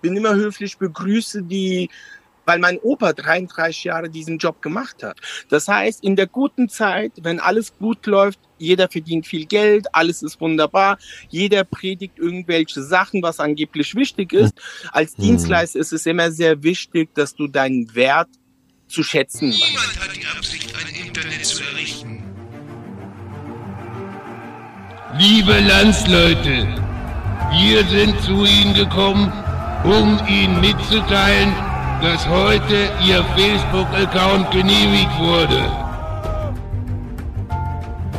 bin 0.00 0.16
immer 0.16 0.34
höflich, 0.34 0.78
begrüße 0.78 1.42
die, 1.42 1.88
weil 2.46 2.58
mein 2.58 2.78
Opa 2.78 3.12
33 3.12 3.84
Jahre 3.84 4.10
diesen 4.10 4.38
Job 4.38 4.60
gemacht 4.62 5.02
hat. 5.02 5.18
Das 5.48 5.68
heißt, 5.68 6.02
in 6.02 6.16
der 6.16 6.26
guten 6.26 6.68
Zeit, 6.68 7.12
wenn 7.22 7.38
alles 7.38 7.76
gut 7.78 8.06
läuft, 8.06 8.40
jeder 8.58 8.88
verdient 8.88 9.26
viel 9.26 9.46
Geld, 9.46 9.86
alles 9.94 10.22
ist 10.22 10.40
wunderbar, 10.40 10.98
jeder 11.28 11.64
predigt 11.64 12.18
irgendwelche 12.18 12.82
Sachen, 12.82 13.22
was 13.22 13.40
angeblich 13.40 13.94
wichtig 13.94 14.32
ist. 14.32 14.54
Als 14.92 15.16
mhm. 15.16 15.22
Dienstleister 15.22 15.78
ist 15.78 15.92
es 15.92 16.06
immer 16.06 16.30
sehr 16.30 16.62
wichtig, 16.62 17.14
dass 17.14 17.34
du 17.34 17.46
deinen 17.46 17.94
Wert 17.94 18.28
zu 18.88 19.02
schätzen 19.02 19.50
weißt. 19.50 19.68
Niemand 19.68 20.00
hat 20.00 20.16
die 20.16 20.26
Absicht, 20.26 20.74
ein 20.74 21.06
Internet 21.06 21.46
zu 21.46 21.62
errichten. 21.62 22.24
Liebe 25.18 25.58
Landsleute, 25.60 26.66
wir 27.52 27.84
sind 27.86 28.20
zu 28.22 28.44
Ihnen 28.44 28.74
gekommen, 28.74 29.32
um 29.84 30.18
Ihnen 30.28 30.60
mitzuteilen, 30.60 31.54
dass 32.02 32.26
heute 32.28 32.90
Ihr 33.06 33.24
Facebook-Account 33.36 34.50
genehmigt 34.50 35.18
wurde. 35.18 35.70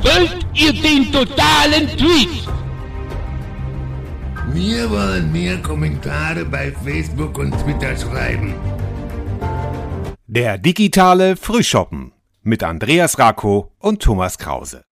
Wollt 0.04 0.46
ihr 0.54 0.74
den 0.74 1.12
totalen 1.12 1.88
Tweet? 1.98 2.48
Wir 4.54 4.90
wollen 4.90 5.32
mehr 5.32 5.58
Kommentare 5.62 6.44
bei 6.44 6.74
Facebook 6.84 7.38
und 7.38 7.52
Twitter 7.60 7.96
schreiben. 7.96 8.56
Der 10.28 10.58
digitale 10.58 11.36
Frühschoppen 11.36 12.14
mit 12.42 12.64
Andreas 12.64 13.20
Rako 13.20 13.72
und 13.80 14.02
Thomas 14.02 14.38
Krause. 14.38 14.84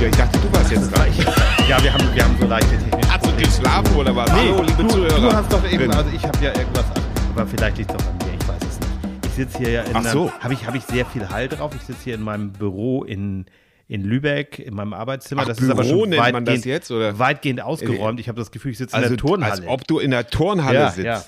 Ja, 0.00 0.06
ich 0.06 0.16
dachte, 0.16 0.38
du 0.38 0.52
warst 0.52 0.70
jetzt 0.70 0.96
dran. 0.96 1.39
Ja, 1.70 1.80
wir 1.84 1.92
haben, 1.92 2.12
wir 2.16 2.24
haben 2.24 2.36
so 2.40 2.48
leichte 2.48 2.76
Technik. 2.78 3.08
Hast 3.08 3.24
du 3.26 3.36
geschlafen 3.36 3.94
oder 3.94 4.16
was? 4.16 4.28
Nee, 4.32 4.38
Hallo, 4.50 4.62
liebe 4.64 4.82
du, 4.82 4.88
Zuhörer. 4.88 5.20
du 5.20 5.32
hast 5.32 5.52
doch 5.52 5.64
eben, 5.64 5.78
Drin. 5.78 5.92
also 5.92 6.10
ich 6.10 6.24
habe 6.24 6.44
ja 6.44 6.52
irgendwas, 6.58 6.84
aber 7.30 7.46
vielleicht 7.46 7.78
liegt 7.78 7.92
es 7.92 7.96
doch 7.96 8.06
an 8.08 8.18
mir, 8.18 8.34
ich 8.40 8.48
weiß 8.48 8.62
es 8.68 8.80
nicht. 8.80 8.90
Ich 9.26 9.30
sitze 9.34 9.58
hier 9.58 9.70
ja 9.70 9.82
in 9.82 9.94
Ach 9.94 10.04
so. 10.04 10.32
habe 10.40 10.52
ich, 10.52 10.66
hab 10.66 10.74
ich 10.74 10.82
sehr 10.82 11.06
viel 11.06 11.28
Hall 11.28 11.46
drauf. 11.46 11.70
Ich 11.76 11.82
sitze 11.82 12.00
hier 12.02 12.16
in 12.16 12.22
meinem 12.22 12.50
Büro 12.50 13.04
in, 13.04 13.46
in 13.86 14.02
Lübeck, 14.02 14.58
in 14.58 14.74
meinem 14.74 14.92
Arbeitszimmer. 14.94 15.42
Ach, 15.42 15.46
das 15.46 15.60
ist 15.60 15.70
aber 15.70 15.84
Büro 15.84 16.00
schon 16.00 16.08
nennt 16.08 16.22
man 16.22 16.34
weitgehend, 16.34 16.58
das 16.58 16.64
jetzt, 16.64 16.90
oder? 16.90 17.16
weitgehend 17.20 17.60
ausgeräumt. 17.60 18.18
Ich 18.18 18.26
habe 18.28 18.40
das 18.40 18.50
Gefühl, 18.50 18.72
ich 18.72 18.78
sitze 18.78 18.96
in 18.96 19.04
Also, 19.04 19.14
der 19.14 19.18
Turnhalle. 19.24 19.52
als 19.52 19.62
ob 19.68 19.86
du 19.86 20.00
in 20.00 20.10
der 20.10 20.26
Turnhalle 20.26 20.76
Ja, 20.76 20.90
sitzt. 20.90 21.06
ja. 21.06 21.22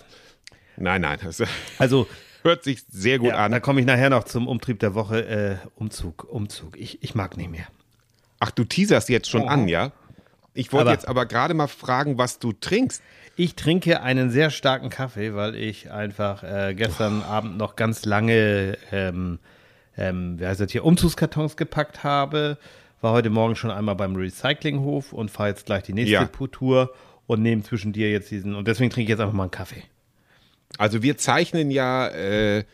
Nein, 0.77 1.03
nein, 1.03 1.21
also, 1.79 2.09
hört 2.43 2.65
sich 2.65 2.83
sehr 2.91 3.21
gut 3.21 3.29
ja, 3.29 3.37
an. 3.37 3.53
da 3.53 3.61
komme 3.61 3.79
ich 3.79 3.87
nachher 3.87 4.11
noch 4.11 4.25
zum 4.25 4.49
Umtrieb 4.49 4.81
der 4.81 4.97
Woche. 4.97 5.25
Äh, 5.25 5.57
Umzug, 5.77 6.25
Umzug. 6.29 6.77
Ich, 6.77 7.01
ich 7.01 7.15
mag 7.15 7.37
nicht 7.37 7.49
mehr. 7.49 7.67
Ach, 8.41 8.51
du 8.51 8.65
teaserst 8.65 9.09
jetzt 9.09 9.31
schon 9.31 9.49
an, 9.49 9.69
ja? 9.69 9.93
Ich 10.55 10.73
wollte 10.73 10.91
jetzt 10.91 11.09
aber 11.09 11.27
gerade 11.27 11.55
mal 11.55 11.67
fragen, 11.67 12.19
was 12.19 12.39
du 12.39 12.53
trinkst. 12.53 13.03
Ich 13.37 13.55
trinke 13.55 14.03
einen 14.03 14.31
sehr 14.31 14.51
starken 14.51 14.91
Kaffee, 14.91 15.35
weil 15.35 15.55
ich 15.55 15.91
einfach 15.91 16.43
äh, 16.43 16.75
gestern 16.75 17.23
Abend 17.23 17.57
noch 17.57 17.77
ganz 17.77 18.05
lange, 18.05 18.77
ähm, 18.91 19.39
ähm, 19.97 20.39
wie 20.39 20.47
heißt 20.47 20.61
das 20.61 20.71
hier, 20.71 20.85
Umzugskartons 20.85 21.57
gepackt 21.57 22.05
habe. 22.05 22.59
War 23.01 23.13
heute 23.13 23.31
Morgen 23.31 23.57
schon 23.57 23.71
einmal 23.71 23.95
beim 23.95 24.15
Recyclinghof 24.15 25.13
und 25.13 25.31
fahre 25.31 25.49
jetzt 25.49 25.67
gleich 25.67 25.85
die 25.85 25.95
nächste 25.95 26.13
Ja. 26.13 26.27
Tour 26.27 26.93
und 27.27 27.43
nehme 27.43 27.63
zwischen 27.63 27.93
dir 27.93 28.11
jetzt 28.11 28.31
diesen. 28.31 28.55
Und 28.55 28.69
deswegen 28.69 28.91
trinke 28.91 29.05
ich 29.05 29.09
jetzt 29.11 29.21
einfach 29.21 29.35
mal 29.35 29.45
einen 29.45 29.51
Kaffee. 29.51 29.83
Also 30.79 31.03
wir 31.03 31.17
zeichnen 31.17 31.71
ja, 31.71 32.09
äh, 32.09 32.65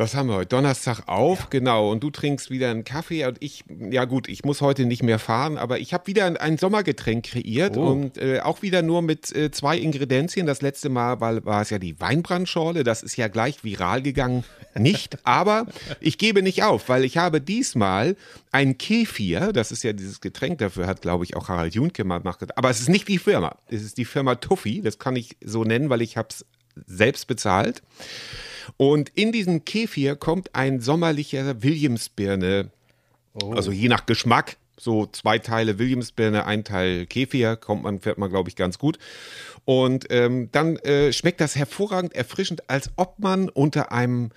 was 0.00 0.14
haben 0.14 0.30
wir 0.30 0.36
heute? 0.36 0.48
Donnerstag 0.48 1.02
auf, 1.06 1.50
genau. 1.50 1.90
Und 1.90 2.02
du 2.02 2.10
trinkst 2.10 2.48
wieder 2.50 2.70
einen 2.70 2.84
Kaffee 2.84 3.26
und 3.26 3.36
ich, 3.40 3.64
ja 3.90 4.06
gut, 4.06 4.28
ich 4.30 4.44
muss 4.44 4.62
heute 4.62 4.86
nicht 4.86 5.02
mehr 5.02 5.18
fahren, 5.18 5.58
aber 5.58 5.78
ich 5.78 5.92
habe 5.92 6.06
wieder 6.06 6.24
ein, 6.24 6.38
ein 6.38 6.56
Sommergetränk 6.56 7.26
kreiert 7.26 7.76
Oh. 7.76 7.86
und 7.86 8.16
äh, 8.16 8.40
auch 8.40 8.62
wieder 8.62 8.80
nur 8.80 9.02
mit 9.02 9.30
äh, 9.36 9.50
zwei 9.50 9.76
Ingredienzien. 9.76 10.46
Das 10.46 10.62
letzte 10.62 10.88
Mal 10.88 11.20
war, 11.20 11.44
war 11.44 11.60
es 11.60 11.68
ja 11.68 11.78
die 11.78 12.00
Weinbrandschorle, 12.00 12.82
das 12.82 13.02
ist 13.02 13.16
ja 13.16 13.28
gleich 13.28 13.62
viral 13.62 14.00
gegangen. 14.00 14.44
Nicht, 14.74 15.18
aber 15.24 15.66
ich 16.00 16.16
gebe 16.16 16.42
nicht 16.42 16.62
auf, 16.62 16.88
weil 16.88 17.04
ich 17.04 17.18
habe 17.18 17.42
diesmal 17.42 18.16
ein 18.52 18.78
Kefir, 18.78 19.52
das 19.52 19.70
ist 19.70 19.82
ja 19.82 19.92
dieses 19.92 20.22
Getränk, 20.22 20.58
dafür 20.58 20.86
hat, 20.86 21.02
glaube 21.02 21.24
ich, 21.24 21.36
auch 21.36 21.48
Harald 21.48 21.74
Junke 21.74 22.04
mal 22.04 22.18
gemacht. 22.18 22.56
Aber 22.56 22.70
es 22.70 22.80
ist 22.80 22.88
nicht 22.88 23.06
die 23.06 23.18
Firma, 23.18 23.56
es 23.68 23.82
ist 23.82 23.98
die 23.98 24.06
Firma 24.06 24.36
Tuffy, 24.36 24.80
das 24.80 24.98
kann 24.98 25.14
ich 25.14 25.36
so 25.44 25.64
nennen, 25.64 25.90
weil 25.90 26.00
ich 26.00 26.16
habe 26.16 26.28
es 26.30 26.46
selbst 26.86 27.26
bezahlt. 27.26 27.82
Und 28.76 29.10
in 29.10 29.32
diesem 29.32 29.64
Kefir 29.64 30.16
kommt 30.16 30.54
ein 30.54 30.80
sommerlicher 30.80 31.62
Williamsbirne, 31.62 32.70
also 33.34 33.72
je 33.72 33.88
nach 33.88 34.06
Geschmack, 34.06 34.56
so 34.78 35.06
zwei 35.06 35.38
Teile 35.38 35.78
Williamsbirne, 35.78 36.46
ein 36.46 36.64
Teil 36.64 37.06
Kefir, 37.06 37.56
kommt 37.56 37.82
man, 37.82 38.00
fährt 38.00 38.18
man, 38.18 38.30
glaube 38.30 38.48
ich, 38.48 38.56
ganz 38.56 38.78
gut. 38.78 38.98
Und 39.64 40.06
ähm, 40.10 40.48
dann 40.52 40.76
äh, 40.76 41.12
schmeckt 41.12 41.40
das 41.40 41.54
hervorragend 41.54 42.14
erfrischend, 42.14 42.68
als 42.70 42.90
ob 42.96 43.18
man 43.18 43.48
unter 43.50 43.92
einem 43.92 44.30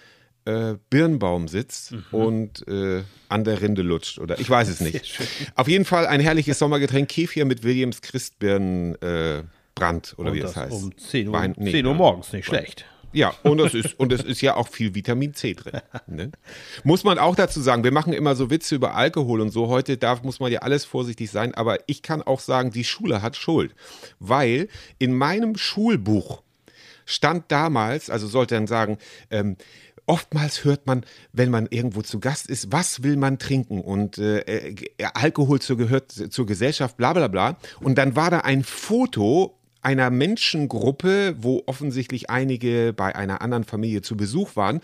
äh, 0.45 0.75
Birnbaum 0.89 1.47
sitzt 1.47 1.95
und 2.11 2.67
äh, 2.67 3.03
an 3.29 3.43
der 3.45 3.61
Rinde 3.61 3.81
lutscht. 3.81 4.19
Oder 4.19 4.39
ich 4.39 4.49
weiß 4.49 4.67
es 4.67 4.79
nicht. 4.81 5.19
Auf 5.55 5.67
jeden 5.67 5.85
Fall 5.85 6.05
ein 6.05 6.19
herrliches 6.19 6.59
Sommergetränk, 6.59 7.07
Kefir 7.07 7.45
mit 7.45 7.63
Williams 7.63 8.01
Christbirnen 8.01 9.01
äh, 9.01 9.43
Brand, 9.75 10.13
oder 10.17 10.31
Und 10.31 10.35
wie 10.35 10.41
das, 10.41 10.55
heißt. 10.55 10.71
Um 10.71 10.97
10 10.97 11.27
Uhr, 11.27 11.33
Wein- 11.33 11.55
nee, 11.57 11.71
10 11.71 11.85
Uhr 11.85 11.93
morgens, 11.93 12.31
nicht 12.33 12.45
schlecht. 12.45 12.85
Ja, 13.13 13.33
und 13.43 13.59
es 13.59 13.75
ist, 13.75 13.99
und 13.99 14.11
es 14.11 14.23
ist 14.23 14.41
ja 14.41 14.55
auch 14.55 14.67
viel 14.67 14.95
Vitamin 14.95 15.33
C 15.35 15.53
drin. 15.53 15.79
Ne? 16.07 16.31
Muss 16.83 17.03
man 17.03 17.19
auch 17.19 17.35
dazu 17.35 17.61
sagen, 17.61 17.83
wir 17.83 17.91
machen 17.91 18.11
immer 18.11 18.35
so 18.35 18.49
Witze 18.49 18.75
über 18.75 18.95
Alkohol 18.95 19.39
und 19.41 19.51
so. 19.51 19.67
Heute 19.67 19.97
darf, 19.97 20.23
muss 20.23 20.39
man 20.39 20.51
ja 20.51 20.59
alles 20.59 20.83
vorsichtig 20.83 21.29
sein, 21.29 21.53
aber 21.53 21.77
ich 21.87 22.01
kann 22.01 22.23
auch 22.23 22.39
sagen, 22.39 22.71
die 22.71 22.83
Schule 22.83 23.21
hat 23.21 23.37
Schuld. 23.37 23.75
Weil 24.19 24.67
in 24.97 25.13
meinem 25.15 25.55
Schulbuch 25.55 26.41
stand 27.05 27.51
damals, 27.51 28.09
also 28.09 28.27
sollte 28.27 28.55
dann 28.55 28.67
sagen, 28.67 28.97
ähm, 29.29 29.57
Oftmals 30.05 30.65
hört 30.65 30.85
man, 30.85 31.05
wenn 31.31 31.49
man 31.49 31.65
irgendwo 31.69 32.01
zu 32.01 32.19
Gast 32.19 32.49
ist, 32.49 32.73
was 32.73 33.03
will 33.03 33.15
man 33.15 33.39
trinken? 33.39 33.79
Und 33.79 34.17
äh, 34.17 34.39
äh, 34.39 34.75
Alkohol 35.13 35.61
zur, 35.61 35.77
gehört 35.77 36.11
zur 36.11 36.45
Gesellschaft, 36.45 36.97
bla 36.97 37.13
bla 37.13 37.29
bla. 37.29 37.57
Und 37.79 37.97
dann 37.97 38.13
war 38.17 38.29
da 38.29 38.39
ein 38.39 38.65
Foto 38.65 39.57
einer 39.83 40.09
Menschengruppe, 40.09 41.35
wo 41.37 41.63
offensichtlich 41.65 42.29
einige 42.29 42.93
bei 42.93 43.15
einer 43.15 43.41
anderen 43.41 43.63
Familie 43.63 44.01
zu 44.01 44.17
Besuch 44.17 44.55
waren. 44.55 44.81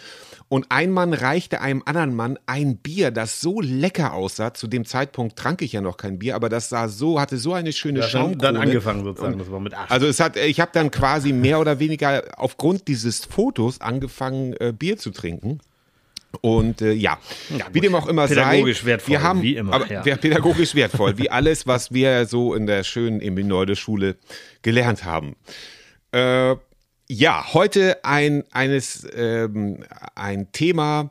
Und 0.48 0.68
ein 0.70 0.92
Mann 0.92 1.14
reichte 1.14 1.62
einem 1.62 1.84
anderen 1.86 2.16
Mann 2.16 2.40
ein 2.46 2.78
Bier, 2.78 3.12
das 3.12 3.40
so 3.42 3.62
lecker 3.62 4.14
aussah. 4.14 4.54
Zu 4.54 4.68
dem 4.68 4.86
Zeitpunkt 4.86 5.38
trank 5.38 5.62
ich 5.62 5.74
ja 5.74 5.82
noch 5.82 5.98
kein 5.98 6.20
Bier, 6.20 6.36
aber 6.36 6.50
das 6.50 6.70
sah 6.70 6.88
so, 6.88 7.20
hatte 7.20 7.38
so 7.38 7.54
eine 7.54 7.72
schöne 7.72 8.02
dann, 8.02 8.10
Schaumkrone. 8.10 8.38
dann 8.38 8.58
angefangen 8.58 9.04
sozusagen, 9.04 9.38
das 9.38 9.52
war 9.52 9.60
mit 9.60 9.74
8. 9.74 9.92
Also 9.92 10.08
es 10.08 10.20
hat, 10.20 10.38
ich 10.38 10.60
habe 10.60 10.72
dann 10.74 10.92
quasi 10.92 11.34
mehr 11.34 11.60
oder 11.60 11.80
weniger 11.80 12.24
aufgrund 12.38 12.88
dieses 12.88 13.26
Fotos 13.26 13.81
angefangen, 13.81 14.54
äh, 14.54 14.74
Bier 14.78 14.98
zu 14.98 15.12
trinken. 15.12 15.60
Und 16.41 16.81
äh, 16.81 16.91
ja, 16.91 17.17
wie 17.72 17.79
dem 17.79 17.95
auch 17.95 18.07
immer 18.07 18.28
Pädagogisch 18.28 18.81
sei, 18.81 18.85
wertvoll, 18.85 19.12
wir 19.12 19.23
haben, 19.23 19.41
wie 19.41 19.56
immer, 19.56 19.73
aber, 19.73 19.91
ja. 19.91 20.16
pädagogisch 20.16 20.75
wertvoll, 20.75 21.17
wie 21.17 21.29
alles, 21.29 21.66
was 21.67 21.91
wir 21.91 22.25
so 22.25 22.53
in 22.53 22.67
der 22.67 22.84
schönen 22.84 23.19
Eminolde-Schule 23.19 24.16
gelernt 24.62 25.06
haben. 25.06 25.35
Äh, 26.12 26.56
ja, 27.07 27.53
heute 27.53 28.03
ein, 28.06 28.44
eines, 28.51 29.07
ähm, 29.16 29.84
ein 30.13 30.51
Thema, 30.51 31.09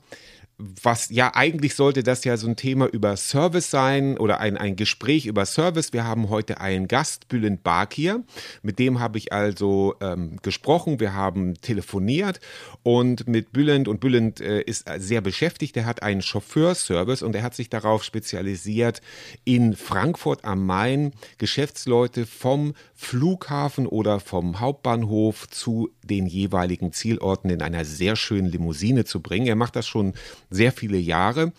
was 0.59 1.09
ja 1.11 1.37
eigentlich 1.37 1.77
sollte 1.77 2.03
das 2.03 2.25
ja 2.25 2.37
so 2.37 2.49
ein 2.49 2.57
Thema 2.57 2.87
über 2.87 3.17
Service 3.17 3.71
sein 3.71 4.19
oder 4.19 4.41
ein, 4.41 4.57
ein 4.57 4.75
Gespräch 4.75 5.27
über 5.27 5.47
Service. 5.47 5.93
Wir 5.93 6.03
haben 6.03 6.31
heute 6.31 6.61
einen 6.61 6.89
Gast, 6.89 7.29
Bülent 7.29 7.63
Bakir. 7.63 8.25
Mit 8.63 8.81
dem 8.81 8.99
habe 8.99 9.19
ich 9.19 9.33
also 9.33 9.95
ähm, 10.01 10.39
gesprochen. 10.43 10.99
Wir 10.99 11.15
haben 11.15 11.55
telefoniert 11.61 12.41
und 12.83 13.29
mit 13.29 13.53
Bülent 13.53 13.87
und 13.87 14.01
Bülent 14.01 14.41
äh, 14.41 14.63
ist 14.63 14.87
sehr 14.97 15.21
beschäftigt. 15.21 15.77
Er 15.77 15.87
hat 15.87 16.03
einen 16.03 16.23
Chauffeurservice 16.23 17.23
und 17.23 17.37
er 17.37 17.45
hat 17.45 17.55
sich 17.55 17.71
darauf 17.71 18.03
spezialisiert, 18.03 19.01
in 19.45 19.77
Frankfurt 19.77 20.45
am 20.45 20.67
Main 20.67 21.13
Geschäftsleute 21.39 22.27
vom 22.27 22.75
Flughafen 22.97 23.87
oder 23.87 24.19
vom 24.19 24.59
Hauptbahnhof 24.59 25.49
zu 25.51 25.91
den 26.03 26.27
jeweiligen 26.27 26.93
Zielorten 26.93 27.51
in 27.51 27.63
einer 27.63 27.85
sehr 27.85 28.17
schönen 28.17 28.51
Limousine 28.51 29.05
zu 29.05 29.21
bringen. 29.21 29.47
Er 29.47 29.55
macht 29.55 29.77
das 29.77 29.87
schon 29.87 30.15
sehr 30.51 30.73
viele 30.73 30.99
Jahre. 30.99 31.53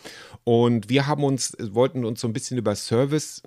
Und 0.44 0.90
wir 0.90 1.06
haben 1.06 1.24
uns, 1.24 1.56
wollten 1.60 2.06
uns 2.06 2.22
so 2.22 2.28
ein 2.28 2.34
bisschen 2.34 2.58
über 2.58 2.74
Service 2.76 3.44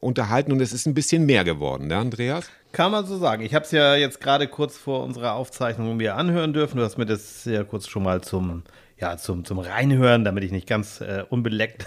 unterhalten 0.00 0.52
und 0.52 0.60
es 0.60 0.72
ist 0.72 0.86
ein 0.86 0.94
bisschen 0.94 1.26
mehr 1.26 1.42
geworden, 1.42 1.88
ne, 1.88 1.96
Andreas? 1.96 2.48
Kann 2.72 2.92
man 2.92 3.06
so 3.06 3.16
sagen. 3.16 3.42
Ich 3.42 3.54
habe 3.54 3.64
es 3.64 3.72
ja 3.72 3.96
jetzt 3.96 4.20
gerade 4.20 4.46
kurz 4.48 4.76
vor 4.76 5.02
unserer 5.02 5.34
Aufzeichnung 5.34 5.96
mir 5.96 6.14
anhören 6.14 6.52
dürfen. 6.52 6.76
Du 6.76 6.84
hast 6.84 6.98
mir 6.98 7.06
das 7.06 7.44
ja 7.46 7.64
kurz 7.64 7.88
schon 7.88 8.02
mal 8.02 8.20
zum, 8.20 8.62
ja, 9.00 9.16
zum, 9.16 9.44
zum 9.44 9.58
Reinhören, 9.58 10.24
damit 10.24 10.44
ich 10.44 10.52
nicht 10.52 10.66
ganz 10.66 11.00
äh, 11.00 11.24
unbeleckt 11.28 11.86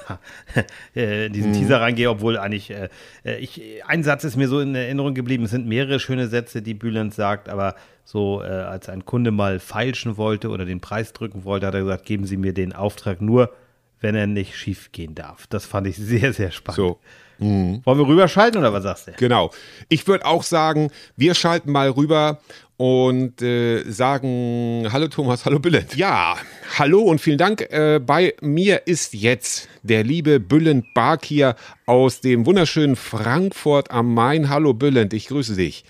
äh, 0.96 1.28
in 1.28 1.34
diesen 1.34 1.54
Teaser 1.54 1.80
reingehe, 1.80 2.10
obwohl 2.10 2.38
eigentlich 2.38 2.72
äh, 2.72 2.90
äh, 3.24 3.38
ich, 3.38 3.62
ein 3.86 4.04
Satz 4.04 4.24
ist 4.24 4.36
mir 4.36 4.48
so 4.48 4.60
in 4.60 4.76
Erinnerung 4.76 5.14
geblieben. 5.14 5.46
Es 5.46 5.52
sind 5.52 5.68
mehrere 5.68 6.00
schöne 6.00 6.28
Sätze, 6.28 6.62
die 6.62 6.74
Bülent 6.74 7.14
sagt, 7.14 7.50
aber 7.50 7.76
so 8.12 8.42
äh, 8.42 8.48
als 8.48 8.90
ein 8.90 9.06
Kunde 9.06 9.30
mal 9.30 9.60
feilschen 9.60 10.18
wollte 10.18 10.50
oder 10.50 10.66
den 10.66 10.80
Preis 10.80 11.14
drücken 11.14 11.44
wollte, 11.44 11.68
hat 11.68 11.76
er 11.76 11.82
gesagt, 11.82 12.06
geben 12.06 12.26
Sie 12.26 12.38
mir 12.38 12.54
den 12.54 12.74
Auftrag 12.74 13.22
nur, 13.22 13.54
wenn 14.02 14.16
er 14.16 14.26
nicht 14.26 14.56
schief 14.56 14.92
gehen 14.92 15.14
darf. 15.14 15.46
Das 15.46 15.68
fand 15.68 15.86
ich 15.86 15.98
sehr, 15.98 16.34
sehr 16.34 16.50
spannend. 16.50 16.78
So. 16.78 17.00
Wollen 17.38 17.84
wir 17.86 18.08
rüberschalten 18.08 18.60
oder 18.60 18.74
was 18.74 18.82
sagst 18.82 19.08
du? 19.10 19.12
Genau. 19.12 19.52
Ich 19.90 20.08
würde 20.08 20.26
auch 20.26 20.42
sagen, 20.42 20.90
wir 21.18 21.36
schalten 21.36 21.72
mal 21.72 21.92
rüber 21.92 22.40
und 22.78 23.44
äh, 23.44 23.84
sagen 23.84 24.88
Hallo 24.92 25.08
Thomas, 25.08 25.46
hallo 25.46 25.60
Bülent. 25.60 25.96
Ja, 25.96 26.36
hallo 26.80 27.02
und 27.02 27.22
vielen 27.22 27.38
Dank. 27.38 27.62
Äh, 27.70 28.02
bei 28.04 28.34
mir 28.42 28.88
ist 28.88 29.14
jetzt 29.14 29.70
der 29.84 30.04
liebe 30.04 30.40
Bülent 30.40 30.96
Barkier 30.96 31.56
aus 31.86 32.22
dem 32.22 32.48
wunderschönen 32.48 32.96
Frankfurt 32.96 33.92
am 33.92 34.16
Main. 34.16 34.50
Hallo 34.50 34.74
Bülent, 34.74 35.14
ich 35.14 35.28
grüße 35.28 35.56
dich. 35.56 35.86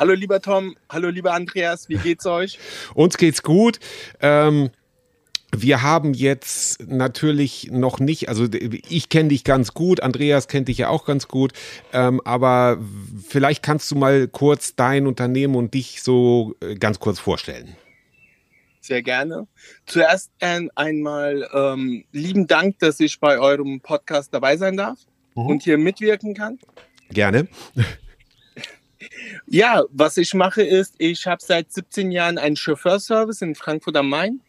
Hallo 0.00 0.14
lieber 0.14 0.40
Tom, 0.40 0.76
hallo 0.88 1.10
lieber 1.10 1.34
Andreas, 1.34 1.90
wie 1.90 1.98
geht's 1.98 2.24
euch? 2.24 2.58
Uns 2.94 3.18
geht's 3.18 3.42
gut. 3.42 3.78
Ähm, 4.22 4.70
wir 5.54 5.82
haben 5.82 6.14
jetzt 6.14 6.88
natürlich 6.88 7.68
noch 7.70 8.00
nicht, 8.00 8.30
also 8.30 8.46
ich 8.50 9.10
kenne 9.10 9.28
dich 9.28 9.44
ganz 9.44 9.74
gut, 9.74 10.02
Andreas 10.02 10.48
kennt 10.48 10.68
dich 10.68 10.78
ja 10.78 10.88
auch 10.88 11.04
ganz 11.04 11.28
gut, 11.28 11.52
ähm, 11.92 12.22
aber 12.24 12.78
vielleicht 13.28 13.62
kannst 13.62 13.90
du 13.90 13.96
mal 13.96 14.26
kurz 14.26 14.74
dein 14.74 15.06
Unternehmen 15.06 15.54
und 15.54 15.74
dich 15.74 16.00
so 16.02 16.54
äh, 16.62 16.76
ganz 16.76 16.98
kurz 16.98 17.18
vorstellen. 17.18 17.76
Sehr 18.80 19.02
gerne. 19.02 19.48
Zuerst 19.84 20.30
ein, 20.40 20.70
einmal 20.76 21.46
ähm, 21.52 22.06
lieben 22.10 22.46
Dank, 22.46 22.78
dass 22.78 23.00
ich 23.00 23.20
bei 23.20 23.38
eurem 23.38 23.82
Podcast 23.82 24.32
dabei 24.32 24.56
sein 24.56 24.78
darf 24.78 24.98
Mhm. 25.34 25.46
und 25.46 25.62
hier 25.62 25.76
mitwirken 25.76 26.32
kann. 26.32 26.58
Gerne. 27.10 27.48
Ja, 29.46 29.82
was 29.90 30.16
ich 30.16 30.34
mache 30.34 30.62
ist, 30.62 30.94
ich 30.98 31.26
habe 31.26 31.42
seit 31.42 31.72
17 31.72 32.10
Jahren 32.10 32.38
einen 32.38 32.56
Chauffeurservice 32.56 33.42
in 33.42 33.54
Frankfurt 33.54 33.96
am 33.96 34.08
Main 34.08 34.40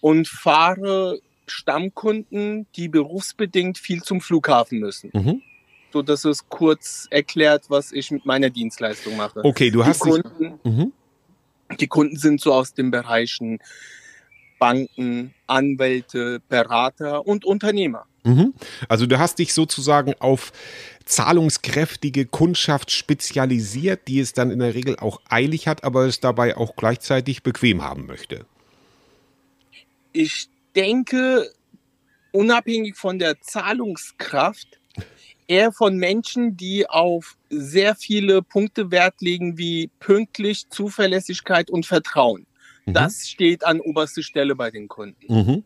und 0.00 0.28
fahre 0.28 1.20
Stammkunden, 1.46 2.66
die 2.76 2.88
berufsbedingt 2.88 3.78
viel 3.78 4.02
zum 4.02 4.20
Flughafen 4.20 4.78
müssen. 4.78 5.10
Mhm. 5.12 5.42
So, 5.92 6.02
das 6.02 6.24
ist 6.24 6.48
kurz 6.48 7.06
erklärt, 7.10 7.64
was 7.68 7.92
ich 7.92 8.10
mit 8.10 8.24
meiner 8.24 8.48
Dienstleistung 8.48 9.16
mache. 9.16 9.44
Okay, 9.44 9.70
du 9.70 9.82
die, 9.82 9.84
hast 9.84 10.04
dich, 10.04 10.22
Kunden, 10.22 10.60
mhm. 10.64 10.92
die 11.78 11.86
Kunden 11.86 12.16
sind 12.16 12.40
so 12.40 12.54
aus 12.54 12.72
den 12.72 12.90
Bereichen 12.90 13.58
Banken, 14.58 15.34
Anwälte, 15.46 16.40
Berater 16.48 17.26
und 17.26 17.44
Unternehmer. 17.44 18.06
Mhm. 18.24 18.54
Also 18.88 19.06
du 19.06 19.18
hast 19.18 19.38
dich 19.38 19.52
sozusagen 19.52 20.14
auf 20.20 20.52
zahlungskräftige 21.04 22.26
Kundschaft 22.26 22.90
spezialisiert, 22.90 24.08
die 24.08 24.20
es 24.20 24.32
dann 24.32 24.50
in 24.50 24.58
der 24.58 24.74
Regel 24.74 24.96
auch 24.96 25.20
eilig 25.28 25.68
hat, 25.68 25.84
aber 25.84 26.06
es 26.06 26.20
dabei 26.20 26.56
auch 26.56 26.76
gleichzeitig 26.76 27.42
bequem 27.42 27.82
haben 27.82 28.06
möchte. 28.06 28.46
Ich 30.12 30.48
denke, 30.74 31.50
unabhängig 32.32 32.96
von 32.96 33.18
der 33.18 33.40
Zahlungskraft, 33.40 34.80
eher 35.46 35.72
von 35.72 35.96
Menschen, 35.96 36.56
die 36.56 36.88
auf 36.88 37.36
sehr 37.50 37.94
viele 37.94 38.42
Punkte 38.42 38.90
Wert 38.90 39.20
legen, 39.20 39.58
wie 39.58 39.90
pünktlich, 40.00 40.68
Zuverlässigkeit 40.70 41.70
und 41.70 41.86
Vertrauen. 41.86 42.46
Mhm. 42.86 42.94
Das 42.94 43.28
steht 43.28 43.64
an 43.64 43.80
oberster 43.80 44.22
Stelle 44.22 44.54
bei 44.54 44.70
den 44.70 44.88
Kunden. 44.88 45.26
Mhm. 45.28 45.64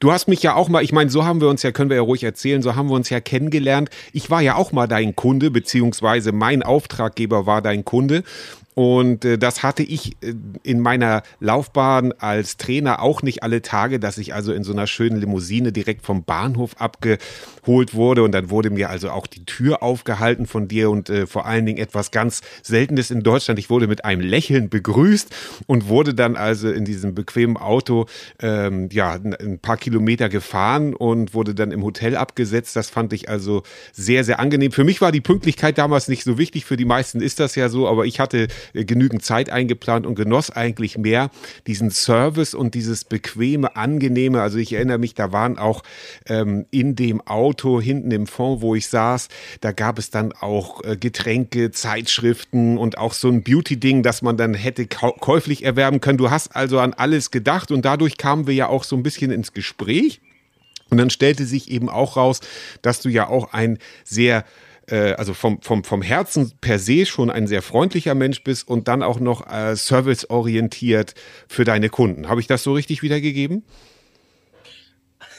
Du 0.00 0.10
hast 0.10 0.26
mich 0.26 0.42
ja 0.42 0.54
auch 0.54 0.68
mal, 0.68 0.82
ich 0.82 0.90
meine, 0.90 1.10
so 1.10 1.24
haben 1.24 1.40
wir 1.40 1.48
uns 1.48 1.62
ja, 1.62 1.70
können 1.70 1.88
wir 1.88 1.96
ja 1.96 2.02
ruhig 2.02 2.24
erzählen, 2.24 2.60
so 2.60 2.74
haben 2.74 2.88
wir 2.88 2.94
uns 2.94 3.08
ja 3.08 3.20
kennengelernt. 3.20 3.88
Ich 4.12 4.30
war 4.30 4.40
ja 4.40 4.56
auch 4.56 4.72
mal 4.72 4.88
dein 4.88 5.14
Kunde, 5.14 5.52
beziehungsweise 5.52 6.32
mein 6.32 6.64
Auftraggeber 6.64 7.46
war 7.46 7.62
dein 7.62 7.84
Kunde. 7.84 8.24
Und 8.74 9.24
äh, 9.24 9.36
das 9.38 9.62
hatte 9.62 9.82
ich 9.82 10.16
äh, 10.22 10.34
in 10.62 10.80
meiner 10.80 11.22
Laufbahn 11.40 12.12
als 12.12 12.56
Trainer 12.56 13.02
auch 13.02 13.22
nicht 13.22 13.42
alle 13.42 13.60
Tage, 13.60 14.00
dass 14.00 14.16
ich 14.18 14.34
also 14.34 14.52
in 14.52 14.64
so 14.64 14.72
einer 14.72 14.86
schönen 14.86 15.20
Limousine 15.20 15.72
direkt 15.72 16.04
vom 16.06 16.24
Bahnhof 16.24 16.76
abgeholt 16.78 17.94
wurde. 17.94 18.22
Und 18.22 18.32
dann 18.32 18.50
wurde 18.50 18.70
mir 18.70 18.88
also 18.88 19.10
auch 19.10 19.26
die 19.26 19.44
Tür 19.44 19.82
aufgehalten 19.82 20.46
von 20.46 20.68
dir 20.68 20.90
und 20.90 21.10
äh, 21.10 21.26
vor 21.26 21.46
allen 21.46 21.66
Dingen 21.66 21.78
etwas 21.78 22.10
ganz 22.10 22.40
Seltenes 22.62 23.10
in 23.10 23.22
Deutschland. 23.22 23.58
Ich 23.58 23.68
wurde 23.68 23.86
mit 23.86 24.04
einem 24.04 24.22
Lächeln 24.22 24.70
begrüßt 24.70 25.34
und 25.66 25.88
wurde 25.88 26.14
dann 26.14 26.36
also 26.36 26.70
in 26.70 26.84
diesem 26.84 27.14
bequemen 27.14 27.58
Auto 27.58 28.06
ähm, 28.40 28.88
ja 28.90 29.12
ein, 29.12 29.58
paar 29.60 29.76
Kilometer 29.76 30.28
gefahren 30.28 30.94
und 30.94 31.34
wurde 31.34 31.54
dann 31.54 31.72
im 31.72 31.82
Hotel 31.84 32.16
abgesetzt. 32.16 32.74
Das 32.74 32.88
fand 32.88 33.12
ich 33.12 33.28
also 33.28 33.62
sehr, 33.92 34.24
sehr 34.24 34.40
angenehm. 34.40 34.72
Für 34.72 34.84
mich 34.84 35.00
war 35.00 35.12
die 35.12 35.20
Pünktlichkeit 35.20 35.76
damals 35.76 36.08
nicht 36.08 36.24
so 36.24 36.38
wichtig. 36.38 36.64
Für 36.64 36.76
die 36.76 36.84
meisten 36.84 37.20
ist 37.20 37.38
das 37.38 37.54
ja 37.54 37.68
so, 37.68 37.86
aber 37.86 38.06
ich 38.06 38.18
hatte 38.18 38.48
genügend 38.72 39.24
Zeit 39.24 39.50
eingeplant 39.50 40.06
und 40.06 40.14
genoss 40.14 40.50
eigentlich 40.50 40.98
mehr 40.98 41.30
diesen 41.66 41.90
Service 41.90 42.54
und 42.54 42.74
dieses 42.74 43.04
bequeme, 43.04 43.76
angenehme. 43.76 44.40
Also 44.40 44.58
ich 44.58 44.72
erinnere 44.72 44.98
mich, 44.98 45.14
da 45.14 45.32
waren 45.32 45.58
auch 45.58 45.82
ähm, 46.26 46.66
in 46.70 46.96
dem 46.96 47.20
Auto 47.26 47.80
hinten 47.80 48.10
im 48.10 48.26
Fond, 48.26 48.62
wo 48.62 48.74
ich 48.74 48.88
saß, 48.88 49.28
da 49.60 49.72
gab 49.72 49.98
es 49.98 50.10
dann 50.10 50.32
auch 50.32 50.82
äh, 50.84 50.96
Getränke, 50.96 51.70
Zeitschriften 51.70 52.78
und 52.78 52.98
auch 52.98 53.12
so 53.12 53.28
ein 53.28 53.42
Beauty-Ding, 53.42 54.02
das 54.02 54.22
man 54.22 54.36
dann 54.36 54.54
hätte 54.54 54.86
käuflich 54.86 55.64
erwerben 55.64 56.00
können. 56.00 56.18
Du 56.18 56.30
hast 56.30 56.54
also 56.54 56.78
an 56.78 56.94
alles 56.94 57.30
gedacht 57.30 57.70
und 57.70 57.84
dadurch 57.84 58.16
kamen 58.16 58.46
wir 58.46 58.54
ja 58.54 58.68
auch 58.68 58.84
so 58.84 58.96
ein 58.96 59.02
bisschen 59.02 59.30
ins 59.30 59.52
Gespräch. 59.52 60.20
Und 60.92 60.98
dann 60.98 61.08
stellte 61.08 61.46
sich 61.46 61.70
eben 61.70 61.88
auch 61.88 62.18
raus, 62.18 62.40
dass 62.82 63.00
du 63.00 63.08
ja 63.08 63.26
auch 63.26 63.54
ein 63.54 63.78
sehr 64.04 64.44
äh, 64.88 65.12
also 65.12 65.34
vom, 65.34 65.60
vom, 65.62 65.84
vom 65.84 66.02
Herzen 66.02 66.52
per 66.60 66.78
se 66.78 67.06
schon 67.06 67.30
ein 67.30 67.46
sehr 67.46 67.62
freundlicher 67.62 68.14
Mensch 68.14 68.42
bist 68.42 68.68
und 68.68 68.88
dann 68.88 69.02
auch 69.02 69.20
noch 69.20 69.46
äh, 69.50 69.76
serviceorientiert 69.76 71.14
für 71.48 71.64
deine 71.64 71.88
Kunden. 71.88 72.28
Habe 72.28 72.40
ich 72.40 72.46
das 72.46 72.62
so 72.62 72.72
richtig 72.72 73.02
wiedergegeben? 73.02 73.64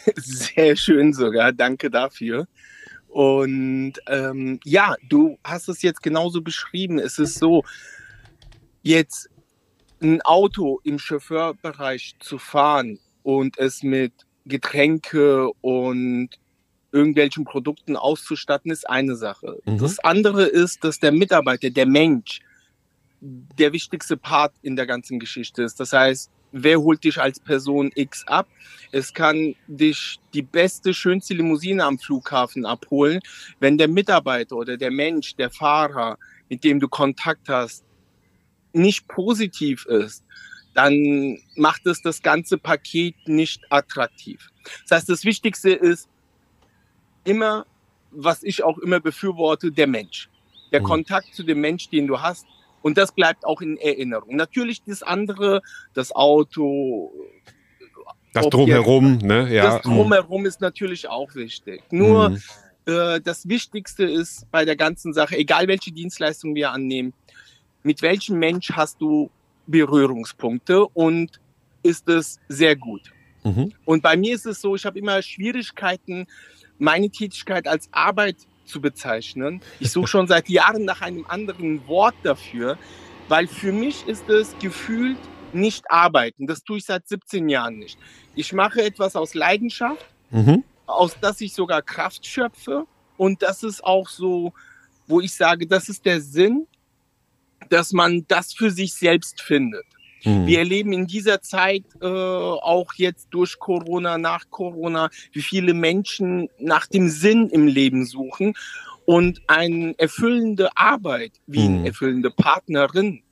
Sehr 0.18 0.76
schön 0.76 1.14
sogar, 1.14 1.54
danke 1.54 1.90
dafür. 1.90 2.48
Und 3.08 3.94
ähm, 4.08 4.60
ja, 4.66 4.96
du 5.08 5.38
hast 5.44 5.70
es 5.70 5.82
jetzt 5.82 6.04
genauso 6.04 6.42
beschrieben. 6.42 7.00
Es 7.00 7.20
ist 7.20 7.40
so, 7.40 7.64
jetzt 8.82 9.30
ein 10.02 10.22
Auto 10.22 10.80
im 10.84 11.00
Chauffeurbereich 11.00 12.16
zu 12.20 12.38
fahren 12.38 13.00
und 13.24 13.58
es 13.58 13.84
mit 13.84 14.14
Getränke 14.46 15.50
und 15.62 16.30
irgendwelchen 16.94 17.44
Produkten 17.44 17.98
auszustatten, 17.98 18.72
ist 18.72 18.90
eine 18.90 19.16
Sache. 19.16 19.60
Mhm. 19.66 19.80
Das 19.80 20.00
andere 20.00 20.44
ist, 20.44 20.84
dass 20.84 21.00
der 21.00 21.12
Mitarbeiter, 21.12 21.70
der 21.70 21.88
Mensch, 21.88 22.40
der 23.20 23.74
wichtigste 23.74 24.16
Part 24.16 24.54
in 24.62 24.76
der 24.76 24.86
ganzen 24.86 25.20
Geschichte 25.20 25.64
ist. 25.64 25.80
Das 25.80 25.92
heißt, 25.92 26.30
wer 26.52 26.80
holt 26.80 27.04
dich 27.04 27.20
als 27.20 27.40
Person 27.40 27.92
X 27.96 28.26
ab? 28.28 28.48
Es 28.92 29.14
kann 29.14 29.56
dich 29.68 30.20
die 30.34 30.44
beste, 30.44 30.94
schönste 30.94 31.34
Limousine 31.34 31.84
am 31.84 31.98
Flughafen 31.98 32.66
abholen. 32.66 33.20
Wenn 33.60 33.78
der 33.78 33.88
Mitarbeiter 33.88 34.56
oder 34.56 34.78
der 34.78 34.92
Mensch, 34.92 35.36
der 35.36 35.50
Fahrer, 35.50 36.18
mit 36.50 36.64
dem 36.64 36.80
du 36.80 36.88
Kontakt 36.88 37.50
hast, 37.50 37.84
nicht 38.74 39.08
positiv 39.08 39.86
ist, 39.86 40.24
dann 40.74 41.38
macht 41.56 41.86
es 41.86 42.02
das 42.02 42.22
ganze 42.22 42.58
Paket 42.58 43.16
nicht 43.26 43.62
attraktiv. 43.70 44.50
Das 44.84 44.98
heißt, 44.98 45.10
das 45.10 45.24
Wichtigste 45.24 45.72
ist 45.72 46.10
immer, 47.24 47.66
was 48.12 48.44
ich 48.44 48.64
auch 48.64 48.78
immer 48.80 49.00
befürworte, 49.00 49.72
der 49.72 49.88
Mensch. 49.88 50.30
Der 50.72 50.82
Mhm. 50.82 50.86
Kontakt 50.86 51.34
zu 51.34 51.44
dem 51.44 51.62
Mensch, 51.62 51.90
den 51.90 52.08
du 52.08 52.20
hast. 52.22 52.46
Und 52.82 52.98
das 52.98 53.12
bleibt 53.14 53.46
auch 53.46 53.62
in 53.62 53.78
Erinnerung. 53.78 54.36
Natürlich 54.36 54.82
das 54.84 55.04
andere, 55.04 55.62
das 55.94 56.12
Auto, 56.14 57.12
Das 58.34 58.50
drumherum, 58.50 59.20
ne? 59.20 59.54
Ja. 59.54 59.64
das 59.64 59.82
drumherum 59.84 60.46
ist 60.46 60.60
natürlich 60.60 61.08
auch 61.08 61.34
wichtig. 61.36 61.84
Nur 61.92 62.30
Mhm. 62.32 62.42
äh, 62.88 63.22
das 63.22 63.48
Wichtigste 63.48 64.04
ist 64.04 64.50
bei 64.52 64.66
der 64.66 64.76
ganzen 64.76 65.14
Sache, 65.14 65.38
egal 65.38 65.68
welche 65.68 65.92
Dienstleistung 65.92 66.56
wir 66.56 66.72
annehmen, 66.72 67.14
mit 67.84 68.02
welchem 68.02 68.40
Mensch 68.40 68.72
hast 68.72 69.00
du 69.00 69.30
Berührungspunkte 69.68 70.86
und 70.88 71.40
ist 71.84 72.10
es 72.10 72.40
sehr 72.50 72.76
gut. 72.76 73.14
Mhm. 73.44 73.72
Und 73.86 74.02
bei 74.04 74.18
mir 74.18 74.34
ist 74.36 74.46
es 74.46 74.60
so, 74.62 74.76
ich 74.76 74.86
habe 74.86 74.98
immer 75.00 75.22
Schwierigkeiten, 75.22 76.28
meine 76.80 77.10
Tätigkeit 77.10 77.68
als 77.68 77.90
Arbeit 77.92 78.38
zu 78.66 78.82
bezeichnen. 78.82 79.62
Ich 79.80 79.92
suche 79.92 80.08
schon 80.08 80.28
seit 80.28 80.50
Jahren 80.50 80.86
nach 80.86 81.02
einem 81.02 81.26
anderen 81.28 81.88
Wort 81.88 82.16
dafür, 82.24 82.78
weil 83.28 83.48
für 83.48 83.72
mich 83.72 84.08
ist 84.08 84.30
es 84.30 84.56
gefühlt 84.60 85.18
nicht 85.54 85.90
arbeiten. 85.92 86.48
Das 86.48 86.64
tue 86.64 86.78
ich 86.78 86.86
seit 86.86 87.08
17 87.08 87.50
Jahren 87.50 87.78
nicht. 87.78 87.98
Ich 88.36 88.54
mache 88.54 88.82
etwas 88.82 89.16
aus 89.16 89.34
Leidenschaft, 89.34 90.06
Mhm. 90.32 90.64
aus 90.88 91.16
das 91.22 91.42
ich 91.42 91.54
sogar 91.54 91.82
Kraft 91.82 92.26
schöpfe. 92.26 92.86
Und 93.18 93.44
das 93.44 93.62
ist 93.64 93.84
auch 93.84 94.10
so, 94.10 94.54
wo 95.08 95.22
ich 95.22 95.34
sage, 95.34 95.68
das 95.68 95.90
ist 95.90 96.06
der 96.06 96.22
Sinn, 96.22 96.66
dass 97.70 97.92
man 97.92 98.26
das 98.28 98.54
für 98.54 98.72
sich 98.72 98.94
selbst 98.94 99.42
findet. 99.42 99.86
Mhm. 100.24 100.48
Wir 100.48 100.60
erleben 100.60 100.94
in 100.94 101.08
dieser 101.08 101.42
Zeit 101.42 101.84
äh, 102.02 102.08
auch 102.08 102.94
jetzt 102.96 103.28
durch 103.32 103.60
Corona, 103.60 104.18
nach 104.18 104.50
Corona, 104.50 105.10
wie 105.32 105.42
viele 105.42 105.74
Menschen 105.74 106.50
nach 106.60 106.88
dem 106.88 107.10
Sinn 107.10 107.50
im 107.50 107.68
Leben 107.68 108.06
suchen 108.06 108.54
und 109.06 109.42
eine 109.48 109.94
erfüllende 109.98 110.70
Arbeit, 110.76 111.34
wie 111.48 111.68
Mhm. 111.68 111.76
eine 111.76 111.88
erfüllende 111.88 112.32
Partnerin 112.32 113.24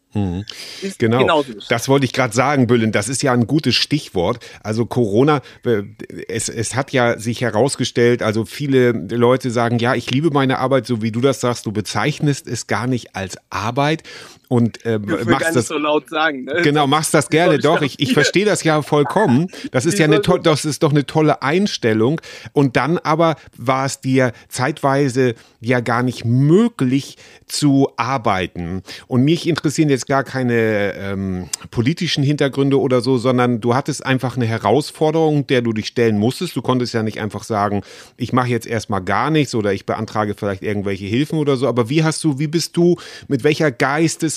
Ist 0.81 0.99
Genau, 0.99 1.45
das 1.69 1.87
wollte 1.87 2.05
ich 2.05 2.11
gerade 2.11 2.33
sagen, 2.33 2.67
Büllen. 2.67 2.91
Das 2.91 3.07
ist 3.07 3.23
ja 3.23 3.31
ein 3.31 3.47
gutes 3.47 3.75
Stichwort. 3.75 4.45
Also 4.61 4.85
Corona, 4.85 5.41
äh, 5.65 5.83
es, 6.27 6.49
es 6.49 6.75
hat 6.75 6.91
ja 6.91 7.17
sich 7.17 7.39
herausgestellt, 7.41 8.21
also 8.21 8.43
viele 8.43 8.91
Leute 8.91 9.51
sagen, 9.51 9.79
ja, 9.79 9.95
ich 9.95 10.11
liebe 10.11 10.29
meine 10.31 10.59
Arbeit, 10.59 10.85
so 10.85 11.01
wie 11.01 11.11
du 11.11 11.21
das 11.21 11.39
sagst, 11.39 11.65
du 11.65 11.71
bezeichnest 11.71 12.47
es 12.47 12.67
gar 12.67 12.87
nicht 12.87 13.15
als 13.15 13.37
Arbeit 13.49 14.03
und 14.51 14.85
äh, 14.85 14.99
Ich 15.01 15.07
will 15.07 15.17
gar 15.23 15.39
machst 15.39 15.55
das 15.55 15.67
so 15.67 15.77
laut 15.77 16.09
sagen. 16.09 16.43
Ne? 16.43 16.61
Genau, 16.61 16.85
machst 16.85 17.13
das 17.13 17.29
gerne 17.29 17.55
ich 17.55 17.61
doch. 17.61 17.81
Ich, 17.81 18.01
ich 18.01 18.13
verstehe 18.13 18.43
das 18.43 18.65
ja 18.65 18.81
vollkommen. 18.81 19.47
Das 19.71 19.85
ist 19.85 19.97
ja 19.97 20.03
eine 20.03 20.21
tolle, 20.21 20.41
das 20.41 20.65
ist 20.65 20.83
doch 20.83 20.91
eine 20.91 21.05
tolle 21.05 21.41
Einstellung. 21.41 22.19
Und 22.51 22.75
dann 22.75 22.97
aber 22.97 23.37
war 23.55 23.85
es 23.85 24.01
dir 24.01 24.33
zeitweise 24.49 25.35
ja 25.61 25.79
gar 25.79 26.03
nicht 26.03 26.25
möglich 26.25 27.15
zu 27.45 27.87
arbeiten. 27.95 28.83
Und 29.07 29.23
mich 29.23 29.47
interessieren 29.47 29.87
jetzt 29.87 30.07
gar 30.07 30.25
keine 30.25 30.95
ähm, 30.95 31.47
politischen 31.69 32.21
Hintergründe 32.21 32.77
oder 32.77 32.99
so, 32.99 33.17
sondern 33.17 33.61
du 33.61 33.73
hattest 33.73 34.05
einfach 34.05 34.35
eine 34.35 34.47
Herausforderung, 34.47 35.47
der 35.47 35.61
du 35.61 35.71
dich 35.71 35.87
stellen 35.87 36.17
musstest. 36.17 36.57
Du 36.57 36.61
konntest 36.61 36.93
ja 36.93 37.03
nicht 37.03 37.21
einfach 37.21 37.43
sagen, 37.43 37.83
ich 38.17 38.33
mache 38.33 38.49
jetzt 38.49 38.67
erstmal 38.67 39.01
gar 39.01 39.29
nichts 39.29 39.55
oder 39.55 39.71
ich 39.71 39.85
beantrage 39.85 40.33
vielleicht 40.37 40.61
irgendwelche 40.61 41.05
Hilfen 41.05 41.39
oder 41.39 41.55
so. 41.55 41.69
Aber 41.69 41.89
wie 41.89 42.03
hast 42.03 42.21
du, 42.25 42.37
wie 42.37 42.47
bist 42.47 42.75
du, 42.75 42.97
mit 43.29 43.45
welcher 43.45 43.71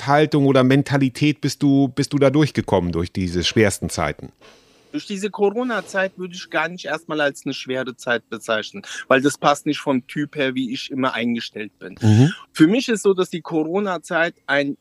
Geisteshaltung 0.04 0.46
oder 0.46 0.64
Mentalität 0.64 1.40
bist 1.40 1.62
du, 1.62 1.88
bist 1.88 2.12
du 2.12 2.18
da 2.18 2.30
durchgekommen 2.30 2.92
durch 2.92 3.10
diese 3.10 3.42
schwersten 3.42 3.88
Zeiten? 3.88 4.32
Durch 4.92 5.06
diese 5.06 5.30
Corona-Zeit 5.30 6.18
würde 6.18 6.34
ich 6.34 6.50
gar 6.50 6.68
nicht 6.68 6.84
erstmal 6.84 7.20
als 7.20 7.44
eine 7.44 7.54
schwere 7.54 7.96
Zeit 7.96 8.28
bezeichnen, 8.28 8.82
weil 9.08 9.22
das 9.22 9.38
passt 9.38 9.66
nicht 9.66 9.80
vom 9.80 10.06
Typ 10.06 10.36
her, 10.36 10.54
wie 10.54 10.72
ich 10.72 10.90
immer 10.90 11.14
eingestellt 11.14 11.72
bin. 11.78 11.96
Für 12.52 12.66
mich 12.66 12.88
ist 12.88 13.02
so, 13.02 13.14
dass 13.14 13.30
die 13.30 13.40
Corona-Zeit 13.40 14.34
ein, 14.46 14.76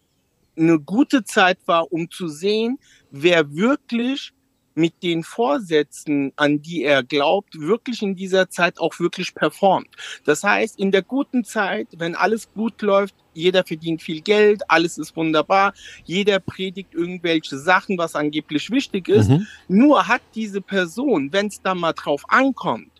eine 0.56 0.80
gute 0.80 1.24
Zeit 1.24 1.58
war, 1.66 1.92
um 1.92 2.12
zu 2.12 2.28
sehen, 2.28 2.78
wer 3.10 3.56
wirklich 3.56 4.34
mit 4.76 5.04
den 5.04 5.24
Vorsätzen, 5.24 6.32
an 6.36 6.62
die 6.62 6.84
er 6.84 7.04
glaubt, 7.04 7.60
wirklich 7.60 8.02
in 8.02 8.16
dieser 8.16 8.50
Zeit 8.50 8.80
auch 8.80 9.00
wirklich 9.00 9.34
performt. 9.36 9.90
Das 10.26 10.44
heißt, 10.44 10.80
in 10.80 10.92
der 10.92 11.02
guten 11.02 11.44
Zeit, 11.44 11.88
wenn 11.98 12.16
alles 12.16 12.52
gut 12.54 12.82
läuft, 12.82 13.16
jeder 13.34 13.64
verdient 13.64 14.02
viel 14.02 14.22
Geld, 14.22 14.62
alles 14.70 14.98
ist 14.98 15.16
wunderbar, 15.16 15.74
jeder 16.06 16.40
predigt 16.40 16.94
irgendwelche 16.94 17.58
Sachen, 17.58 17.98
was 17.98 18.16
angeblich 18.16 18.70
wichtig 18.70 19.10
ist. 19.10 19.30
Mhm. 19.30 19.48
Nur 19.68 20.08
hat 20.08 20.22
diese 20.36 20.62
Person, 20.62 21.32
wenn 21.32 21.48
es 21.48 21.62
da 21.62 21.74
mal 21.74 21.94
drauf 21.94 22.24
ankommt, 22.28 22.92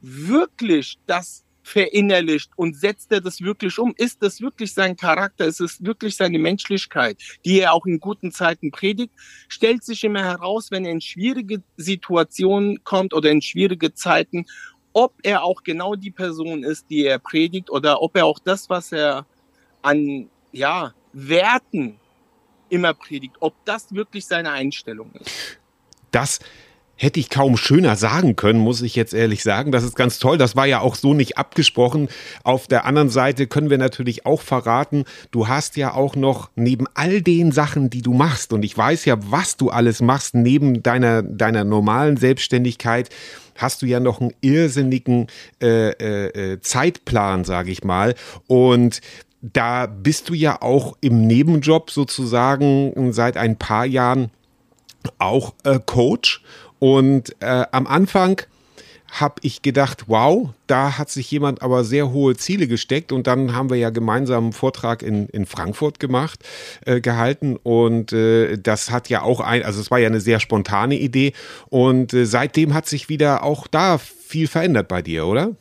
wirklich 0.00 0.98
das 1.06 1.44
verinnerlicht 1.68 2.50
und 2.56 2.76
setzt 2.76 3.12
er 3.12 3.20
das 3.20 3.40
wirklich 3.40 3.78
um? 3.78 3.94
Ist 3.96 4.22
das 4.22 4.40
wirklich 4.40 4.72
sein 4.72 4.96
Charakter? 4.96 5.44
Ist 5.44 5.60
es 5.60 5.84
wirklich 5.84 6.16
seine 6.16 6.38
Menschlichkeit, 6.38 7.20
die 7.44 7.60
er 7.60 7.74
auch 7.74 7.84
in 7.84 8.00
guten 8.00 8.32
Zeiten 8.32 8.70
predigt? 8.70 9.12
Stellt 9.48 9.84
sich 9.84 10.02
immer 10.02 10.24
heraus, 10.24 10.70
wenn 10.70 10.84
er 10.84 10.92
in 10.92 11.00
schwierige 11.00 11.62
Situationen 11.76 12.82
kommt 12.84 13.12
oder 13.12 13.30
in 13.30 13.42
schwierige 13.42 13.92
Zeiten, 13.92 14.46
ob 14.94 15.14
er 15.22 15.44
auch 15.44 15.62
genau 15.62 15.94
die 15.94 16.10
Person 16.10 16.64
ist, 16.64 16.88
die 16.88 17.04
er 17.04 17.18
predigt 17.18 17.70
oder 17.70 18.00
ob 18.00 18.16
er 18.16 18.24
auch 18.24 18.38
das, 18.38 18.70
was 18.70 18.90
er 18.92 19.26
an 19.82 20.30
ja, 20.52 20.94
Werten 21.12 22.00
immer 22.70 22.94
predigt, 22.94 23.34
ob 23.40 23.54
das 23.66 23.92
wirklich 23.94 24.26
seine 24.26 24.50
Einstellung 24.50 25.12
ist. 25.20 25.58
Das 26.10 26.40
hätte 26.98 27.20
ich 27.20 27.30
kaum 27.30 27.56
schöner 27.56 27.96
sagen 27.96 28.36
können, 28.36 28.58
muss 28.58 28.82
ich 28.82 28.96
jetzt 28.96 29.14
ehrlich 29.14 29.42
sagen. 29.42 29.72
Das 29.72 29.84
ist 29.84 29.96
ganz 29.96 30.18
toll. 30.18 30.36
Das 30.36 30.56
war 30.56 30.66
ja 30.66 30.80
auch 30.80 30.96
so 30.96 31.14
nicht 31.14 31.38
abgesprochen. 31.38 32.08
Auf 32.42 32.66
der 32.66 32.84
anderen 32.84 33.08
Seite 33.08 33.46
können 33.46 33.70
wir 33.70 33.78
natürlich 33.78 34.26
auch 34.26 34.42
verraten, 34.42 35.04
du 35.30 35.48
hast 35.48 35.76
ja 35.76 35.94
auch 35.94 36.16
noch 36.16 36.50
neben 36.56 36.86
all 36.94 37.22
den 37.22 37.52
Sachen, 37.52 37.88
die 37.88 38.02
du 38.02 38.12
machst, 38.12 38.52
und 38.52 38.64
ich 38.64 38.76
weiß 38.76 39.04
ja, 39.04 39.16
was 39.30 39.56
du 39.56 39.70
alles 39.70 40.02
machst, 40.02 40.34
neben 40.34 40.82
deiner, 40.82 41.22
deiner 41.22 41.64
normalen 41.64 42.16
Selbstständigkeit, 42.16 43.08
hast 43.56 43.82
du 43.82 43.86
ja 43.86 44.00
noch 44.00 44.20
einen 44.20 44.32
irrsinnigen 44.40 45.28
äh, 45.62 45.90
äh, 45.90 46.52
äh, 46.52 46.60
Zeitplan, 46.60 47.44
sage 47.44 47.70
ich 47.70 47.84
mal. 47.84 48.14
Und 48.46 49.00
da 49.40 49.86
bist 49.86 50.28
du 50.28 50.34
ja 50.34 50.62
auch 50.62 50.96
im 51.00 51.26
Nebenjob 51.26 51.90
sozusagen 51.90 53.12
seit 53.12 53.36
ein 53.36 53.56
paar 53.56 53.86
Jahren 53.86 54.30
auch 55.18 55.54
äh, 55.64 55.78
Coach. 55.84 56.42
Und 56.78 57.34
äh, 57.40 57.64
am 57.72 57.86
Anfang 57.86 58.42
habe 59.10 59.36
ich 59.42 59.62
gedacht, 59.62 60.04
wow, 60.06 60.50
da 60.66 60.98
hat 60.98 61.10
sich 61.10 61.30
jemand 61.30 61.62
aber 61.62 61.84
sehr 61.84 62.12
hohe 62.12 62.36
Ziele 62.36 62.68
gesteckt 62.68 63.10
und 63.10 63.26
dann 63.26 63.54
haben 63.54 63.70
wir 63.70 63.76
ja 63.76 63.90
gemeinsam 63.90 64.44
einen 64.44 64.52
Vortrag 64.52 65.02
in, 65.02 65.28
in 65.28 65.46
Frankfurt 65.46 65.98
gemacht, 65.98 66.44
äh, 66.84 67.00
gehalten 67.00 67.56
und 67.62 68.12
äh, 68.12 68.58
das 68.58 68.90
hat 68.90 69.08
ja 69.08 69.22
auch 69.22 69.40
ein, 69.40 69.62
also 69.62 69.80
es 69.80 69.90
war 69.90 69.98
ja 69.98 70.08
eine 70.08 70.20
sehr 70.20 70.40
spontane 70.40 70.98
Idee 70.98 71.32
und 71.70 72.12
äh, 72.12 72.26
seitdem 72.26 72.74
hat 72.74 72.86
sich 72.86 73.08
wieder 73.08 73.42
auch 73.42 73.66
da 73.66 73.98
viel 73.98 74.46
verändert 74.46 74.88
bei 74.88 75.00
dir, 75.00 75.26
oder? 75.26 75.52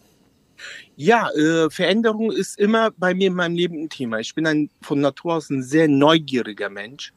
Ja, 0.97 1.29
äh, 1.29 1.69
Veränderung 1.69 2.31
ist 2.31 2.59
immer 2.59 2.91
bei 2.97 3.13
mir 3.13 3.27
in 3.27 3.35
meinem 3.35 3.55
Leben 3.55 3.83
ein 3.83 3.89
Thema. 3.89 4.19
Ich 4.19 4.33
bin 4.33 4.47
ein, 4.47 4.71
von 4.81 4.99
Natur 4.99 5.35
aus 5.35 5.49
ein 5.51 5.61
sehr 5.61 5.87
neugieriger 5.87 6.69
Mensch 6.69 7.13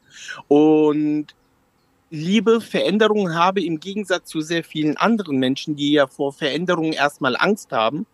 und 0.47 1.33
liebe 2.11 2.59
Veränderungen 2.59 3.35
habe 3.35 3.63
im 3.63 3.79
Gegensatz 3.79 4.29
zu 4.29 4.41
sehr 4.41 4.63
vielen 4.63 4.97
anderen 4.97 5.37
Menschen, 5.37 5.75
die 5.77 5.93
ja 5.93 6.07
vor 6.07 6.33
Veränderungen 6.33 6.91
erstmal 6.91 7.37
Angst 7.37 7.71
haben, 7.71 8.05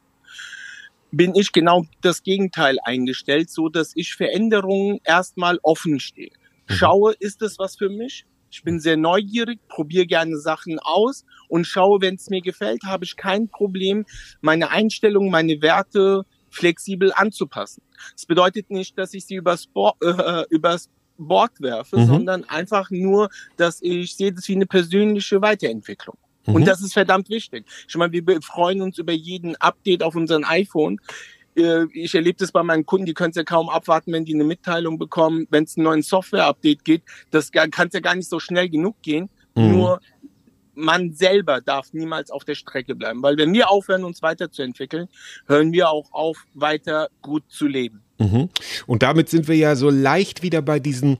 bin 1.12 1.34
ich 1.36 1.52
genau 1.52 1.86
das 2.02 2.22
Gegenteil 2.22 2.78
eingestellt, 2.84 3.50
so 3.50 3.70
dass 3.70 3.94
ich 3.96 4.14
Veränderungen 4.14 5.00
erstmal 5.04 5.60
offen 5.64 6.00
stehe. 6.00 6.32
Schaue, 6.68 7.14
ist 7.20 7.42
es 7.42 7.58
was 7.58 7.76
für 7.76 7.90
mich? 7.90 8.26
Ich 8.52 8.64
bin 8.64 8.80
sehr 8.80 8.98
neugierig, 8.98 9.60
probiere 9.68 10.06
gerne 10.06 10.38
Sachen 10.38 10.80
aus 10.80 11.26
und 11.50 11.66
schaue, 11.66 12.00
wenn 12.02 12.16
es 12.16 12.30
mir 12.30 12.42
gefällt, 12.42 12.84
habe 12.84 13.04
ich 13.04 13.18
kein 13.18 13.50
Problem, 13.50 14.06
meine 14.42 14.70
Einstellung, 14.70 15.32
meine 15.32 15.62
Werte 15.62 16.24
flexibel 16.50 17.12
anzupassen. 17.14 17.82
Das 18.14 18.26
bedeutet 18.26 18.70
nicht, 18.70 18.98
dass 18.98 19.14
ich 19.14 19.26
sie 19.26 19.36
übers, 19.36 19.66
Bo 19.68 19.94
äh, 20.02 20.44
übers 20.50 20.90
Bord 21.18 21.60
werfe, 21.62 21.98
Mhm. 21.98 22.06
sondern 22.06 22.44
einfach 22.46 22.90
nur, 22.92 23.30
dass 23.58 23.82
ich 23.82 24.16
sehe 24.16 24.32
das 24.34 24.48
wie 24.48 24.56
eine 24.56 24.66
persönliche 24.66 25.42
Weiterentwicklung. 25.42 26.18
Mhm. 26.46 26.56
Und 26.56 26.66
das 26.68 26.82
ist 26.82 26.94
verdammt 26.94 27.30
wichtig. 27.30 27.66
Ich 27.88 27.96
meine, 27.96 28.12
wir 28.14 28.42
freuen 28.42 28.82
uns 28.82 28.98
über 28.98 29.14
jeden 29.14 29.56
Update 29.58 30.04
auf 30.04 30.16
unseren 30.16 30.44
iPhone. 30.44 31.00
Äh, 31.56 31.86
Ich 31.94 32.14
erlebe 32.14 32.38
das 32.38 32.52
bei 32.52 32.64
meinen 32.64 32.86
Kunden, 32.86 33.06
die 33.06 33.14
können 33.14 33.32
es 33.32 33.36
ja 33.36 33.44
kaum 33.44 33.70
abwarten, 33.70 34.14
wenn 34.14 34.26
die 34.26 34.36
eine 34.36 34.44
Mitteilung 34.44 34.98
bekommen, 35.00 35.48
wenn 35.50 35.64
es 35.64 35.76
einen 35.76 35.86
neuen 35.86 36.04
Software-Update 36.04 36.86
geht. 36.86 37.02
Das 37.32 37.52
kann 37.52 37.88
es 37.88 37.94
ja 37.94 38.00
gar 38.00 38.16
nicht 38.16 38.30
so 38.30 38.40
schnell 38.40 38.70
genug 38.70 38.96
gehen. 39.02 39.30
Mhm. 39.56 39.72
Nur 39.72 40.00
man 40.78 41.12
selber 41.14 41.60
darf 41.60 41.92
niemals 41.92 42.32
auf 42.32 42.46
der 42.46 42.56
Strecke 42.56 42.96
bleiben. 42.96 43.22
Weil 43.22 43.38
wenn 43.38 43.54
wir 43.54 43.70
aufhören, 43.70 44.04
uns 44.04 44.22
weiterzuentwickeln, 44.22 45.10
hören 45.48 45.74
wir 45.74 45.90
auch 45.90 46.12
auf, 46.14 46.46
weiter 46.54 47.10
gut 47.22 47.44
zu 47.50 47.68
leben. 47.68 48.02
Mhm. 48.20 48.50
Und 48.86 49.04
damit 49.04 49.30
sind 49.30 49.48
wir 49.48 49.56
ja 49.56 49.76
so 49.76 49.90
leicht 49.90 50.44
wieder 50.44 50.62
bei 50.62 50.80
diesem 50.80 51.18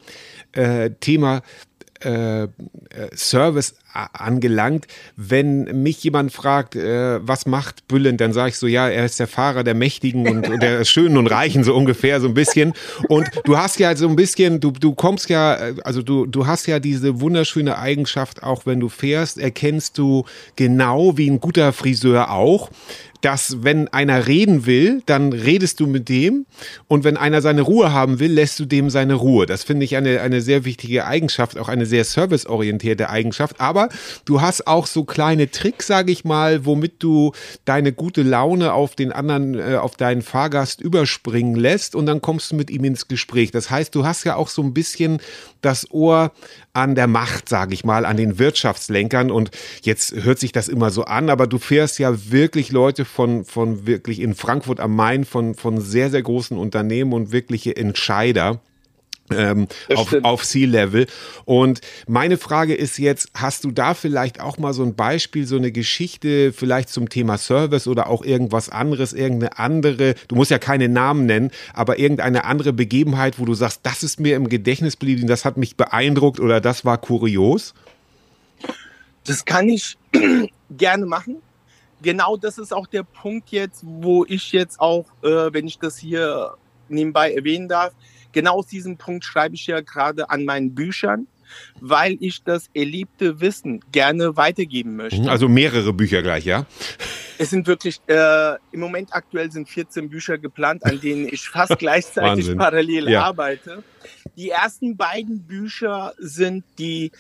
äh, 0.54 0.92
Thema 1.00 1.42
äh, 2.04 2.44
äh, 2.44 2.48
Service 3.16 3.76
angelangt. 3.94 4.88
Wenn 5.16 5.84
mich 5.84 6.04
jemand 6.04 6.32
fragt, 6.32 6.76
äh, 6.76 7.20
was 7.26 7.46
macht 7.46 7.88
Bülent, 7.88 8.22
dann 8.22 8.34
sage 8.34 8.50
ich 8.50 8.58
so, 8.58 8.68
ja, 8.68 8.88
er 8.90 9.06
ist 9.06 9.20
der 9.20 9.28
Fahrer 9.28 9.64
der 9.64 9.74
Mächtigen 9.74 10.28
und, 10.28 10.48
und 10.48 10.62
der 10.62 10.86
Schönen 10.86 11.18
und 11.18 11.28
Reichen, 11.28 11.64
so 11.64 11.76
ungefähr, 11.76 12.22
so 12.22 12.28
ein 12.28 12.34
bisschen. 12.34 12.74
Und 13.08 13.30
du 13.46 13.58
hast 13.58 13.80
ja 13.80 13.96
so 13.96 14.08
ein 14.08 14.16
bisschen, 14.16 14.60
du, 14.60 14.72
du 14.72 14.94
kommst 14.94 15.30
ja, 15.30 15.56
äh, 15.56 15.76
also 15.84 16.02
du, 16.02 16.26
du 16.26 16.48
hast 16.48 16.68
ja 16.68 16.80
diese 16.80 17.22
wunderschöne 17.22 17.78
Eigenschaft, 17.78 18.44
auch 18.44 18.66
wenn 18.66 18.80
du 18.80 18.90
fährst, 18.90 19.38
erkennst 19.40 19.98
du 19.98 20.26
genau 20.56 21.18
wie 21.18 21.30
ein 21.30 21.40
guter 21.40 21.74
Friseur 21.74 22.32
auch, 22.32 22.70
dass 23.22 23.64
wenn 23.64 23.88
einer 23.88 24.28
reden 24.28 24.66
will, 24.66 25.02
dann 25.06 25.34
redest 25.34 25.80
du 25.80 25.88
mit 25.88 26.10
dem 26.10 26.46
und 26.88 27.04
wenn 27.04 27.18
einer 27.18 27.42
seine 27.42 27.62
Ruhe 27.62 27.92
haben 27.92 28.20
will, 28.20 28.32
lässt 28.32 28.60
du 28.60 28.66
dem 28.66 28.90
seine 28.90 29.16
Ruhe. 29.16 29.46
Das 29.46 29.64
finde 29.64 29.86
ich 29.86 29.96
eine, 29.96 30.22
eine 30.22 30.42
sehr 30.42 30.66
wichtige 30.66 31.06
Eigenschaft, 31.06 31.58
auch 31.58 31.68
eine 31.70 31.86
sehr 31.86 32.04
serviceorientierte 32.04 33.10
Eigenschaft. 33.10 33.60
Aber 33.60 33.77
du 34.26 34.42
hast 34.42 34.68
auch 34.68 34.88
so 34.88 35.04
kleine 35.04 35.50
Tricks, 35.52 35.88
sage 35.88 36.12
ich 36.12 36.26
mal, 36.26 36.66
womit 36.66 37.02
du 37.04 37.32
deine 37.66 37.94
gute 37.94 38.24
Laune 38.24 38.74
auf 38.74 38.96
den 38.96 39.12
anderen, 39.12 39.56
äh, 39.56 39.76
auf 39.76 39.96
deinen 39.96 40.22
Fahrgast 40.22 40.82
überspringen 40.82 41.56
lässt 41.56 41.96
und 41.96 42.06
dann 42.06 42.22
kommst 42.22 42.52
du 42.52 42.56
mit 42.56 42.70
ihm 42.70 42.84
ins 42.84 43.08
Gespräch. 43.08 43.52
Das 43.52 43.70
heißt, 43.70 43.94
du 43.96 44.06
hast 44.06 44.24
ja 44.24 44.36
auch 44.36 44.50
so 44.50 44.62
ein 44.62 44.74
bisschen 44.74 45.20
das 45.62 45.92
Ohr 45.92 46.32
an 46.74 46.96
der 46.96 47.08
Macht, 47.08 47.50
sage 47.50 47.74
ich 47.74 47.84
mal, 47.84 48.06
an 48.06 48.18
den 48.18 48.40
Wirtschaftslenkern. 48.40 49.32
Und 49.32 49.52
jetzt 49.82 50.14
hört 50.14 50.40
sich 50.40 50.52
das 50.52 50.68
immer 50.68 50.92
so 50.92 51.06
an, 51.06 51.30
aber 51.30 51.48
du 51.48 51.58
fährst 51.58 52.00
ja 52.00 52.32
wirklich 52.32 52.72
Leute 52.72 53.06
von, 53.06 53.46
von 53.46 53.88
wirklich 53.88 54.20
in 54.20 54.36
Frankfurt 54.36 54.80
am 54.80 54.96
Main, 54.96 55.26
von, 55.26 55.56
von 55.56 55.82
sehr, 55.82 56.10
sehr 56.10 56.22
großen 56.22 56.58
Unternehmen 56.58 57.14
und 57.14 57.32
wirkliche 57.32 57.76
Entscheider. 57.76 58.62
Ähm, 59.32 59.68
auf, 59.94 60.16
auf 60.24 60.44
Sea-Level. 60.46 61.08
Und 61.46 61.82
meine 62.08 62.38
Frage 62.38 62.76
ist 62.76 62.98
jetzt, 62.98 63.30
hast 63.34 63.64
du 63.64 63.72
da 63.72 63.94
vielleicht 63.94 64.40
auch 64.40 64.58
mal 64.58 64.74
so 64.74 64.84
ein 64.84 64.96
Beispiel, 64.96 65.46
so 65.46 65.58
eine 65.58 65.72
Geschichte 65.72 66.54
vielleicht 66.54 66.90
zum 66.90 67.10
Thema 67.10 67.38
Service 67.38 67.88
oder 67.88 68.08
auch 68.08 68.24
irgendwas 68.24 68.70
anderes, 68.70 69.14
irgendeine 69.14 69.58
andere, 69.60 70.16
du 70.28 70.36
musst 70.36 70.52
ja 70.52 70.60
keine 70.60 70.90
Namen 70.90 71.26
nennen, 71.26 71.52
aber 71.74 72.00
irgendeine 72.00 72.46
andere 72.46 72.74
Begebenheit, 72.74 73.40
wo 73.40 73.46
du 73.46 73.54
sagst, 73.54 73.82
das 73.84 74.04
ist 74.04 74.20
mir 74.20 74.36
im 74.36 74.50
Gedächtnis 74.50 75.00
geblieben, 75.00 75.28
das 75.28 75.46
hat 75.46 75.58
mich 75.58 75.76
beeindruckt 75.76 76.40
oder 76.40 76.62
das 76.62 76.86
war 76.86 76.98
kurios? 76.98 77.74
Das 79.26 79.44
kann 79.44 79.68
ich 79.68 79.98
gerne 80.70 81.06
machen. 81.06 81.38
Genau 82.02 82.38
das 82.38 82.58
ist 82.60 82.74
auch 82.74 82.88
der 82.88 83.04
Punkt 83.04 83.50
jetzt, 83.50 83.82
wo 83.84 84.24
ich 84.26 84.52
jetzt 84.52 84.80
auch, 84.80 85.06
äh, 85.24 85.52
wenn 85.52 85.68
ich 85.68 85.80
das 85.80 85.98
hier 85.98 86.54
nebenbei 86.90 87.34
erwähnen 87.34 87.68
darf, 87.68 87.94
genau 88.38 88.60
aus 88.60 88.68
diesem 88.68 88.98
Punkt 88.98 89.26
schreibe 89.26 89.56
ich 89.56 89.66
ja 89.66 89.82
gerade 89.82 90.30
an 90.30 90.46
meinen 90.46 90.76
Büchern, 90.76 91.26
weil 91.82 92.18
ich 92.20 92.44
das 92.44 92.68
erlebte 92.76 93.42
Wissen 93.42 93.80
gerne 93.92 94.38
weitergeben 94.38 94.96
möchte. 94.96 95.28
Also 95.32 95.50
mehrere 95.50 95.92
Bücher 95.92 96.22
gleich, 96.22 96.46
ja? 96.46 96.68
Es 97.40 97.50
sind 97.50 97.66
wirklich, 97.66 98.00
äh, 98.06 98.54
im 98.72 98.80
Moment 98.80 99.10
aktuell 99.12 99.52
sind 99.52 99.68
14 99.68 100.10
Bücher 100.10 100.38
geplant, 100.38 100.86
an 100.86 101.00
denen 101.00 101.28
ich 101.28 101.50
fast 101.50 101.80
gleichzeitig 101.80 102.46
Wahnsinn. 102.46 102.58
parallel 102.60 103.10
Ja. 103.10 103.24
arbeite. 103.24 103.84
Die 104.36 104.52
ersten 104.52 104.98
beiden 104.98 105.48
Bücher 105.48 106.14
sind 106.20 106.64
die 106.78 107.12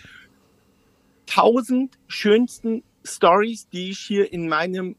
1000 1.27 1.95
schönsten 2.07 2.83
Stories, 3.03 3.67
die 3.69 3.89
ich 3.89 3.99
hier 3.99 4.31
in 4.31 4.47
meinem 4.47 4.97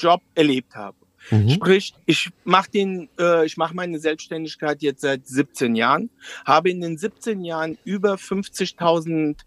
Job 0.00 0.20
erlebt 0.34 0.74
habe. 0.74 0.96
Sprich, 1.50 1.94
ich 2.06 2.30
mache 2.44 2.70
den, 2.70 3.08
äh, 3.18 3.44
ich 3.46 3.56
mache 3.56 3.74
meine 3.74 3.98
Selbstständigkeit 3.98 4.82
jetzt 4.82 5.00
seit 5.00 5.26
17 5.26 5.74
Jahren, 5.74 6.10
habe 6.44 6.70
in 6.70 6.80
den 6.80 6.98
17 6.98 7.42
Jahren 7.44 7.78
über 7.84 8.14
50.000 8.14 9.40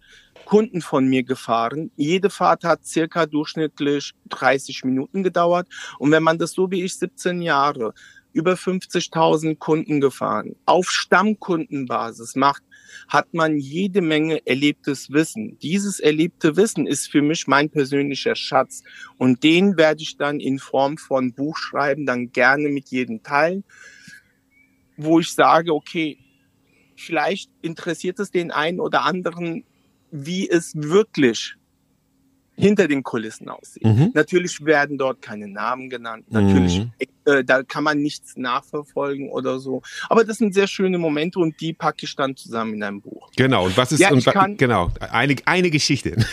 Kunden 0.46 0.82
von 0.82 1.08
mir 1.08 1.24
gefahren. 1.24 1.92
Jede 1.96 2.30
Fahrt 2.30 2.64
hat 2.64 2.86
circa 2.86 3.26
durchschnittlich 3.26 4.14
30 4.30 4.84
Minuten 4.84 5.24
gedauert. 5.24 5.68
Und 6.00 6.12
wenn 6.12 6.24
man 6.24 6.38
das 6.38 6.52
so 6.52 6.72
wie 6.72 6.84
ich 6.84 6.96
17 6.96 7.42
Jahre 7.42 7.94
über 8.34 8.54
50.000 8.54 9.58
Kunden 9.58 10.02
gefahren 10.02 10.56
auf 10.66 10.90
Stammkundenbasis 10.90 12.36
macht, 12.36 12.64
hat 13.08 13.34
man 13.34 13.58
jede 13.58 14.02
Menge 14.02 14.46
erlebtes 14.46 15.12
Wissen. 15.12 15.58
Dieses 15.60 16.00
erlebte 16.00 16.56
Wissen 16.56 16.88
ist 16.88 17.10
für 17.12 17.22
mich 17.22 17.48
mein 17.48 17.70
persönlicher 17.70 18.36
Schatz. 18.36 18.84
Und 19.18 19.44
den 19.44 19.78
werde 19.78 20.02
ich 20.02 20.18
dann 20.18 20.40
in 20.40 20.60
Form 20.60 20.98
von 20.98 21.34
Buchschreiben 21.34 22.06
dann 22.06 22.32
gerne 22.32 22.70
mit 22.70 22.90
jedem 22.90 23.24
teilen, 23.24 23.64
wo 24.98 25.20
ich 25.20 25.32
sage, 25.32 25.74
okay, 25.74 26.18
vielleicht 26.96 27.50
interessiert 27.62 28.20
es 28.20 28.32
den 28.32 28.52
einen 28.52 28.80
oder 28.80 29.04
anderen, 29.04 29.64
wie 30.12 30.50
es 30.50 30.74
wirklich 30.76 31.56
hinter 32.60 32.88
den 32.88 33.04
Kulissen 33.04 33.50
aussieht. 33.50 33.84
Mhm. 33.86 34.12
Natürlich 34.14 34.64
werden 34.66 34.98
dort 34.98 35.22
keine 35.22 35.48
Namen 35.48 35.90
genannt. 35.90 36.26
Natürlich, 36.30 36.86
äh, 37.26 37.44
da 37.44 37.64
kann 37.64 37.84
man 37.84 38.00
nichts 38.00 38.36
nachverfolgen 38.38 39.30
oder 39.30 39.60
so. 39.60 39.82
Aber 40.10 40.24
das 40.24 40.38
sind 40.38 40.54
sehr 40.54 40.68
schöne 40.68 40.98
Momente 40.98 41.40
und 41.40 41.60
die 41.62 41.74
packe 41.74 42.06
ich 42.06 42.16
dann 42.16 42.36
zusammen 42.36 42.74
in 42.76 42.84
einem 42.84 43.02
Buch. 43.02 43.32
Genau, 43.36 43.66
und 43.66 43.78
was 43.78 43.92
ist, 43.92 44.00
Ja, 44.00 44.12
und 44.12 44.24
kann- 44.26 44.58
genau, 44.58 44.92
eine, 45.00 45.36
eine 45.46 45.70
Geschichte. 45.72 46.18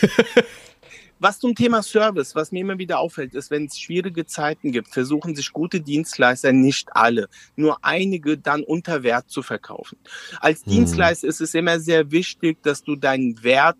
Was 1.19 1.39
zum 1.39 1.55
Thema 1.55 1.81
Service, 1.81 2.35
was 2.35 2.51
mir 2.51 2.59
immer 2.59 2.77
wieder 2.77 2.99
auffällt, 2.99 3.33
ist, 3.33 3.49
wenn 3.49 3.65
es 3.65 3.79
schwierige 3.79 4.27
Zeiten 4.27 4.71
gibt, 4.71 4.89
versuchen 4.89 5.35
sich 5.35 5.51
gute 5.51 5.81
Dienstleister, 5.81 6.53
nicht 6.53 6.89
alle, 6.95 7.27
nur 7.55 7.83
einige 7.83 8.37
dann 8.37 8.61
unter 8.63 9.01
Wert 9.01 9.27
zu 9.27 9.41
verkaufen. 9.41 9.97
Als 10.41 10.63
Hm. 10.65 10.73
Dienstleister 10.73 11.27
ist 11.27 11.41
es 11.41 11.55
immer 11.55 11.79
sehr 11.79 12.11
wichtig, 12.11 12.61
dass 12.61 12.83
du 12.83 12.95
deinen 12.95 13.41
Wert 13.43 13.77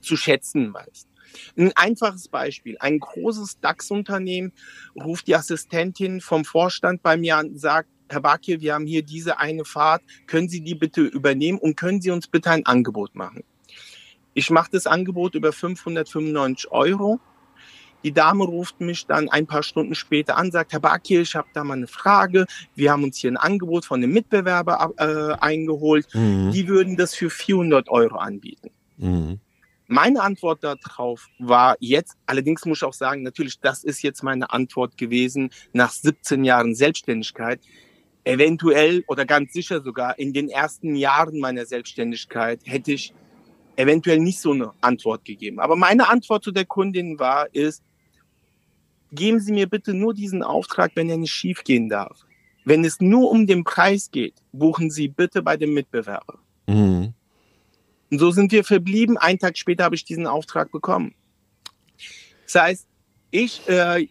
zu 0.00 0.16
schätzen 0.16 0.74
weißt. 0.74 1.06
Ein 1.56 1.72
einfaches 1.74 2.28
Beispiel. 2.28 2.76
Ein 2.78 2.98
großes 2.98 3.60
DAX-Unternehmen 3.60 4.52
ruft 4.96 5.26
die 5.26 5.36
Assistentin 5.36 6.20
vom 6.20 6.44
Vorstand 6.44 7.02
bei 7.02 7.16
mir 7.16 7.36
an 7.36 7.50
und 7.50 7.60
sagt, 7.60 7.88
Herr 8.08 8.20
Bakir, 8.20 8.60
wir 8.60 8.74
haben 8.74 8.86
hier 8.86 9.02
diese 9.02 9.38
eine 9.38 9.64
Fahrt. 9.64 10.02
Können 10.26 10.48
Sie 10.48 10.60
die 10.60 10.74
bitte 10.74 11.02
übernehmen 11.02 11.58
und 11.58 11.76
können 11.76 12.02
Sie 12.02 12.10
uns 12.10 12.26
bitte 12.26 12.50
ein 12.50 12.66
Angebot 12.66 13.14
machen? 13.14 13.42
Ich 14.34 14.50
mache 14.50 14.70
das 14.72 14.86
Angebot 14.86 15.34
über 15.34 15.52
595 15.52 16.70
Euro. 16.70 17.20
Die 18.04 18.12
Dame 18.12 18.44
ruft 18.44 18.80
mich 18.80 19.06
dann 19.06 19.28
ein 19.28 19.46
paar 19.46 19.62
Stunden 19.62 19.94
später 19.94 20.36
an, 20.36 20.50
sagt, 20.50 20.72
Herr 20.72 20.80
Bakir, 20.80 21.20
ich 21.20 21.36
habe 21.36 21.48
da 21.52 21.62
mal 21.62 21.74
eine 21.74 21.86
Frage. 21.86 22.46
Wir 22.74 22.90
haben 22.90 23.04
uns 23.04 23.18
hier 23.18 23.30
ein 23.30 23.36
Angebot 23.36 23.84
von 23.84 24.02
einem 24.02 24.12
Mitbewerber 24.12 24.92
äh, 24.96 25.40
eingeholt. 25.40 26.08
Die 26.12 26.68
würden 26.68 26.96
das 26.96 27.14
für 27.14 27.30
400 27.30 27.88
Euro 27.88 28.16
anbieten. 28.16 28.70
Mhm. 28.96 29.38
Meine 29.92 30.22
Antwort 30.22 30.64
darauf 30.64 31.28
war 31.38 31.76
jetzt, 31.78 32.16
allerdings 32.24 32.64
muss 32.64 32.78
ich 32.78 32.84
auch 32.84 32.94
sagen, 32.94 33.22
natürlich, 33.22 33.60
das 33.60 33.84
ist 33.84 34.02
jetzt 34.02 34.22
meine 34.22 34.50
Antwort 34.50 34.96
gewesen 34.96 35.50
nach 35.74 35.90
17 35.90 36.44
Jahren 36.44 36.74
Selbstständigkeit. 36.74 37.60
Eventuell 38.24 39.04
oder 39.06 39.26
ganz 39.26 39.52
sicher 39.52 39.82
sogar 39.82 40.18
in 40.18 40.32
den 40.32 40.48
ersten 40.48 40.94
Jahren 40.94 41.40
meiner 41.40 41.66
Selbstständigkeit 41.66 42.62
hätte 42.64 42.92
ich 42.92 43.12
eventuell 43.76 44.18
nicht 44.18 44.40
so 44.40 44.52
eine 44.52 44.72
Antwort 44.80 45.26
gegeben. 45.26 45.60
Aber 45.60 45.76
meine 45.76 46.08
Antwort 46.08 46.42
zu 46.42 46.52
der 46.52 46.64
Kundin 46.64 47.18
war, 47.18 47.54
ist, 47.54 47.82
geben 49.12 49.40
Sie 49.40 49.52
mir 49.52 49.68
bitte 49.68 49.92
nur 49.92 50.14
diesen 50.14 50.42
Auftrag, 50.42 50.92
wenn 50.94 51.10
er 51.10 51.18
nicht 51.18 51.32
schief 51.32 51.64
gehen 51.64 51.90
darf. 51.90 52.24
Wenn 52.64 52.82
es 52.82 53.02
nur 53.02 53.30
um 53.30 53.46
den 53.46 53.62
Preis 53.62 54.10
geht, 54.10 54.36
buchen 54.52 54.90
Sie 54.90 55.08
bitte 55.08 55.42
bei 55.42 55.58
dem 55.58 55.74
Mitbewerber. 55.74 56.38
Mhm. 56.66 57.12
Und 58.12 58.18
so 58.18 58.30
sind 58.30 58.52
wir 58.52 58.62
verblieben. 58.62 59.16
Einen 59.16 59.38
Tag 59.38 59.56
später 59.56 59.84
habe 59.84 59.94
ich 59.94 60.04
diesen 60.04 60.26
Auftrag 60.26 60.70
bekommen. 60.70 61.14
Das 62.44 62.62
heißt, 62.62 62.86
ich, 63.30 63.66
äh, 63.66 64.06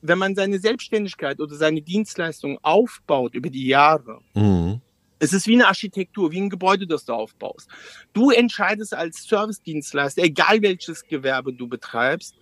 wenn 0.00 0.18
man 0.18 0.34
seine 0.34 0.58
Selbstständigkeit 0.58 1.38
oder 1.38 1.54
seine 1.54 1.82
Dienstleistung 1.82 2.58
aufbaut 2.62 3.34
über 3.34 3.50
die 3.50 3.66
Jahre, 3.66 4.20
Mhm. 4.34 4.80
es 5.18 5.34
ist 5.34 5.46
wie 5.46 5.52
eine 5.52 5.68
Architektur, 5.68 6.32
wie 6.32 6.40
ein 6.40 6.48
Gebäude, 6.48 6.86
das 6.86 7.04
du 7.04 7.12
aufbaust. 7.12 7.68
Du 8.14 8.30
entscheidest 8.30 8.94
als 8.94 9.24
Servicedienstleister, 9.24 10.22
egal 10.22 10.62
welches 10.62 11.06
Gewerbe 11.06 11.52
du 11.52 11.68
betreibst, 11.68 12.34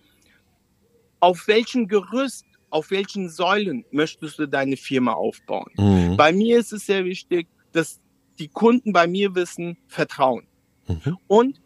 auf 1.19 1.45
welchem 1.49 1.89
Gerüst, 1.89 2.45
auf 2.69 2.89
welchen 2.89 3.27
Säulen 3.27 3.83
möchtest 3.91 4.39
du 4.39 4.47
deine 4.47 4.77
Firma 4.77 5.11
aufbauen. 5.11 5.73
Mhm. 5.77 6.15
Bei 6.15 6.31
mir 6.31 6.57
ist 6.57 6.71
es 6.71 6.85
sehr 6.85 7.03
wichtig, 7.03 7.49
dass 7.73 7.99
die 8.39 8.47
Kunden 8.47 8.93
bei 8.93 9.07
mir 9.07 9.35
wissen, 9.35 9.77
Vertrauen. 9.89 10.47
Mhm. 11.05 11.17
Und 11.27 11.61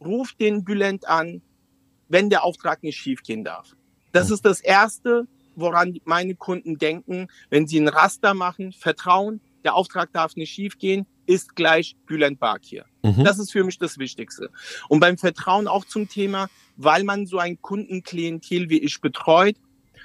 ruf 0.00 0.32
den 0.34 0.64
Bülent 0.64 1.06
an, 1.08 1.42
wenn 2.08 2.30
der 2.30 2.44
Auftrag 2.44 2.82
nicht 2.82 2.96
schiefgehen 2.96 3.44
darf. 3.44 3.74
Das 4.12 4.30
ist 4.30 4.44
das 4.44 4.60
Erste, 4.60 5.26
woran 5.56 5.98
meine 6.04 6.34
Kunden 6.34 6.78
denken, 6.78 7.28
wenn 7.50 7.66
sie 7.66 7.78
ein 7.78 7.88
Raster 7.88 8.34
machen, 8.34 8.72
Vertrauen, 8.72 9.40
der 9.64 9.74
Auftrag 9.74 10.12
darf 10.12 10.36
nicht 10.36 10.52
schiefgehen, 10.52 11.06
ist 11.26 11.56
gleich 11.56 11.96
Bülent 12.06 12.38
Bakir. 12.38 12.84
Mhm. 13.02 13.24
Das 13.24 13.38
ist 13.38 13.50
für 13.50 13.64
mich 13.64 13.78
das 13.78 13.98
Wichtigste. 13.98 14.50
Und 14.88 15.00
beim 15.00 15.18
Vertrauen 15.18 15.66
auch 15.66 15.84
zum 15.84 16.08
Thema, 16.08 16.48
weil 16.76 17.02
man 17.04 17.26
so 17.26 17.38
ein 17.38 17.60
Kundenklientel 17.60 18.70
wie 18.70 18.78
ich 18.78 19.00
betreut, 19.00 19.56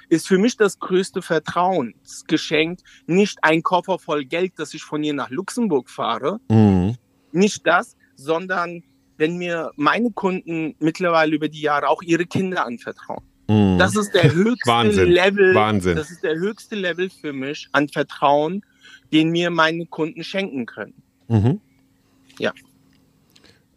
ist 0.08 0.26
für 0.26 0.38
mich 0.38 0.56
das 0.56 0.78
größte 0.78 1.22
Vertrauensgeschenk 1.22 2.80
nicht 3.06 3.38
ein 3.42 3.62
Koffer 3.62 3.98
voll 3.98 4.24
Geld, 4.24 4.58
dass 4.58 4.74
ich 4.74 4.82
von 4.82 5.02
hier 5.02 5.14
nach 5.14 5.30
Luxemburg 5.30 5.88
fahre, 5.88 6.40
Mhm. 6.50 6.96
nicht 7.30 7.66
das, 7.66 7.96
sondern 8.22 8.82
wenn 9.18 9.36
mir 9.36 9.70
meine 9.76 10.10
Kunden 10.10 10.74
mittlerweile 10.78 11.34
über 11.34 11.48
die 11.48 11.60
Jahre 11.60 11.88
auch 11.88 12.02
ihre 12.02 12.26
Kinder 12.26 12.66
anvertrauen. 12.66 13.22
Mhm. 13.48 13.78
Das 13.78 13.96
ist 13.96 14.12
der 14.14 14.32
höchste 14.34 14.70
Wahnsinn. 14.70 15.10
Level. 15.10 15.54
Wahnsinn. 15.54 15.96
Das 15.96 16.10
ist 16.10 16.22
der 16.22 16.36
höchste 16.36 16.76
Level 16.76 17.10
für 17.10 17.32
mich 17.32 17.68
an 17.72 17.88
Vertrauen, 17.88 18.62
den 19.12 19.30
mir 19.30 19.50
meine 19.50 19.86
Kunden 19.86 20.24
schenken 20.24 20.66
können. 20.66 20.94
Mhm. 21.28 21.60
Ja. 22.38 22.52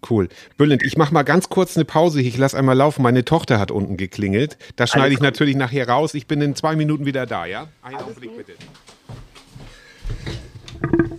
Cool. 0.08 0.30
Bülent, 0.58 0.84
ich 0.84 0.98
mache 0.98 1.14
mal 1.14 1.24
ganz 1.24 1.50
kurz 1.50 1.76
eine 1.76 1.86
Pause. 1.86 2.22
Ich 2.22 2.38
lasse 2.38 2.58
einmal 2.58 2.78
laufen. 2.78 3.02
Meine 3.02 3.26
Tochter 3.26 3.60
hat 3.60 3.72
unten 3.72 3.98
geklingelt. 3.98 4.58
Das 4.76 4.92
schneide 4.92 5.14
ich 5.14 5.20
gut. 5.20 5.26
natürlich 5.26 5.56
nachher 5.56 5.90
raus. 5.90 6.14
Ich 6.14 6.28
bin 6.28 6.42
in 6.42 6.56
zwei 6.56 6.76
Minuten 6.76 7.06
wieder 7.06 7.26
da, 7.26 7.46
ja? 7.46 7.70
Einen 7.82 7.98
Augenblick 7.98 8.38
bitte. 8.38 8.54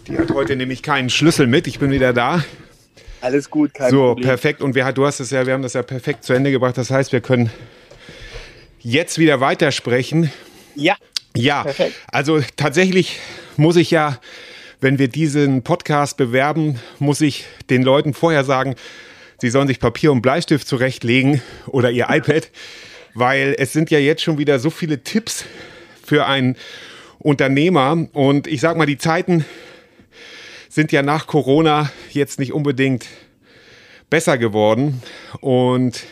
Die 0.07 0.17
hat 0.17 0.31
heute 0.33 0.55
nämlich 0.55 0.85
keinen 0.85 1.11
Schlüssel 1.11 1.49
mit. 1.49 1.67
Ich 1.67 1.81
bin 1.81 1.91
wieder 1.91 2.13
da. 2.13 2.45
Alles 3.21 3.51
gut, 3.51 3.75
kein 3.75 3.91
so, 3.91 4.09
Problem. 4.09 4.27
perfekt. 4.29 4.63
Und 4.63 4.75
wir, 4.75 4.91
du 4.93 5.07
hast 5.07 5.21
es 5.21 5.31
ja, 5.31 5.47
wir 5.47 5.55
haben 5.55 5.63
das 5.63 5.73
ja 5.73 5.83
perfekt 5.83 6.25
zu 6.25 6.33
Ende 6.33 6.51
gebracht. 6.51 6.77
Das 6.77 6.91
heißt, 6.91 7.13
wir 7.13 7.21
können 7.21 7.51
jetzt 8.81 9.19
wieder 9.19 9.41
weitersprechen. 9.41 10.31
Ja, 10.75 10.97
Ja, 11.35 11.63
Perfekt. 11.63 11.95
also 12.09 12.41
tatsächlich 12.57 13.19
muss 13.57 13.77
ich 13.77 13.91
ja, 13.91 14.21
wenn 14.81 14.99
wir 14.99 15.09
diesen 15.09 15.63
Podcast 15.63 16.17
bewerben, 16.17 16.79
muss 16.99 17.21
ich 17.21 17.47
den 17.71 17.83
Leuten 17.83 18.15
vorher 18.15 18.45
sagen, 18.45 18.75
sie 19.41 19.51
sollen 19.51 19.67
sich 19.69 19.81
Papier 19.81 20.13
und 20.13 20.23
Bleistift 20.23 20.69
zurechtlegen 20.69 21.41
oder 21.67 21.91
ihr 21.91 22.07
iPad, 22.11 22.51
weil 23.15 23.55
es 23.59 23.73
sind 23.73 23.91
ja 23.91 23.99
jetzt 23.99 24.23
schon 24.23 24.39
wieder 24.39 24.59
so 24.59 24.71
viele 24.71 25.03
Tipps 25.03 25.47
für 26.05 26.27
einen 26.27 26.57
Unternehmer 27.19 28.07
und 28.13 28.47
ich 28.47 28.61
sag 28.61 28.77
mal, 28.77 28.87
die 28.87 28.99
Zeiten 28.99 29.45
sind 30.77 30.93
ja 30.93 31.01
nach 31.01 31.27
Corona 31.27 31.91
jetzt 32.11 32.39
nicht 32.39 32.53
unbedingt 32.53 33.07
besser 34.11 34.37
geworden 34.37 35.03
und 35.41 36.05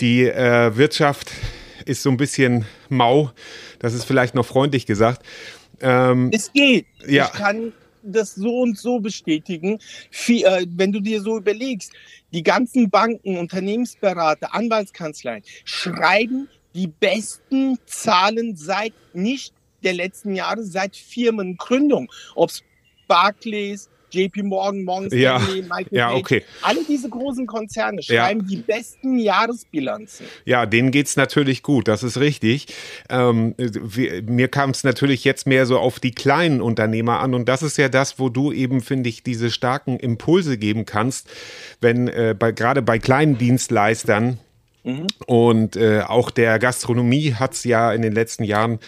die 0.00 0.24
äh, 0.24 0.76
Wirtschaft 0.76 1.30
ist 1.84 2.02
so 2.02 2.10
ein 2.10 2.16
bisschen 2.16 2.66
mau. 2.88 3.30
Das 3.78 3.94
ist 3.94 4.02
vielleicht 4.02 4.34
noch 4.34 4.44
freundlich 4.44 4.86
gesagt. 4.86 5.24
Ähm, 5.80 6.30
es 6.34 6.52
geht. 6.52 6.86
Ja. 7.06 7.26
Ich 7.26 7.38
kann 7.38 7.72
das 8.02 8.34
so 8.34 8.62
und 8.62 8.76
so 8.76 8.98
bestätigen. 8.98 9.78
Äh, 10.26 10.66
wenn 10.68 10.90
du 10.90 10.98
dir 10.98 11.22
so 11.22 11.36
überlegst, 11.36 11.92
die 12.32 12.42
ganzen 12.42 12.90
Banken, 12.90 13.38
Unternehmensberater, 13.38 14.52
Anwaltskanzleien 14.52 15.44
schreiben 15.64 16.48
die 16.74 16.88
besten 16.88 17.78
Zahlen 17.86 18.56
seit 18.56 18.94
nicht 19.14 19.54
der 19.84 19.94
letzten 19.94 20.34
Jahre, 20.34 20.64
seit 20.64 20.96
Firmengründung. 20.96 22.10
Ob 22.34 22.50
es 22.50 22.64
Barclays, 23.06 23.88
JP 24.10 24.44
Morgan, 24.44 24.84
Morgan 24.84 25.10
Stanley, 25.10 25.60
ja, 25.60 25.66
Michael 25.68 25.88
ja, 25.90 26.08
Page, 26.08 26.18
okay. 26.18 26.42
alle 26.62 26.80
diese 26.88 27.08
großen 27.08 27.46
Konzerne 27.46 28.02
schreiben 28.02 28.40
ja. 28.40 28.46
die 28.48 28.56
besten 28.56 29.18
Jahresbilanzen. 29.18 30.26
Ja, 30.44 30.66
denen 30.66 30.90
geht's 30.90 31.16
natürlich 31.16 31.62
gut, 31.62 31.88
das 31.88 32.02
ist 32.02 32.18
richtig. 32.18 32.68
Ähm, 33.10 33.54
wir, 33.58 34.22
mir 34.22 34.48
kam 34.48 34.70
es 34.70 34.84
natürlich 34.84 35.24
jetzt 35.24 35.46
mehr 35.46 35.66
so 35.66 35.78
auf 35.78 36.00
die 36.00 36.12
kleinen 36.12 36.60
Unternehmer 36.60 37.20
an 37.20 37.34
und 37.34 37.48
das 37.48 37.62
ist 37.62 37.78
ja 37.78 37.88
das, 37.88 38.18
wo 38.18 38.28
du 38.28 38.52
eben, 38.52 38.80
finde 38.80 39.08
ich, 39.08 39.22
diese 39.22 39.50
starken 39.50 39.98
Impulse 39.98 40.56
geben 40.56 40.86
kannst, 40.86 41.28
wenn 41.80 42.08
äh, 42.08 42.34
bei, 42.38 42.52
gerade 42.52 42.82
bei 42.82 42.98
kleinen 42.98 43.38
Dienstleistern, 43.38 44.38
mhm. 44.84 45.06
und 45.26 45.76
äh, 45.76 46.02
auch 46.02 46.30
der 46.30 46.58
Gastronomie 46.58 47.34
hat's 47.34 47.64
ja 47.64 47.92
in 47.92 48.02
den 48.02 48.12
letzten 48.12 48.44
Jahren 48.44 48.78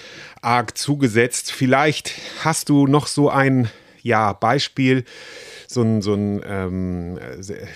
arg 0.40 0.78
zugesetzt. 0.78 1.52
Vielleicht 1.52 2.12
hast 2.44 2.68
du 2.68 2.87
noch 2.87 3.09
so 3.09 3.28
ein 3.28 3.68
ja, 4.08 4.32
Beispiel, 4.32 5.04
so 5.68 5.82
ein, 5.82 6.02
so 6.02 6.14
ein 6.14 6.42
ähm, 6.44 7.18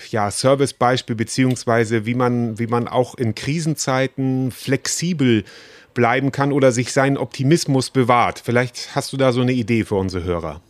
ja, 0.09 0.29
Servicebeispiel, 0.29 1.15
beziehungsweise 1.15 2.05
wie 2.05 2.15
man, 2.15 2.59
wie 2.59 2.67
man 2.67 2.87
auch 2.87 3.15
in 3.15 3.35
Krisenzeiten 3.35 4.51
flexibel 4.51 5.45
bleiben 5.93 6.31
kann 6.31 6.51
oder 6.51 6.71
sich 6.71 6.91
seinen 6.91 7.17
Optimismus 7.17 7.91
bewahrt. 7.91 8.41
Vielleicht 8.43 8.95
hast 8.95 9.13
du 9.13 9.17
da 9.17 9.31
so 9.31 9.41
eine 9.41 9.53
Idee 9.53 9.85
für 9.85 9.95
unsere 9.95 10.23
Hörer. 10.23 10.61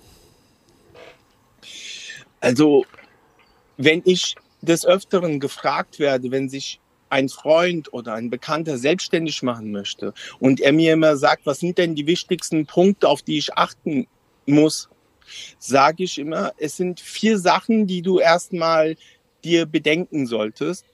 Also, 2.42 2.86
wenn 3.78 4.02
ich 4.06 4.36
des 4.62 4.86
Öfteren 4.86 5.40
gefragt 5.40 6.00
werde, 6.00 6.30
wenn 6.32 6.50
sich 6.50 6.82
ein 7.10 7.30
Freund 7.30 7.94
oder 7.94 8.16
ein 8.16 8.30
Bekannter 8.30 8.78
selbstständig 8.78 9.44
machen 9.44 9.72
möchte 9.72 10.14
und 10.40 10.60
er 10.60 10.74
mir 10.74 10.94
immer 10.94 11.16
sagt, 11.16 11.46
was 11.46 11.60
sind 11.60 11.78
denn 11.78 11.96
die 11.96 12.08
wichtigsten 12.08 12.66
Punkte, 12.66 13.08
auf 13.08 13.22
die 13.22 13.38
ich 13.38 13.54
achten 13.56 14.08
muss, 14.46 14.90
sage 15.60 16.04
ich 16.04 16.18
immer, 16.18 16.54
es 16.58 16.78
sind 16.78 17.00
vier 17.00 17.38
Sachen, 17.38 17.88
die 17.88 18.02
du 18.02 18.20
erstmal 18.20 18.96
dir 19.44 19.66
bedenken 19.66 20.26
solltest. 20.26 20.86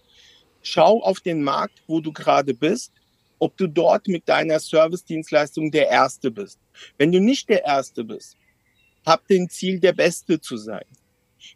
Schau 0.61 1.01
auf 1.01 1.19
den 1.19 1.43
Markt, 1.43 1.81
wo 1.87 2.01
du 2.01 2.11
gerade 2.11 2.53
bist, 2.53 2.91
ob 3.39 3.55
du 3.57 3.67
dort 3.67 4.07
mit 4.07 4.27
deiner 4.27 4.59
Service-Dienstleistung 4.59 5.71
der 5.71 5.87
Erste 5.87 6.31
bist. 6.31 6.59
Wenn 6.97 7.11
du 7.11 7.19
nicht 7.19 7.49
der 7.49 7.65
Erste 7.65 8.03
bist, 8.03 8.37
hab 9.05 9.27
den 9.27 9.49
Ziel, 9.49 9.79
der 9.79 9.93
Beste 9.93 10.41
zu 10.41 10.57
sein. 10.57 10.85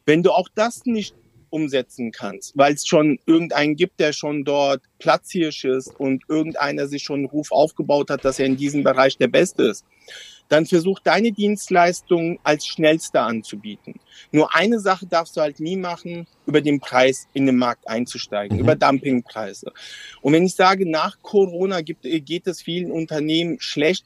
Wenn 0.06 0.24
du 0.24 0.32
auch 0.32 0.48
das 0.56 0.86
nicht 0.86 1.14
umsetzen 1.50 2.12
kannst, 2.12 2.58
weil 2.58 2.74
es 2.74 2.88
schon 2.88 3.20
irgendeinen 3.28 3.76
gibt, 3.76 4.00
der 4.00 4.12
schon 4.12 4.44
dort 4.44 4.82
Platzhirsch 4.98 5.66
ist 5.66 6.00
und 6.00 6.24
irgendeiner 6.28 6.88
sich 6.88 7.04
schon 7.04 7.20
einen 7.20 7.26
Ruf 7.28 7.52
aufgebaut 7.52 8.10
hat, 8.10 8.26
dass 8.26 8.40
er 8.40 8.48
in 8.48 8.58
diesem 8.58 8.84
Bereich 8.84 9.18
der 9.18 9.28
Beste 9.28 9.64
ist, 9.64 9.86
dann 10.50 10.66
versuch 10.66 11.00
deine 11.00 11.32
Dienstleistung 11.32 12.40
als 12.44 12.66
schnellste 12.66 13.22
anzubieten. 13.22 14.00
Nur 14.32 14.54
eine 14.56 14.80
Sache 14.80 15.06
darfst 15.06 15.36
du 15.38 15.42
halt 15.42 15.60
nie 15.60 15.78
machen, 15.78 16.28
über 16.46 16.62
den 16.62 16.80
Preis 16.80 17.28
in 17.34 17.46
den 17.46 17.58
Markt 17.58 17.88
einzusteigen, 17.88 18.58
mhm. 18.58 18.64
über 18.64 18.76
Dumpingpreise. 18.76 19.72
Und 20.22 20.34
wenn 20.34 20.46
ich 20.46 20.56
sage, 20.56 20.90
nach 20.90 21.22
Corona 21.22 21.82
gibt, 21.82 22.04
geht 22.04 22.48
es 22.48 22.62
vielen 22.62 22.92
Unternehmen 22.92 23.60
schlecht, 23.60 24.06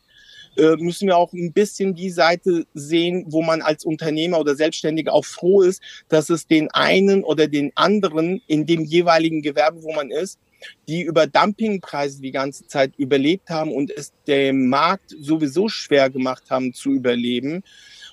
äh, 0.58 0.76
müssen 0.78 1.08
wir 1.08 1.18
auch 1.18 1.34
ein 1.34 1.54
bisschen 1.54 1.94
die 1.94 2.10
Seite 2.10 2.66
sehen, 2.74 3.26
wo 3.28 3.42
man 3.42 3.62
als 3.62 3.86
Unternehmer 3.86 4.40
oder 4.40 4.56
Selbstständiger 4.56 5.14
auch 5.14 5.26
froh 5.26 5.62
ist, 5.62 5.82
dass 6.10 6.30
es 6.30 6.48
den 6.48 6.72
einen 6.72 7.24
oder 7.24 7.48
den 7.48 7.72
anderen 7.76 8.42
in 8.48 8.66
dem 8.66 8.84
jeweiligen 8.84 9.42
Gewerbe, 9.42 9.84
wo 9.84 9.94
man 9.94 10.10
ist, 10.10 10.40
die 10.88 11.04
über 11.04 11.28
Dumpingpreise 11.28 12.22
die 12.22 12.32
ganze 12.32 12.68
Zeit 12.68 12.94
überlebt 12.98 13.50
haben 13.50 13.72
und 13.72 13.92
es 13.92 14.14
dem 14.28 14.70
Markt 14.70 15.16
sowieso 15.20 15.70
schwer 15.70 16.10
gemacht 16.10 16.44
haben 16.50 16.74
zu 16.74 16.92
überleben 16.92 17.64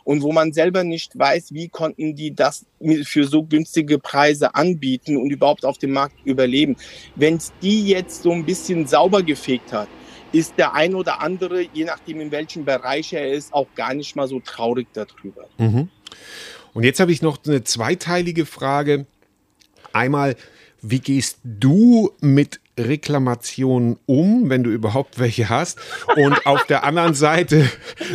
und 0.04 0.22
wo 0.22 0.32
man 0.32 0.52
selber 0.52 0.84
nicht 0.84 1.18
weiß, 1.18 1.52
wie 1.54 1.68
konnten 1.68 2.14
die 2.14 2.34
das 2.34 2.66
für 3.04 3.24
so 3.24 3.42
günstige 3.42 3.98
Preise 3.98 4.54
anbieten 4.54 5.16
und 5.16 5.30
überhaupt 5.30 5.64
auf 5.64 5.78
dem 5.78 5.92
Markt 5.92 6.16
überleben. 6.24 6.76
Wenn 7.16 7.36
es 7.36 7.52
die 7.62 7.88
jetzt 7.88 8.22
so 8.22 8.30
ein 8.30 8.44
bisschen 8.44 8.86
sauber 8.86 9.22
gefegt 9.22 9.72
hat, 9.72 9.88
ist 10.32 10.54
der 10.58 10.74
ein 10.74 10.94
oder 10.94 11.20
andere, 11.20 11.62
je 11.72 11.84
nachdem 11.84 12.20
in 12.20 12.30
welchem 12.30 12.64
Bereich 12.64 13.12
er 13.12 13.32
ist, 13.32 13.54
auch 13.54 13.68
gar 13.74 13.94
nicht 13.94 14.16
mal 14.16 14.28
so 14.28 14.40
traurig 14.40 14.88
darüber. 14.92 15.48
Mhm. 15.58 15.88
Und 16.74 16.82
jetzt 16.82 17.00
habe 17.00 17.12
ich 17.12 17.22
noch 17.22 17.38
eine 17.46 17.62
zweiteilige 17.62 18.44
Frage. 18.44 19.06
Einmal, 19.92 20.34
wie 20.86 21.00
gehst 21.00 21.38
du 21.42 22.12
mit 22.20 22.60
Reklamationen 22.78 23.98
um, 24.06 24.50
wenn 24.50 24.64
du 24.64 24.70
überhaupt 24.70 25.18
welche 25.18 25.48
hast? 25.48 25.78
Und 26.16 26.46
auf 26.46 26.64
der 26.64 26.84
anderen 26.84 27.14
Seite, 27.14 27.68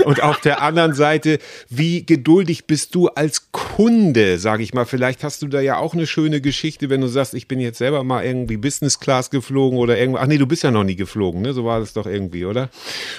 und 0.05 0.21
auf 0.23 0.39
der 0.41 0.61
anderen 0.61 0.93
Seite, 0.93 1.39
wie 1.69 2.05
geduldig 2.05 2.65
bist 2.65 2.95
du 2.95 3.07
als 3.07 3.51
Kunde, 3.51 4.37
sage 4.39 4.63
ich 4.63 4.73
mal? 4.73 4.85
Vielleicht 4.85 5.23
hast 5.23 5.41
du 5.41 5.47
da 5.47 5.61
ja 5.61 5.77
auch 5.77 5.93
eine 5.93 6.07
schöne 6.07 6.41
Geschichte, 6.41 6.89
wenn 6.89 7.01
du 7.01 7.07
sagst, 7.07 7.33
ich 7.33 7.47
bin 7.47 7.59
jetzt 7.59 7.77
selber 7.77 8.03
mal 8.03 8.25
irgendwie 8.25 8.57
Business 8.57 8.99
Class 8.99 9.29
geflogen 9.29 9.79
oder 9.79 9.97
irgendwo. 9.97 10.19
Ach 10.19 10.27
nee, 10.27 10.37
du 10.37 10.47
bist 10.47 10.63
ja 10.63 10.71
noch 10.71 10.83
nie 10.83 10.95
geflogen, 10.95 11.41
ne? 11.41 11.53
So 11.53 11.65
war 11.65 11.79
das 11.79 11.93
doch 11.93 12.05
irgendwie, 12.05 12.45
oder? 12.45 12.69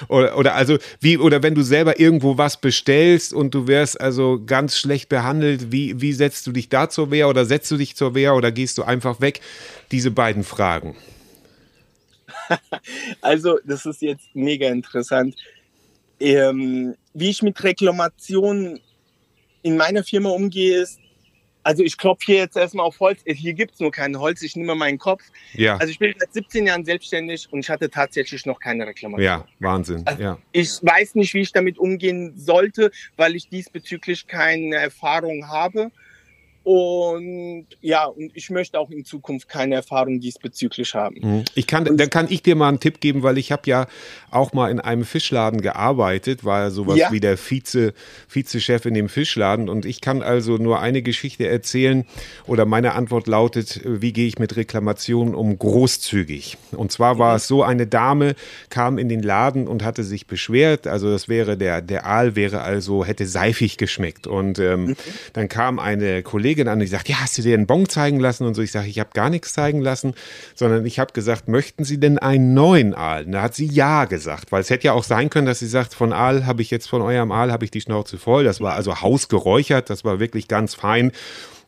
Oder, 0.07 0.37
oder 0.37 0.55
also, 0.55 0.77
wie, 0.99 1.17
oder 1.17 1.43
wenn 1.43 1.55
du 1.55 1.63
selber 1.63 1.99
irgendwo 1.99 2.37
was 2.37 2.59
bestellst 2.59 3.33
und 3.33 3.53
du 3.53 3.67
wärst 3.67 3.99
also 3.99 4.41
ganz 4.45 4.77
schlecht 4.77 5.09
behandelt, 5.09 5.71
wie, 5.71 6.01
wie 6.01 6.13
setzt 6.13 6.47
du 6.47 6.51
dich 6.51 6.69
da 6.69 6.89
zur 6.89 7.11
Wehr 7.11 7.27
oder 7.29 7.45
setzt 7.45 7.71
du 7.71 7.77
dich 7.77 7.95
zur 7.95 8.15
Wehr 8.15 8.35
oder 8.35 8.51
gehst 8.51 8.77
du 8.77 8.83
einfach 8.83 9.21
weg? 9.21 9.41
Diese 9.91 10.11
beiden 10.11 10.43
Fragen. 10.43 10.95
also, 13.21 13.59
das 13.65 13.85
ist 13.85 14.01
jetzt 14.01 14.29
mega 14.33 14.67
interessant. 14.67 15.35
Ähm, 16.19 16.95
wie 17.13 17.29
ich 17.29 17.41
mit 17.41 17.61
Reklamationen 17.63 18.79
in 19.63 19.77
meiner 19.77 20.03
Firma 20.03 20.29
umgehe, 20.29 20.81
ist, 20.81 20.99
also 21.63 21.83
ich 21.83 21.97
klopfe 21.97 22.25
hier 22.25 22.37
jetzt 22.37 22.57
erstmal 22.57 22.85
auf 22.85 22.99
Holz. 22.99 23.21
Hier 23.25 23.53
gibt 23.53 23.75
es 23.75 23.79
nur 23.79 23.91
kein 23.91 24.17
Holz, 24.17 24.41
ich 24.41 24.55
nehme 24.55 24.75
meinen 24.75 24.97
Kopf. 24.97 25.23
Ja. 25.53 25.77
Also 25.77 25.91
ich 25.91 25.99
bin 25.99 26.13
seit 26.17 26.33
17 26.33 26.67
Jahren 26.67 26.85
selbstständig 26.85 27.47
und 27.51 27.59
ich 27.59 27.69
hatte 27.69 27.89
tatsächlich 27.89 28.45
noch 28.45 28.59
keine 28.59 28.87
Reklamation. 28.87 29.23
Ja, 29.23 29.47
Wahnsinn. 29.59 30.01
Also 30.05 30.21
ja. 30.21 30.37
Ich 30.51 30.79
weiß 30.81 31.15
nicht, 31.15 31.33
wie 31.33 31.41
ich 31.41 31.51
damit 31.51 31.77
umgehen 31.77 32.33
sollte, 32.35 32.91
weil 33.17 33.35
ich 33.35 33.49
diesbezüglich 33.49 34.27
keine 34.27 34.75
Erfahrung 34.75 35.47
habe. 35.47 35.91
Und 36.63 37.65
ja, 37.81 38.05
und 38.05 38.31
ich 38.35 38.51
möchte 38.51 38.79
auch 38.79 38.91
in 38.91 39.03
Zukunft 39.03 39.49
keine 39.49 39.75
Erfahrung 39.75 40.19
diesbezüglich 40.19 40.93
haben. 40.93 41.15
Mhm. 41.19 41.43
Ich 41.55 41.65
kann, 41.65 41.85
dann 41.97 42.09
kann 42.11 42.27
ich 42.29 42.43
dir 42.43 42.55
mal 42.55 42.69
einen 42.69 42.79
Tipp 42.79 42.99
geben, 42.99 43.23
weil 43.23 43.39
ich 43.39 43.51
habe 43.51 43.63
ja 43.65 43.87
auch 44.29 44.53
mal 44.53 44.69
in 44.69 44.79
einem 44.79 45.03
Fischladen 45.03 45.61
gearbeitet, 45.61 46.45
war 46.45 46.69
sowas 46.69 46.97
ja. 46.97 47.11
wie 47.11 47.19
der 47.19 47.37
Vize, 47.37 47.93
Vizechef 48.29 48.85
in 48.85 48.93
dem 48.93 49.09
Fischladen. 49.09 49.69
Und 49.69 49.85
ich 49.85 50.01
kann 50.01 50.21
also 50.21 50.57
nur 50.57 50.79
eine 50.79 51.01
Geschichte 51.01 51.47
erzählen 51.47 52.05
oder 52.45 52.65
meine 52.65 52.93
Antwort 52.93 53.25
lautet, 53.25 53.81
wie 53.83 54.13
gehe 54.13 54.27
ich 54.27 54.37
mit 54.37 54.55
Reklamationen 54.55 55.33
um 55.33 55.57
großzügig? 55.57 56.57
Und 56.73 56.91
zwar 56.91 57.17
war 57.17 57.31
mhm. 57.31 57.37
es 57.37 57.47
so, 57.47 57.63
eine 57.63 57.87
Dame 57.87 58.35
kam 58.69 58.99
in 58.99 59.09
den 59.09 59.23
Laden 59.23 59.67
und 59.67 59.83
hatte 59.83 60.03
sich 60.03 60.27
beschwert. 60.27 60.85
Also 60.85 61.09
das 61.09 61.27
wäre 61.27 61.57
der, 61.57 61.81
der 61.81 62.05
Aal 62.05 62.35
wäre 62.35 62.61
also, 62.61 63.03
hätte 63.03 63.25
seifig 63.25 63.77
geschmeckt. 63.77 64.27
Und 64.27 64.59
ähm, 64.59 64.85
mhm. 64.85 64.95
dann 65.33 65.49
kam 65.49 65.79
eine 65.79 66.21
Kollegin 66.21 66.50
Kollegin 66.51 66.67
an 66.67 66.79
die 66.79 66.87
sagt, 66.87 67.07
ja, 67.07 67.21
hast 67.21 67.37
du 67.37 67.41
dir 67.43 67.53
einen 67.53 67.65
Bon 67.65 67.87
zeigen 67.87 68.19
lassen? 68.19 68.45
Und 68.45 68.55
so, 68.55 68.61
ich 68.61 68.73
sage, 68.73 68.89
ich 68.89 68.99
habe 68.99 69.11
gar 69.13 69.29
nichts 69.29 69.53
zeigen 69.53 69.79
lassen, 69.79 70.13
sondern 70.53 70.85
ich 70.85 70.99
habe 70.99 71.13
gesagt, 71.13 71.47
möchten 71.47 71.85
Sie 71.85 71.97
denn 71.97 72.19
einen 72.19 72.53
neuen 72.53 72.93
Aal? 72.93 73.23
Und 73.23 73.31
da 73.31 73.43
hat 73.43 73.55
sie 73.55 73.67
ja 73.67 74.03
gesagt, 74.03 74.51
weil 74.51 74.59
es 74.59 74.69
hätte 74.69 74.87
ja 74.87 74.93
auch 74.93 75.05
sein 75.05 75.29
können, 75.29 75.47
dass 75.47 75.59
sie 75.59 75.67
sagt, 75.67 75.93
von 75.93 76.11
Aal 76.11 76.45
habe 76.45 76.61
ich 76.61 76.69
jetzt, 76.69 76.89
von 76.89 77.01
eurem 77.01 77.31
Aal 77.31 77.53
habe 77.53 77.63
ich 77.63 77.71
die 77.71 77.79
Schnauze 77.79 78.17
voll. 78.17 78.43
Das 78.43 78.59
war 78.59 78.73
also 78.73 78.99
hausgeräuchert, 78.99 79.89
das 79.89 80.03
war 80.03 80.19
wirklich 80.19 80.49
ganz 80.49 80.75
fein 80.75 81.13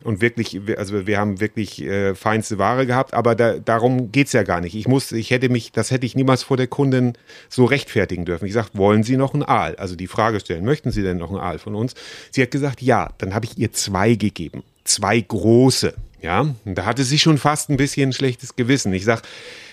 und 0.04 0.20
wirklich, 0.20 0.60
also 0.76 1.06
wir 1.06 1.18
haben 1.18 1.40
wirklich 1.40 1.82
äh, 1.82 2.14
feinste 2.14 2.58
Ware 2.58 2.86
gehabt, 2.86 3.14
aber 3.14 3.34
da, 3.34 3.58
darum 3.58 4.12
geht's 4.12 4.32
ja 4.32 4.42
gar 4.42 4.60
nicht. 4.60 4.74
Ich 4.74 4.86
muss, 4.86 5.12
ich 5.12 5.30
hätte 5.30 5.48
mich, 5.48 5.72
das 5.72 5.90
hätte 5.90 6.04
ich 6.04 6.14
niemals 6.14 6.42
vor 6.42 6.58
der 6.58 6.66
Kundin 6.66 7.14
so 7.48 7.64
rechtfertigen 7.64 8.26
dürfen. 8.26 8.44
Ich 8.44 8.52
sage, 8.52 8.68
wollen 8.74 9.02
Sie 9.02 9.16
noch 9.16 9.32
einen 9.32 9.44
Aal? 9.44 9.76
Also 9.76 9.96
die 9.96 10.06
Frage 10.06 10.40
stellen, 10.40 10.64
möchten 10.64 10.90
Sie 10.90 11.02
denn 11.02 11.16
noch 11.16 11.30
einen 11.30 11.40
Aal 11.40 11.58
von 11.58 11.74
uns? 11.74 11.94
Sie 12.30 12.42
hat 12.42 12.50
gesagt, 12.50 12.82
ja, 12.82 13.08
dann 13.16 13.34
habe 13.34 13.46
ich 13.46 13.56
ihr 13.56 13.72
zwei 13.72 14.14
gegeben. 14.14 14.62
Zwei 14.84 15.20
große. 15.20 15.94
Ja, 16.22 16.54
und 16.64 16.74
da 16.76 16.86
hatte 16.86 17.04
sie 17.04 17.18
schon 17.18 17.38
fast 17.38 17.68
ein 17.68 17.76
bisschen 17.76 18.10
ein 18.10 18.12
schlechtes 18.12 18.56
Gewissen. 18.56 18.92
Ich 18.94 19.04
sage, 19.04 19.22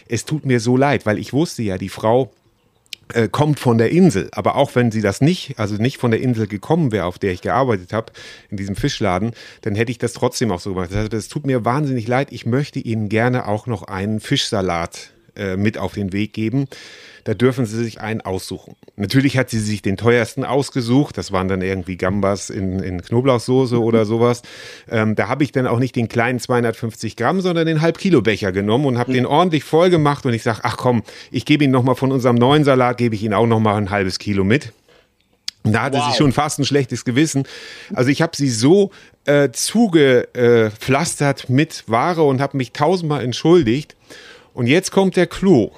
es 0.10 0.26
tut 0.26 0.46
mir 0.46 0.60
so 0.60 0.76
leid, 0.76 1.06
weil 1.06 1.18
ich 1.18 1.32
wusste 1.32 1.64
ja, 1.64 1.78
die 1.78 1.90
Frau 1.90 2.32
äh, 3.14 3.30
kommt 3.30 3.60
von 3.60 3.78
der 3.78 3.92
Insel. 3.92 4.30
Aber 4.34 4.56
auch 4.56 4.76
wenn 4.76 4.92
sie 4.92 5.02
das 5.02 5.22
nicht, 5.22 5.60
also 5.60 5.76
nicht 5.76 5.98
von 5.98 6.12
der 6.12 6.22
Insel 6.22 6.48
gekommen 6.48 6.92
wäre, 6.92 7.06
auf 7.06 7.20
der 7.20 7.32
ich 7.32 7.42
gearbeitet 7.42 7.94
habe, 7.94 8.12
in 8.50 8.58
diesem 8.58 8.76
Fischladen, 8.76 9.32
dann 9.62 9.76
hätte 9.76 9.92
ich 9.92 9.98
das 9.98 10.14
trotzdem 10.14 10.52
auch 10.52 10.60
so 10.60 10.74
gemacht. 10.74 10.90
Das, 10.92 11.10
das 11.10 11.28
tut 11.28 11.46
mir 11.46 11.66
wahnsinnig 11.66 12.08
leid. 12.08 12.30
Ich 12.32 12.46
möchte 12.46 12.80
Ihnen 12.80 13.10
gerne 13.10 13.48
auch 13.48 13.68
noch 13.68 13.84
einen 13.84 14.20
Fischsalat 14.20 15.12
äh, 15.36 15.58
mit 15.58 15.78
auf 15.78 15.94
den 15.94 16.14
Weg 16.14 16.34
geben. 16.34 16.68
Da 17.24 17.34
dürfen 17.34 17.66
Sie 17.66 17.84
sich 17.84 18.02
einen 18.02 18.22
aussuchen. 18.22 18.76
Natürlich 18.96 19.38
hat 19.38 19.50
sie 19.50 19.60
sich 19.60 19.82
den 19.82 19.96
teuersten 19.96 20.44
ausgesucht. 20.44 21.18
Das 21.18 21.32
waren 21.32 21.48
dann 21.48 21.62
irgendwie 21.62 21.96
Gambas 21.96 22.50
in, 22.50 22.80
in 22.80 23.02
Knoblauchsoße 23.02 23.80
oder 23.80 24.06
sowas. 24.06 24.42
Ähm, 24.90 25.16
da 25.16 25.28
habe 25.28 25.44
ich 25.44 25.52
dann 25.52 25.68
auch 25.68 25.80
nicht 25.80 25.96
den 25.96 26.08
kleinen 26.08 26.40
250 26.40 27.16
Gramm, 27.16 27.42
sondern 27.42 27.68
den 27.68 27.82
Halb-Kilo-Becher 27.82 28.52
genommen 28.52 28.86
und 28.86 28.98
habe 28.98 29.14
den 29.14 29.28
ordentlich 29.28 29.64
voll 29.64 29.90
gemacht. 29.92 30.26
Und 30.26 30.34
ich 30.34 30.42
sage, 30.44 30.62
ach 30.64 30.78
komm, 30.78 31.04
ich 31.30 31.46
gebe 31.46 31.64
Ihnen 31.64 31.74
nochmal 31.74 31.96
von 31.96 32.12
unserem 32.12 32.38
neuen 32.38 32.64
Salat, 32.64 32.98
gebe 32.98 33.14
ich 33.14 33.24
Ihnen 33.24 33.36
auch 33.36 33.48
nochmal 33.48 33.76
ein 33.76 33.92
halbes 33.92 34.18
Kilo 34.18 34.44
mit. 34.44 34.74
Und 35.64 35.74
da 35.74 35.84
hatte 35.84 36.00
wow. 36.00 36.12
sie 36.12 36.18
schon 36.18 36.32
fast 36.32 36.60
ein 36.60 36.66
schlechtes 36.66 37.06
Gewissen. 37.06 37.44
Also 37.94 38.10
ich 38.10 38.22
habe 38.22 38.36
sie 38.36 38.50
so 38.50 38.92
äh, 39.26 39.50
zugepflastert 39.52 41.50
äh, 41.50 41.52
mit 41.52 41.84
Ware 41.88 42.24
und 42.24 42.42
habe 42.42 42.58
mich 42.58 42.72
tausendmal 42.72 43.24
entschuldigt. 43.24 43.96
Und 44.54 44.68
jetzt 44.68 44.92
kommt 44.92 45.16
der 45.16 45.28
Clou 45.28 45.72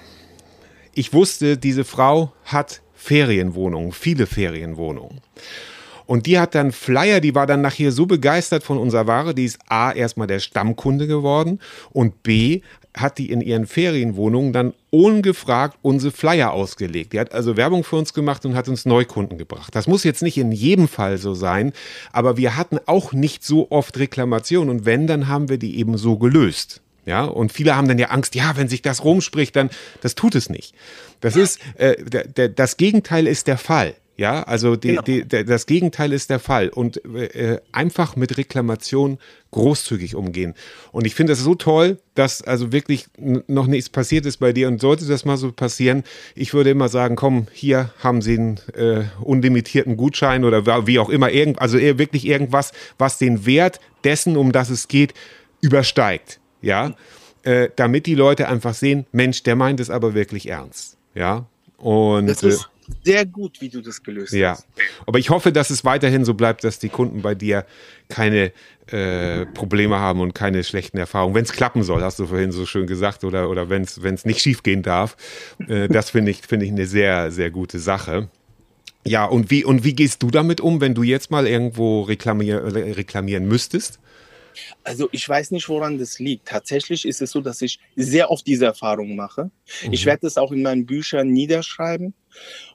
ich 0.93 1.13
wusste, 1.13 1.57
diese 1.57 1.83
Frau 1.83 2.31
hat 2.45 2.81
Ferienwohnungen, 2.93 3.91
viele 3.91 4.27
Ferienwohnungen. 4.27 5.21
Und 6.05 6.25
die 6.25 6.37
hat 6.37 6.53
dann 6.53 6.71
Flyer, 6.71 7.21
die 7.21 7.33
war 7.33 7.47
dann 7.47 7.61
nachher 7.61 7.91
so 7.91 8.05
begeistert 8.05 8.63
von 8.63 8.77
unserer 8.77 9.07
Ware, 9.07 9.33
die 9.33 9.45
ist 9.45 9.59
A, 9.69 9.91
erstmal 9.91 10.27
der 10.27 10.39
Stammkunde 10.39 11.07
geworden 11.07 11.59
und 11.91 12.23
B, 12.23 12.61
hat 12.95 13.17
die 13.17 13.31
in 13.31 13.41
ihren 13.41 13.65
Ferienwohnungen 13.65 14.53
dann 14.53 14.73
ungefragt 14.91 15.79
unsere 15.81 16.11
Flyer 16.11 16.51
ausgelegt. 16.51 17.13
Die 17.13 17.19
hat 17.19 17.33
also 17.33 17.57
Werbung 17.57 17.83
für 17.83 17.95
uns 17.95 18.13
gemacht 18.13 18.45
und 18.45 18.53
hat 18.53 18.67
uns 18.67 18.85
Neukunden 18.85 19.39
gebracht. 19.39 19.73
Das 19.73 19.87
muss 19.87 20.03
jetzt 20.03 20.21
nicht 20.21 20.37
in 20.37 20.51
jedem 20.51 20.87
Fall 20.87 21.17
so 21.17 21.33
sein, 21.33 21.73
aber 22.11 22.37
wir 22.37 22.55
hatten 22.55 22.77
auch 22.85 23.13
nicht 23.13 23.43
so 23.43 23.71
oft 23.71 23.97
Reklamationen 23.97 24.69
und 24.69 24.85
wenn, 24.85 25.07
dann 25.07 25.27
haben 25.27 25.49
wir 25.49 25.57
die 25.57 25.79
eben 25.79 25.97
so 25.97 26.19
gelöst. 26.19 26.82
Ja, 27.05 27.25
und 27.25 27.51
viele 27.51 27.75
haben 27.75 27.87
dann 27.87 27.99
ja 27.99 28.07
Angst, 28.07 28.33
ja, 28.35 28.55
wenn 28.55 28.69
sich 28.69 28.81
das 28.81 29.03
rumspricht, 29.03 29.55
dann, 29.55 29.69
das 30.01 30.15
tut 30.15 30.35
es 30.35 30.49
nicht. 30.49 30.73
Das 31.19 31.35
ist, 31.35 31.59
äh, 31.75 32.49
das 32.49 32.77
Gegenteil 32.77 33.27
ist 33.27 33.47
der 33.47 33.57
Fall. 33.57 33.95
Ja, 34.15 34.43
also 34.43 34.75
die, 34.75 34.89
genau. 34.89 35.01
die, 35.01 35.27
der, 35.27 35.43
das 35.43 35.65
Gegenteil 35.65 36.13
ist 36.13 36.29
der 36.29 36.39
Fall 36.39 36.69
und 36.69 37.03
äh, 37.03 37.59
einfach 37.71 38.15
mit 38.15 38.37
Reklamation 38.37 39.17
großzügig 39.49 40.13
umgehen. 40.13 40.53
Und 40.91 41.07
ich 41.07 41.15
finde 41.15 41.33
es 41.33 41.39
so 41.39 41.55
toll, 41.55 41.97
dass 42.13 42.43
also 42.43 42.71
wirklich 42.71 43.07
noch 43.17 43.65
nichts 43.65 43.89
passiert 43.89 44.27
ist 44.27 44.37
bei 44.37 44.53
dir 44.53 44.67
und 44.67 44.79
sollte 44.79 45.07
das 45.07 45.25
mal 45.25 45.37
so 45.37 45.51
passieren, 45.51 46.03
ich 46.35 46.53
würde 46.53 46.69
immer 46.69 46.89
sagen, 46.89 47.15
komm, 47.15 47.47
hier 47.51 47.91
haben 48.03 48.21
Sie 48.21 48.37
einen 48.37 48.59
äh, 48.75 49.05
unlimitierten 49.19 49.97
Gutschein 49.97 50.43
oder 50.43 50.85
wie 50.85 50.99
auch 50.99 51.09
immer, 51.09 51.31
irgend, 51.31 51.59
also 51.59 51.79
wirklich 51.79 52.27
irgendwas, 52.27 52.71
was 52.99 53.17
den 53.17 53.47
Wert 53.47 53.79
dessen, 54.03 54.37
um 54.37 54.51
das 54.51 54.69
es 54.69 54.87
geht, 54.87 55.15
übersteigt 55.59 56.39
ja, 56.63 56.95
äh, 57.43 57.69
damit 57.75 58.05
die 58.05 58.15
Leute 58.15 58.47
einfach 58.47 58.73
sehen, 58.73 59.05
Mensch, 59.11 59.43
der 59.43 59.55
meint 59.55 59.79
es 59.79 59.89
aber 59.89 60.13
wirklich 60.13 60.49
ernst, 60.49 60.97
ja. 61.13 61.45
Und 61.77 62.27
das 62.27 62.41
ist 62.43 62.63
äh, 62.63 62.93
sehr 63.03 63.25
gut, 63.25 63.61
wie 63.61 63.69
du 63.69 63.81
das 63.81 64.03
gelöst 64.03 64.33
ja. 64.33 64.51
hast. 64.51 64.67
Ja, 64.77 64.83
aber 65.05 65.19
ich 65.19 65.29
hoffe, 65.29 65.51
dass 65.51 65.69
es 65.69 65.83
weiterhin 65.83 66.25
so 66.25 66.33
bleibt, 66.33 66.63
dass 66.63 66.79
die 66.79 66.89
Kunden 66.89 67.21
bei 67.21 67.35
dir 67.35 67.65
keine 68.09 68.51
äh, 68.87 69.45
Probleme 69.47 69.99
haben 69.99 70.19
und 70.19 70.33
keine 70.33 70.63
schlechten 70.63 70.97
Erfahrungen. 70.97 71.35
Wenn 71.35 71.43
es 71.43 71.53
klappen 71.53 71.83
soll, 71.83 72.01
hast 72.01 72.19
du 72.19 72.27
vorhin 72.27 72.51
so 72.51 72.65
schön 72.65 72.87
gesagt, 72.87 73.23
oder, 73.23 73.49
oder 73.49 73.69
wenn 73.69 73.83
es 73.83 74.25
nicht 74.25 74.41
schiefgehen 74.41 74.81
darf. 74.81 75.17
Äh, 75.67 75.87
das 75.87 76.09
finde 76.09 76.31
ich, 76.31 76.41
finde 76.41 76.65
ich 76.65 76.71
eine 76.71 76.85
sehr, 76.85 77.31
sehr 77.31 77.51
gute 77.51 77.79
Sache. 77.79 78.29
Ja, 79.05 79.25
und 79.25 79.51
wie, 79.51 79.65
und 79.65 79.83
wie 79.83 79.93
gehst 79.93 80.23
du 80.23 80.31
damit 80.31 80.61
um, 80.61 80.79
wenn 80.79 80.93
du 80.93 81.03
jetzt 81.03 81.29
mal 81.29 81.45
irgendwo 81.45 82.01
reklamier, 82.01 82.63
reklamieren 82.73 83.47
müsstest? 83.47 83.99
Also 84.83 85.09
ich 85.11 85.27
weiß 85.27 85.51
nicht, 85.51 85.67
woran 85.69 85.97
das 85.97 86.19
liegt. 86.19 86.47
Tatsächlich 86.47 87.05
ist 87.05 87.21
es 87.21 87.31
so, 87.31 87.41
dass 87.41 87.61
ich 87.61 87.79
sehr 87.95 88.31
oft 88.31 88.45
diese 88.45 88.65
Erfahrung 88.65 89.15
mache. 89.15 89.51
Mhm. 89.85 89.93
Ich 89.93 90.05
werde 90.05 90.21
das 90.21 90.37
auch 90.37 90.51
in 90.51 90.61
meinen 90.61 90.85
Büchern 90.85 91.29
niederschreiben. 91.29 92.13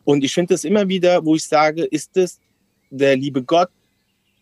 Und 0.04 0.24
ich 0.24 0.34
finde 0.34 0.54
es 0.54 0.64
immer 0.64 0.88
wieder, 0.88 1.24
wo 1.24 1.34
ich 1.34 1.44
sage, 1.44 1.84
ist 1.84 2.16
es 2.16 2.40
der 2.90 3.16
liebe 3.16 3.42
Gott, 3.42 3.70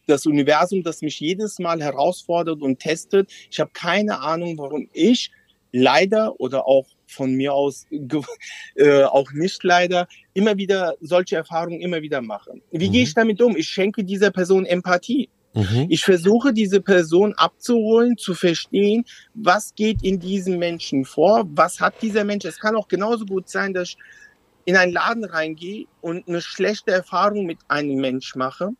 das 0.07 0.27
Universum, 0.27 0.83
das 0.83 1.03
mich 1.03 1.19
jedes 1.19 1.59
Mal 1.59 1.83
herausfordert 1.83 2.63
und 2.63 2.79
testet. 2.79 3.31
Ich 3.51 3.59
habe 3.59 3.71
keine 3.73 4.21
Ahnung, 4.21 4.57
warum 4.59 4.89
ich 4.93 5.31
leider 5.73 6.39
oder 6.41 6.67
auch 6.67 6.87
von 7.07 7.35
mir 7.35 7.53
aus 7.53 7.87
äh, 8.77 9.03
auch 9.03 9.31
nicht 9.33 9.63
leider 9.63 10.09
immer 10.33 10.57
wieder 10.57 10.95
solche 11.01 11.37
Erfahrungen 11.37 11.81
immer 11.81 12.03
wieder 12.03 12.21
mache. 12.21 12.53
Wie 12.71 12.89
mhm. 12.89 12.93
gehe 12.93 13.03
ich 13.03 13.15
damit 13.15 13.41
um? 13.43 13.57
Ich 13.57 13.69
schenke 13.69 14.05
dieser 14.05 14.31
Person 14.31 14.65
Empathie. 14.65 15.29
Mhm. 15.57 15.87
Ich 15.89 16.05
versuche 16.05 16.53
diese 16.53 16.83
Person 16.83 17.33
abzuholen, 17.35 18.19
zu 18.19 18.35
verstehen, 18.35 19.05
was 19.35 19.75
geht 19.75 20.03
in 20.03 20.21
diesem 20.21 20.59
Menschen 20.59 21.05
vor, 21.07 21.45
was 21.49 21.81
hat 21.81 21.95
dieser 22.03 22.25
Mensch. 22.25 22.45
Es 22.45 22.61
kann 22.61 22.77
auch 22.77 22.89
genauso 22.89 23.25
gut 23.25 23.49
sein, 23.49 23.73
dass 23.73 23.89
ich 23.89 23.97
in 24.67 24.77
einen 24.77 24.93
Laden 24.93 25.25
reingehe 25.25 25.87
und 26.03 26.29
eine 26.29 26.43
schlechte 26.43 26.91
Erfahrung 26.91 27.47
mit 27.47 27.59
einem 27.69 27.97
Mensch 28.01 28.37
mache, 28.37 28.71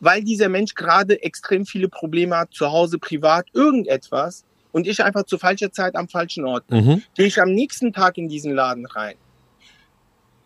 weil 0.00 0.22
dieser 0.22 0.50
Mensch 0.50 0.74
gerade 0.74 1.22
extrem 1.22 1.64
viele 1.64 1.88
Probleme 1.88 2.36
hat, 2.36 2.52
zu 2.52 2.70
Hause, 2.70 2.98
privat, 2.98 3.46
irgendetwas 3.54 4.44
und 4.72 4.86
ich 4.86 5.02
einfach 5.02 5.24
zu 5.24 5.38
falscher 5.38 5.72
Zeit 5.72 5.96
am 5.96 6.08
falschen 6.08 6.44
Ort 6.44 6.66
bin. 6.66 6.84
Mhm. 6.84 7.02
Gehe 7.14 7.26
ich 7.26 7.40
am 7.40 7.52
nächsten 7.52 7.94
Tag 7.94 8.18
in 8.18 8.28
diesen 8.28 8.54
Laden 8.54 8.84
rein 8.84 9.16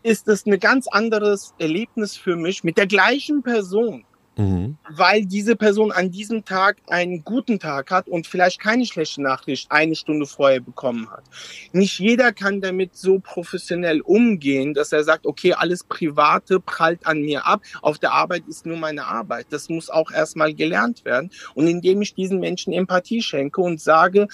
ist 0.04 0.28
es 0.28 0.44
ein 0.44 0.60
ganz 0.60 0.86
anderes 0.86 1.54
Erlebnis 1.58 2.14
für 2.14 2.36
mich 2.36 2.62
mit 2.62 2.76
der 2.76 2.86
gleichen 2.86 3.42
Person. 3.42 4.04
Mhm. 4.36 4.76
Weil 4.90 5.26
diese 5.26 5.54
Person 5.54 5.92
an 5.92 6.10
diesem 6.10 6.44
Tag 6.44 6.78
einen 6.88 7.22
guten 7.24 7.58
Tag 7.60 7.90
hat 7.90 8.08
und 8.08 8.26
vielleicht 8.26 8.60
keine 8.60 8.84
schlechte 8.84 9.22
Nachricht 9.22 9.70
eine 9.70 9.94
Stunde 9.94 10.26
vorher 10.26 10.60
bekommen 10.60 11.08
hat. 11.10 11.24
Nicht 11.72 11.98
jeder 12.00 12.32
kann 12.32 12.60
damit 12.60 12.96
so 12.96 13.20
professionell 13.20 14.00
umgehen, 14.00 14.74
dass 14.74 14.92
er 14.92 15.04
sagt, 15.04 15.26
okay, 15.26 15.52
alles 15.52 15.84
Private 15.84 16.58
prallt 16.58 17.06
an 17.06 17.20
mir 17.20 17.46
ab. 17.46 17.62
Auf 17.80 17.98
der 17.98 18.12
Arbeit 18.12 18.44
ist 18.48 18.66
nur 18.66 18.76
meine 18.76 19.06
Arbeit. 19.06 19.46
Das 19.50 19.68
muss 19.68 19.88
auch 19.88 20.10
erstmal 20.10 20.52
gelernt 20.52 21.04
werden. 21.04 21.30
Und 21.54 21.68
indem 21.68 22.02
ich 22.02 22.14
diesen 22.14 22.40
Menschen 22.40 22.72
Empathie 22.72 23.22
schenke 23.22 23.60
und 23.60 23.80
sage, 23.80 24.26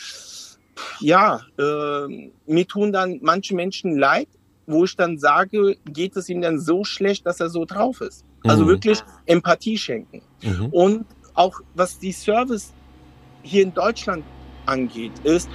ja, 1.00 1.42
äh, 1.58 2.30
mir 2.46 2.66
tun 2.66 2.92
dann 2.92 3.18
manche 3.22 3.54
Menschen 3.54 3.98
leid, 3.98 4.28
wo 4.66 4.84
ich 4.84 4.96
dann 4.96 5.18
sage, 5.18 5.76
geht 5.84 6.16
es 6.16 6.28
ihm 6.28 6.40
dann 6.40 6.58
so 6.58 6.84
schlecht, 6.84 7.26
dass 7.26 7.40
er 7.40 7.50
so 7.50 7.64
drauf 7.64 8.00
ist. 8.00 8.24
Also 8.44 8.64
mhm. 8.64 8.68
wirklich 8.68 9.00
Empathie 9.26 9.76
schenken. 9.76 10.22
Mhm. 10.42 10.66
Und 10.66 11.06
auch 11.34 11.60
was 11.74 11.98
die 11.98 12.12
Service 12.12 12.72
hier 13.42 13.62
in 13.62 13.74
Deutschland 13.74 14.24
angeht, 14.66 15.12
ist, 15.24 15.48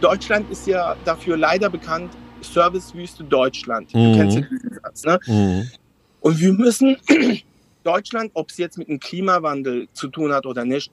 Deutschland 0.00 0.50
ist 0.50 0.66
ja 0.66 0.96
dafür 1.04 1.36
leider 1.36 1.70
bekannt, 1.70 2.12
Servicewüste 2.40 3.24
Deutschland. 3.24 3.94
Mhm. 3.94 4.12
Du 4.12 4.18
kennst 4.18 4.36
ja 4.38 4.42
diesen 4.50 4.80
Satz, 4.82 5.04
ne? 5.04 5.20
Mhm. 5.26 5.70
Und 6.20 6.40
wir 6.40 6.52
müssen 6.52 6.96
Deutschland, 7.84 8.30
ob 8.34 8.50
es 8.50 8.58
jetzt 8.58 8.78
mit 8.78 8.88
dem 8.88 9.00
Klimawandel 9.00 9.88
zu 9.92 10.08
tun 10.08 10.32
hat 10.32 10.46
oder 10.46 10.64
nicht, 10.64 10.92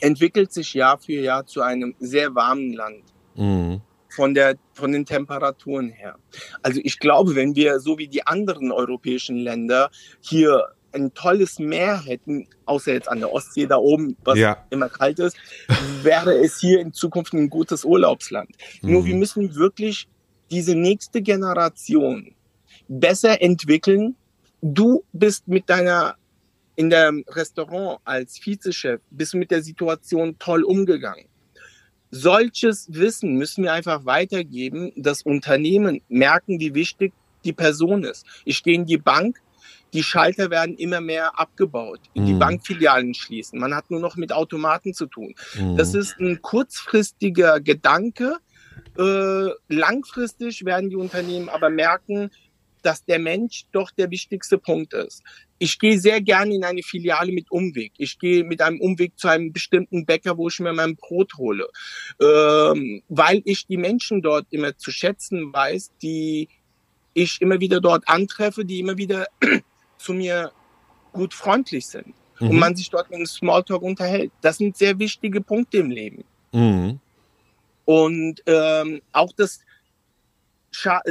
entwickelt 0.00 0.52
sich 0.52 0.74
Jahr 0.74 0.98
für 0.98 1.20
Jahr 1.20 1.46
zu 1.46 1.60
einem 1.60 1.94
sehr 1.98 2.34
warmen 2.34 2.72
Land. 2.72 3.02
Mhm 3.34 3.80
von, 4.18 4.34
der, 4.34 4.56
von 4.72 4.90
den 4.90 5.06
Temperaturen 5.06 5.90
her. 5.90 6.16
Also 6.64 6.80
ich 6.82 6.98
glaube, 6.98 7.36
wenn 7.36 7.54
wir 7.54 7.78
so 7.78 7.98
wie 7.98 8.08
die 8.08 8.26
anderen 8.26 8.72
europäischen 8.72 9.36
Länder 9.36 9.92
hier 10.20 10.70
ein 10.90 11.14
tolles 11.14 11.60
Meer 11.60 12.02
hätten, 12.02 12.48
außer 12.64 12.94
jetzt 12.94 13.08
an 13.08 13.20
der 13.20 13.32
Ostsee 13.32 13.66
da 13.66 13.76
oben, 13.76 14.16
was 14.24 14.36
ja. 14.36 14.66
immer 14.70 14.88
kalt 14.88 15.20
ist, 15.20 15.36
wäre 16.02 16.34
es 16.36 16.58
hier 16.58 16.80
in 16.80 16.92
Zukunft 16.92 17.32
ein 17.32 17.48
gutes 17.48 17.84
Urlaubsland. 17.84 18.50
Mhm. 18.82 18.90
Nur 18.90 19.06
wir 19.06 19.14
müssen 19.14 19.54
wirklich 19.54 20.08
diese 20.50 20.74
nächste 20.74 21.22
Generation 21.22 22.34
besser 22.88 23.40
entwickeln. 23.40 24.16
Du 24.62 25.04
bist 25.12 25.46
mit 25.46 25.70
deiner 25.70 26.16
in 26.74 26.90
der 26.90 27.12
Restaurant 27.28 28.00
als 28.04 28.44
Vizechef 28.44 29.00
bist 29.10 29.36
mit 29.36 29.52
der 29.52 29.62
Situation 29.62 30.36
toll 30.40 30.64
umgegangen 30.64 31.28
solches 32.10 32.86
Wissen 32.90 33.34
müssen 33.34 33.64
wir 33.64 33.72
einfach 33.72 34.04
weitergeben, 34.04 34.92
dass 34.96 35.22
Unternehmen 35.22 36.00
merken, 36.08 36.60
wie 36.60 36.74
wichtig 36.74 37.12
die 37.44 37.52
Person 37.52 38.04
ist. 38.04 38.26
Ich 38.44 38.62
gehe 38.62 38.74
in 38.74 38.86
die 38.86 38.98
Bank, 38.98 39.40
die 39.92 40.02
Schalter 40.02 40.50
werden 40.50 40.76
immer 40.76 41.00
mehr 41.00 41.38
abgebaut, 41.38 42.00
in 42.14 42.26
die 42.26 42.34
mhm. 42.34 42.38
Bankfilialen 42.38 43.14
schließen. 43.14 43.58
Man 43.58 43.74
hat 43.74 43.90
nur 43.90 44.00
noch 44.00 44.16
mit 44.16 44.32
Automaten 44.32 44.92
zu 44.92 45.06
tun. 45.06 45.34
Mhm. 45.58 45.76
Das 45.76 45.94
ist 45.94 46.18
ein 46.18 46.42
kurzfristiger 46.42 47.60
Gedanke. 47.60 48.36
Äh, 48.98 49.50
langfristig 49.68 50.64
werden 50.64 50.90
die 50.90 50.96
Unternehmen 50.96 51.48
aber 51.48 51.70
merken, 51.70 52.30
dass 52.82 53.04
der 53.04 53.18
Mensch 53.18 53.64
doch 53.72 53.90
der 53.90 54.10
wichtigste 54.10 54.58
Punkt 54.58 54.94
ist. 54.94 55.22
Ich 55.58 55.78
gehe 55.78 55.98
sehr 55.98 56.20
gerne 56.20 56.54
in 56.54 56.64
eine 56.64 56.82
Filiale 56.82 57.32
mit 57.32 57.50
Umweg. 57.50 57.92
Ich 57.98 58.18
gehe 58.18 58.44
mit 58.44 58.62
einem 58.62 58.80
Umweg 58.80 59.18
zu 59.18 59.28
einem 59.28 59.52
bestimmten 59.52 60.06
Bäcker, 60.06 60.36
wo 60.36 60.48
ich 60.48 60.60
mir 60.60 60.72
mein 60.72 60.96
Brot 60.96 61.34
hole, 61.36 61.68
ähm, 62.20 63.02
weil 63.08 63.42
ich 63.44 63.66
die 63.66 63.76
Menschen 63.76 64.22
dort 64.22 64.46
immer 64.50 64.76
zu 64.76 64.90
schätzen 64.90 65.52
weiß, 65.52 65.92
die 66.02 66.48
ich 67.14 67.40
immer 67.40 67.60
wieder 67.60 67.80
dort 67.80 68.08
antreffe, 68.08 68.64
die 68.64 68.80
immer 68.80 68.96
wieder 68.96 69.26
zu 69.98 70.14
mir 70.14 70.52
gut 71.12 71.34
freundlich 71.34 71.86
sind 71.86 72.14
mhm. 72.38 72.50
und 72.50 72.58
man 72.58 72.76
sich 72.76 72.90
dort 72.90 73.10
mit 73.10 73.16
einem 73.16 73.26
Smalltalk 73.26 73.82
unterhält. 73.82 74.32
Das 74.40 74.58
sind 74.58 74.76
sehr 74.76 74.98
wichtige 74.98 75.40
Punkte 75.40 75.78
im 75.78 75.90
Leben. 75.90 76.24
Mhm. 76.52 77.00
Und 77.84 78.42
ähm, 78.46 79.00
auch 79.12 79.32
das, 79.32 79.60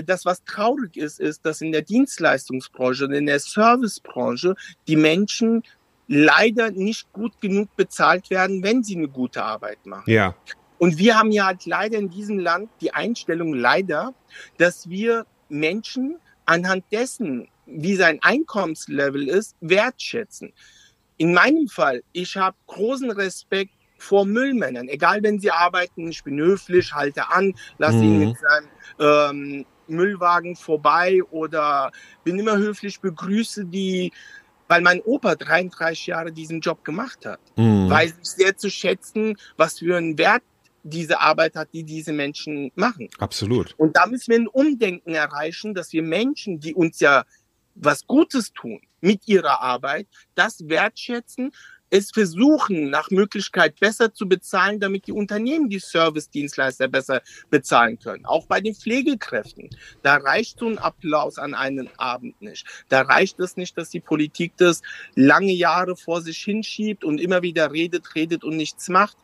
das, 0.06 0.26
was 0.26 0.44
traurig 0.44 0.98
ist, 0.98 1.20
ist, 1.20 1.46
dass 1.46 1.62
in 1.62 1.72
der 1.72 1.82
Dienstleistungsbranche 1.82 3.06
und 3.06 3.14
in 3.14 3.26
der 3.26 3.40
Servicebranche 3.40 4.56
die 4.88 4.96
Menschen 4.96 5.64
leider 6.08 6.72
nicht 6.72 7.12
gut 7.12 7.40
genug 7.42 7.76
bezahlt 7.76 8.30
werden, 8.30 8.64
wenn 8.64 8.84
sie 8.84 8.96
eine 8.96 9.10
gute 9.10 9.44
Arbeit 9.44 9.86
machen. 9.86 10.10
Ja. 10.10 10.36
Und 10.78 10.98
wir 10.98 11.18
haben 11.18 11.32
ja 11.32 11.48
halt 11.48 11.66
leider 11.66 11.98
in 11.98 12.10
diesem 12.10 12.40
Land 12.40 12.70
die 12.82 12.94
Einstellung 12.94 13.54
leider, 13.54 14.14
dass 14.58 14.90
wir 14.90 15.26
Menschen 15.50 16.18
anhand 16.46 16.86
dessen, 16.92 17.50
wie 17.66 17.96
sein 17.96 18.20
Einkommenslevel 18.22 19.28
ist, 19.28 19.56
wertschätzen. 19.60 20.54
In 21.18 21.34
meinem 21.34 21.68
Fall, 21.68 22.04
ich 22.14 22.38
habe 22.38 22.56
großen 22.68 23.10
Respekt 23.12 23.74
vor 23.98 24.26
Müllmännern, 24.26 24.88
egal 24.88 25.24
wenn 25.24 25.40
sie 25.40 25.52
arbeiten, 25.52 26.08
ich 26.08 26.24
bin 26.24 26.40
höflich, 26.40 26.94
halte 26.94 27.30
an, 27.30 27.54
lasse 27.78 27.98
mhm. 27.98 28.04
ihn 28.04 28.20
mit 28.20 28.38
seinem 28.40 28.70
ähm, 29.00 29.66
Müllwagen 29.88 30.56
vorbei 30.56 31.22
oder 31.32 31.92
bin 32.24 32.40
immer 32.40 32.58
höflich, 32.58 33.00
begrüße 33.00 33.66
die, 33.66 34.12
weil 34.68 34.82
mein 34.82 35.02
Opa 35.02 35.36
33 35.36 36.08
Jahre 36.08 36.32
diesen 36.32 36.60
Job 36.60 36.84
gemacht 36.84 37.26
hat. 37.26 37.40
Mhm. 37.56 37.90
Weiß 37.90 38.16
ich 38.22 38.30
sehr 38.30 38.58
zu 38.58 38.70
schätzen, 38.70 39.38
was 39.56 39.80
für 39.80 39.98
einen 39.98 40.18
Wert 40.18 40.44
diese 40.84 41.20
Arbeit 41.20 41.56
hat, 41.56 41.70
die 41.74 41.84
diese 41.84 42.14
Menschen 42.14 42.72
machen. 42.76 43.10
Absolut. 43.18 43.74
Und 43.78 43.96
da 43.96 44.06
müssen 44.08 44.32
wir 44.32 44.40
ein 44.40 44.48
Umdenken 44.48 45.14
erreichen, 45.14 45.74
dass 45.74 45.92
wir 45.92 46.04
Menschen, 46.04 46.60
die 46.60 46.74
uns 46.74 47.00
ja 47.00 47.26
was 47.76 48.08
Gutes 48.08 48.54
tun 48.54 48.82
mit 49.02 49.28
ihrer 49.28 49.62
Arbeit, 49.62 50.08
das 50.36 50.68
wertschätzen, 50.68 51.52
es 51.90 52.12
versuchen, 52.12 52.90
nach 52.90 53.10
Möglichkeit 53.12 53.80
besser 53.80 54.14
zu 54.14 54.28
bezahlen, 54.28 54.80
damit 54.80 55.08
die 55.08 55.12
Unternehmen 55.12 55.70
die 55.70 55.80
Service-Dienstleister 55.80 56.88
besser 56.88 57.22
bezahlen 57.50 58.00
können. 58.00 58.26
Auch 58.26 58.46
bei 58.48 58.62
den 58.62 58.76
Pflegekräften. 58.76 59.70
Da 60.04 60.16
reicht 60.16 60.60
so 60.60 60.68
ein 60.68 60.78
Applaus 60.78 61.38
an 61.38 61.54
einem 61.54 61.90
Abend 61.98 62.42
nicht. 62.42 62.66
Da 62.90 63.02
reicht 63.02 63.40
es 63.40 63.58
nicht, 63.58 63.78
dass 63.78 63.90
die 63.90 64.00
Politik 64.00 64.54
das 64.58 64.82
lange 65.16 65.54
Jahre 65.54 65.96
vor 65.96 66.22
sich 66.22 66.40
hinschiebt 66.40 67.04
und 67.04 67.20
immer 67.20 67.42
wieder 67.42 67.72
redet, 67.72 68.16
redet 68.16 68.44
und 68.44 68.58
nichts 68.58 68.90
macht. 68.90 69.18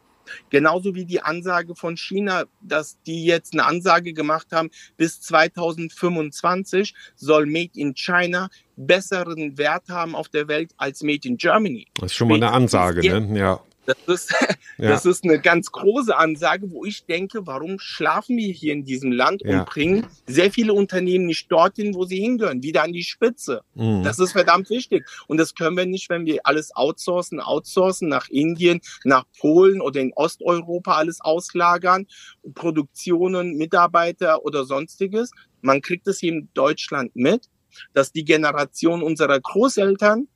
Genauso 0.49 0.95
wie 0.95 1.05
die 1.05 1.21
Ansage 1.21 1.75
von 1.75 1.97
China, 1.97 2.45
dass 2.61 2.97
die 3.05 3.25
jetzt 3.25 3.53
eine 3.53 3.65
Ansage 3.65 4.13
gemacht 4.13 4.47
haben, 4.51 4.69
bis 4.97 5.21
2025 5.21 6.93
soll 7.15 7.45
Made 7.45 7.71
in 7.75 7.93
China 7.95 8.49
besseren 8.75 9.57
Wert 9.57 9.89
haben 9.89 10.15
auf 10.15 10.29
der 10.29 10.47
Welt 10.47 10.71
als 10.77 11.03
Made 11.03 11.27
in 11.27 11.37
Germany. 11.37 11.87
Das 11.95 12.11
ist 12.11 12.15
schon 12.15 12.27
mal 12.27 12.35
eine 12.35 12.51
Ansage, 12.51 13.01
ne? 13.01 13.39
Ja. 13.39 13.61
Das 13.85 13.97
ist, 14.07 14.31
ja. 14.77 14.89
das 14.89 15.05
ist 15.05 15.23
eine 15.23 15.39
ganz 15.39 15.71
große 15.71 16.15
Ansage, 16.15 16.71
wo 16.71 16.85
ich 16.85 17.05
denke, 17.05 17.45
warum 17.45 17.79
schlafen 17.79 18.37
wir 18.37 18.51
hier 18.51 18.73
in 18.73 18.85
diesem 18.85 19.11
Land 19.11 19.41
ja. 19.43 19.59
und 19.59 19.65
bringen 19.69 20.07
sehr 20.25 20.51
viele 20.51 20.73
Unternehmen 20.73 21.25
nicht 21.25 21.51
dorthin, 21.51 21.93
wo 21.93 22.05
sie 22.05 22.19
hingehören, 22.19 22.63
wieder 22.63 22.83
an 22.83 22.93
die 22.93 23.03
Spitze. 23.03 23.61
Mhm. 23.75 24.03
Das 24.03 24.19
ist 24.19 24.31
verdammt 24.31 24.69
wichtig. 24.69 25.05
Und 25.27 25.37
das 25.37 25.55
können 25.55 25.77
wir 25.77 25.85
nicht, 25.85 26.09
wenn 26.09 26.25
wir 26.25 26.39
alles 26.43 26.75
outsourcen, 26.75 27.39
outsourcen 27.39 28.07
nach 28.07 28.29
Indien, 28.29 28.81
nach 29.03 29.25
Polen 29.39 29.81
oder 29.81 29.99
in 29.99 30.13
Osteuropa 30.13 30.95
alles 30.95 31.19
auslagern, 31.21 32.07
Produktionen, 32.53 33.57
Mitarbeiter 33.57 34.45
oder 34.45 34.65
sonstiges. 34.65 35.31
Man 35.61 35.81
kriegt 35.81 36.07
es 36.07 36.19
hier 36.19 36.33
in 36.33 36.49
Deutschland 36.53 37.15
mit, 37.15 37.49
dass 37.93 38.11
die 38.11 38.25
Generation 38.25 39.01
unserer 39.01 39.39
Großeltern 39.39 40.27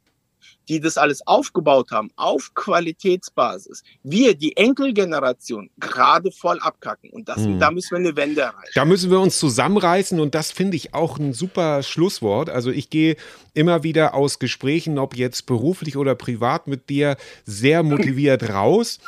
die 0.70 0.80
das 0.80 0.98
alles 0.98 1.26
aufgebaut 1.26 1.92
haben, 1.92 2.10
auf 2.16 2.54
Qualitätsbasis, 2.54 3.84
wir, 4.04 4.36
die 4.36 4.58
Enkelgeneration, 4.58 5.70
gerade 5.80 6.32
voll 6.32 6.60
abkacken. 6.60 7.10
Und 7.10 7.30
das, 7.30 7.40
mhm. 7.40 7.60
da 7.60 7.72
müssen 7.72 7.92
wir 7.92 7.98
eine 7.98 8.16
Wende 8.16 8.42
erreichen. 8.42 8.72
Da 8.76 8.86
müssen 8.86 9.10
wir 9.10 9.20
uns 9.20 9.40
zusammenreißen 9.40 10.20
und 10.20 10.36
das 10.36 10.52
finde 10.52 10.78
ich 10.78 10.94
auch 10.94 11.20
ein 11.20 11.34
super 11.34 11.84
Schlusswort. 11.84 12.50
Also 12.50 12.72
ich 12.72 12.90
gehe 12.90 13.16
immer 13.54 13.84
wieder 13.84 14.14
aus 14.14 14.40
Gesprächen, 14.40 15.00
ob 15.00 15.16
jetzt 15.16 15.46
beruflich 15.46 15.98
oder 15.98 16.16
privat 16.16 16.68
mit 16.68 16.90
dir, 16.90 17.18
sehr 17.46 17.84
motiviert 17.84 18.50
raus. 18.54 19.00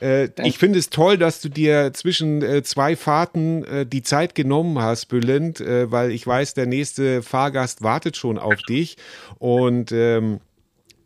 Äh, 0.00 0.30
ich 0.44 0.58
finde 0.58 0.78
es 0.78 0.90
toll, 0.90 1.16
dass 1.16 1.40
du 1.40 1.48
dir 1.48 1.92
zwischen 1.92 2.42
äh, 2.42 2.62
zwei 2.62 2.96
Fahrten 2.96 3.64
äh, 3.64 3.86
die 3.86 4.02
Zeit 4.02 4.34
genommen 4.34 4.80
hast, 4.80 5.06
Bülent, 5.06 5.60
weil 5.60 6.10
ich 6.10 6.26
weiß, 6.26 6.54
der 6.54 6.66
nächste 6.66 7.22
Fahrgast 7.22 7.82
wartet 7.82 8.16
schon 8.16 8.38
auf 8.38 8.60
dich. 8.62 8.96
Und 9.38 9.92
ähm, 9.92 10.40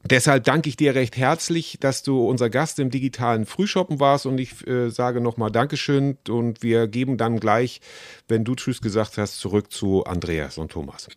Deshalb 0.09 0.45
danke 0.45 0.69
ich 0.69 0.77
dir 0.77 0.95
recht 0.95 1.17
herzlich, 1.17 1.79
dass 1.81 2.03
du 2.03 2.29
unser 2.29 2.49
Gast 2.49 2.79
im 2.79 2.91
digitalen 2.91 3.45
Frühshoppen 3.45 3.99
warst 3.99 4.27
und 4.27 4.39
ich 4.39 4.67
äh, 4.67 4.89
sage 4.89 5.21
nochmal 5.21 5.51
Dankeschön 5.51 6.17
und 6.29 6.63
wir 6.63 6.87
geben 6.87 7.17
dann 7.17 7.41
gleich, 7.41 7.81
wenn 8.29 8.45
du 8.45 8.55
Tschüss 8.55 8.81
gesagt 8.81 9.19
hast, 9.19 9.39
zurück 9.39 9.73
zu 9.73 10.05
Andreas 10.05 10.59
und 10.59 10.71
Thomas. 10.71 11.09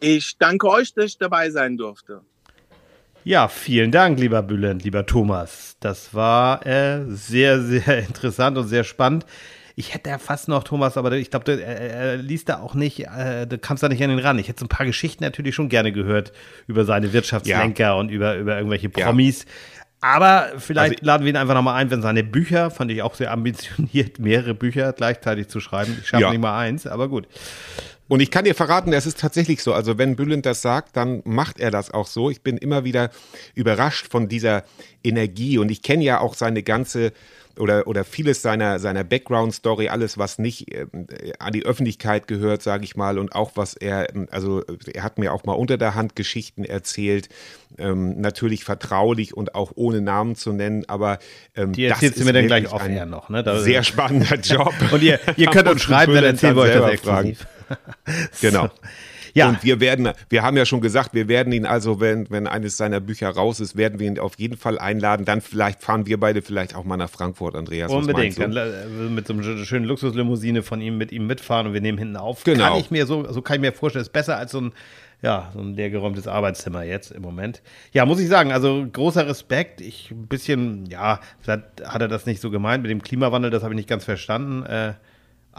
Ich 0.00 0.36
danke 0.38 0.68
euch, 0.68 0.92
dass 0.92 1.06
ich 1.06 1.18
dabei 1.18 1.50
sein 1.50 1.78
durfte. 1.78 2.20
Ja, 3.24 3.48
vielen 3.48 3.90
Dank, 3.90 4.18
lieber 4.18 4.42
Bülent, 4.42 4.84
lieber 4.84 5.06
Thomas. 5.06 5.76
Das 5.80 6.14
war 6.14 6.66
äh, 6.66 7.04
sehr, 7.08 7.60
sehr 7.62 7.98
interessant 8.06 8.58
und 8.58 8.68
sehr 8.68 8.84
spannend. 8.84 9.24
Ich 9.76 9.94
hätte 9.94 10.10
ja 10.10 10.18
fast 10.18 10.48
noch, 10.48 10.64
Thomas, 10.64 10.96
aber 10.96 11.12
ich 11.12 11.30
glaube, 11.30 11.52
er, 11.52 11.80
er 11.80 12.16
liest 12.16 12.48
da 12.48 12.60
auch 12.60 12.74
nicht, 12.74 13.06
äh, 13.06 13.46
du 13.46 13.58
kamst 13.58 13.82
da 13.82 13.88
nicht 13.88 14.02
an 14.02 14.10
den 14.10 14.18
ran. 14.18 14.38
Ich 14.38 14.48
hätte 14.48 14.60
so 14.60 14.66
ein 14.66 14.68
paar 14.68 14.86
Geschichten 14.86 15.24
natürlich 15.24 15.54
schon 15.54 15.68
gerne 15.68 15.92
gehört 15.92 16.32
über 16.66 16.84
seine 16.84 17.12
Wirtschaftslenker 17.12 17.84
ja. 17.84 17.92
und 17.94 18.10
über, 18.10 18.36
über 18.36 18.56
irgendwelche 18.56 18.88
Promis. 18.88 19.44
Ja. 19.44 19.50
Aber 20.02 20.52
vielleicht 20.56 21.00
also, 21.00 21.06
laden 21.06 21.24
wir 21.24 21.30
ihn 21.32 21.36
einfach 21.36 21.54
nochmal 21.54 21.76
ein, 21.76 21.90
wenn 21.90 22.00
seine 22.00 22.24
Bücher, 22.24 22.70
fand 22.70 22.90
ich 22.90 23.02
auch 23.02 23.14
sehr 23.14 23.30
ambitioniert, 23.32 24.18
mehrere 24.18 24.54
Bücher 24.54 24.92
gleichzeitig 24.92 25.48
zu 25.48 25.60
schreiben. 25.60 25.96
Ich 26.00 26.08
schaffe 26.08 26.22
ja. 26.22 26.30
nicht 26.30 26.40
mal 26.40 26.58
eins, 26.58 26.86
aber 26.86 27.08
gut. 27.08 27.28
Und 28.10 28.18
ich 28.18 28.32
kann 28.32 28.44
dir 28.44 28.56
verraten, 28.56 28.92
es 28.92 29.06
ist 29.06 29.20
tatsächlich 29.20 29.62
so. 29.62 29.72
Also 29.72 29.96
wenn 29.96 30.16
Bülent 30.16 30.44
das 30.44 30.62
sagt, 30.62 30.96
dann 30.96 31.22
macht 31.24 31.60
er 31.60 31.70
das 31.70 31.92
auch 31.92 32.08
so. 32.08 32.28
Ich 32.28 32.42
bin 32.42 32.56
immer 32.56 32.82
wieder 32.82 33.10
überrascht 33.54 34.10
von 34.10 34.28
dieser 34.28 34.64
Energie 35.04 35.58
und 35.58 35.70
ich 35.70 35.80
kenne 35.80 36.02
ja 36.02 36.18
auch 36.18 36.34
seine 36.34 36.64
ganze 36.64 37.12
oder, 37.56 37.86
oder 37.86 38.04
vieles 38.04 38.42
seiner, 38.42 38.80
seiner 38.80 39.04
Background-Story, 39.04 39.90
alles, 39.90 40.18
was 40.18 40.40
nicht 40.40 40.72
äh, 40.74 40.86
an 41.38 41.52
die 41.52 41.64
Öffentlichkeit 41.64 42.26
gehört, 42.26 42.62
sage 42.62 42.82
ich 42.82 42.96
mal, 42.96 43.16
und 43.16 43.36
auch 43.36 43.52
was 43.54 43.74
er, 43.74 44.08
also 44.32 44.64
er 44.92 45.04
hat 45.04 45.18
mir 45.18 45.32
auch 45.32 45.44
mal 45.44 45.52
unter 45.52 45.78
der 45.78 45.94
Hand 45.94 46.16
Geschichten 46.16 46.64
erzählt, 46.64 47.28
ähm, 47.78 48.20
natürlich 48.20 48.64
vertraulich 48.64 49.36
und 49.36 49.54
auch 49.54 49.70
ohne 49.76 50.00
Namen 50.00 50.34
zu 50.34 50.52
nennen, 50.52 50.84
aber 50.88 51.20
ähm, 51.54 51.74
die 51.74 51.84
erzählst 51.84 52.18
du 52.18 52.24
mir 52.24 52.32
dann 52.32 52.46
gleich 52.46 52.72
offen 52.72 52.96
ja 52.96 53.06
noch, 53.06 53.28
ne? 53.28 53.44
Da, 53.44 53.60
sehr 53.60 53.84
spannender 53.84 54.36
Job. 54.42 54.74
und 54.90 55.00
ihr, 55.00 55.20
ihr 55.36 55.46
könnt 55.46 55.68
uns 55.68 55.82
schreiben, 55.82 56.12
dann 56.14 56.24
erzählen 56.24 56.58
euch 56.58 56.72
das 56.72 56.90
exklusiv. 56.90 57.46
genau. 58.40 58.64
so. 58.64 58.70
Ja. 59.34 59.48
Und 59.48 59.62
wir 59.62 59.80
werden, 59.80 60.10
wir 60.28 60.42
haben 60.42 60.56
ja 60.56 60.66
schon 60.66 60.80
gesagt, 60.80 61.14
wir 61.14 61.28
werden 61.28 61.52
ihn 61.52 61.66
also, 61.66 62.00
wenn, 62.00 62.28
wenn 62.30 62.46
eines 62.46 62.76
seiner 62.76 63.00
Bücher 63.00 63.28
raus 63.30 63.60
ist, 63.60 63.76
werden 63.76 64.00
wir 64.00 64.06
ihn 64.06 64.18
auf 64.18 64.38
jeden 64.38 64.56
Fall 64.56 64.78
einladen. 64.78 65.24
Dann 65.24 65.40
vielleicht 65.40 65.82
fahren 65.82 66.06
wir 66.06 66.18
beide 66.18 66.42
vielleicht 66.42 66.74
auch 66.74 66.84
mal 66.84 66.96
nach 66.96 67.10
Frankfurt, 67.10 67.54
Andreas. 67.54 67.92
Unbedingt. 67.92 68.38
Dann 68.38 68.56
äh, 68.56 68.86
mit 69.08 69.26
so 69.26 69.34
einer 69.34 69.64
schönen 69.64 69.84
Luxuslimousine 69.84 70.62
von 70.62 70.80
ihm 70.80 70.98
mit 70.98 71.12
ihm 71.12 71.26
mitfahren 71.26 71.68
und 71.68 71.74
wir 71.74 71.80
nehmen 71.80 71.98
hinten 71.98 72.16
auf. 72.16 72.44
Genau. 72.44 72.70
Kann 72.70 72.80
ich 72.80 72.90
mir 72.90 73.06
so, 73.06 73.30
so 73.30 73.42
kann 73.42 73.56
ich 73.56 73.60
mir 73.60 73.72
vorstellen, 73.72 74.02
ist 74.02 74.12
besser 74.12 74.36
als 74.36 74.52
so 74.52 74.60
ein 74.60 74.72
ja, 75.22 75.50
so 75.52 75.60
ein 75.60 75.74
leergeräumtes 75.74 76.26
Arbeitszimmer 76.26 76.82
jetzt 76.82 77.10
im 77.10 77.20
Moment. 77.20 77.60
Ja, 77.92 78.06
muss 78.06 78.20
ich 78.20 78.28
sagen, 78.28 78.52
also 78.52 78.86
großer 78.90 79.26
Respekt. 79.26 79.82
Ich 79.82 80.10
ein 80.10 80.28
bisschen, 80.28 80.86
ja, 80.86 81.20
vielleicht 81.40 81.64
hat 81.84 82.00
er 82.00 82.08
das 82.08 82.24
nicht 82.24 82.40
so 82.40 82.50
gemeint 82.50 82.82
mit 82.82 82.90
dem 82.90 83.02
Klimawandel, 83.02 83.50
das 83.50 83.62
habe 83.62 83.74
ich 83.74 83.76
nicht 83.76 83.88
ganz 83.88 84.04
verstanden. 84.04 84.64
Äh, 84.64 84.94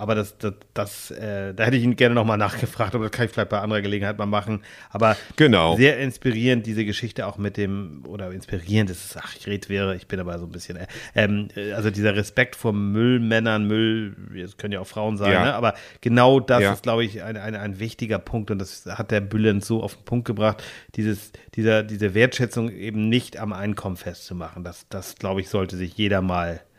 aber 0.01 0.15
das, 0.15 0.35
das, 0.39 0.53
das 0.73 1.11
äh, 1.11 1.53
da 1.53 1.63
hätte 1.63 1.77
ich 1.77 1.83
ihn 1.83 1.95
gerne 1.95 2.15
nochmal 2.15 2.39
nachgefragt, 2.39 2.95
aber 2.95 3.03
das 3.03 3.11
kann 3.11 3.27
ich 3.27 3.31
vielleicht 3.31 3.49
bei 3.49 3.59
anderer 3.59 3.83
Gelegenheit 3.83 4.17
mal 4.17 4.25
machen. 4.25 4.63
Aber 4.89 5.15
genau. 5.35 5.75
sehr 5.75 5.99
inspirierend, 5.99 6.65
diese 6.65 6.85
Geschichte 6.85 7.27
auch 7.27 7.37
mit 7.37 7.55
dem, 7.55 8.03
oder 8.07 8.31
inspirierend 8.31 8.89
ist 8.89 9.11
es, 9.11 9.17
ach, 9.17 9.35
ich 9.35 9.45
rede 9.45 9.69
wäre, 9.69 9.95
ich 9.95 10.07
bin 10.07 10.19
aber 10.19 10.39
so 10.39 10.47
ein 10.47 10.51
bisschen, 10.51 10.77
äh, 10.77 10.87
ähm, 11.13 11.49
also 11.75 11.91
dieser 11.91 12.15
Respekt 12.15 12.55
vor 12.55 12.73
Müllmännern, 12.73 13.67
Müll, 13.67 14.15
es 14.43 14.57
können 14.57 14.73
ja 14.73 14.79
auch 14.79 14.87
Frauen 14.87 15.17
sein, 15.17 15.33
ja. 15.33 15.43
ne? 15.43 15.53
aber 15.53 15.75
genau 16.01 16.39
das 16.39 16.63
ja. 16.63 16.73
ist, 16.73 16.81
glaube 16.81 17.05
ich, 17.05 17.21
ein, 17.21 17.37
ein, 17.37 17.53
ein 17.53 17.79
wichtiger 17.79 18.17
Punkt 18.17 18.49
und 18.49 18.57
das 18.57 18.87
hat 18.87 19.11
der 19.11 19.21
Bülent 19.21 19.63
so 19.63 19.83
auf 19.83 19.97
den 19.97 20.05
Punkt 20.05 20.25
gebracht, 20.25 20.63
dieses, 20.95 21.31
dieser, 21.53 21.83
diese 21.83 22.15
Wertschätzung 22.15 22.71
eben 22.71 23.07
nicht 23.07 23.37
am 23.37 23.53
Einkommen 23.53 23.97
festzumachen. 23.97 24.63
Das, 24.63 24.87
das 24.89 25.13
glaube 25.13 25.41
ich, 25.41 25.49
sollte 25.49 25.77
sich 25.77 25.95
jeder 25.95 26.23
mal 26.23 26.55
äh, 26.55 26.70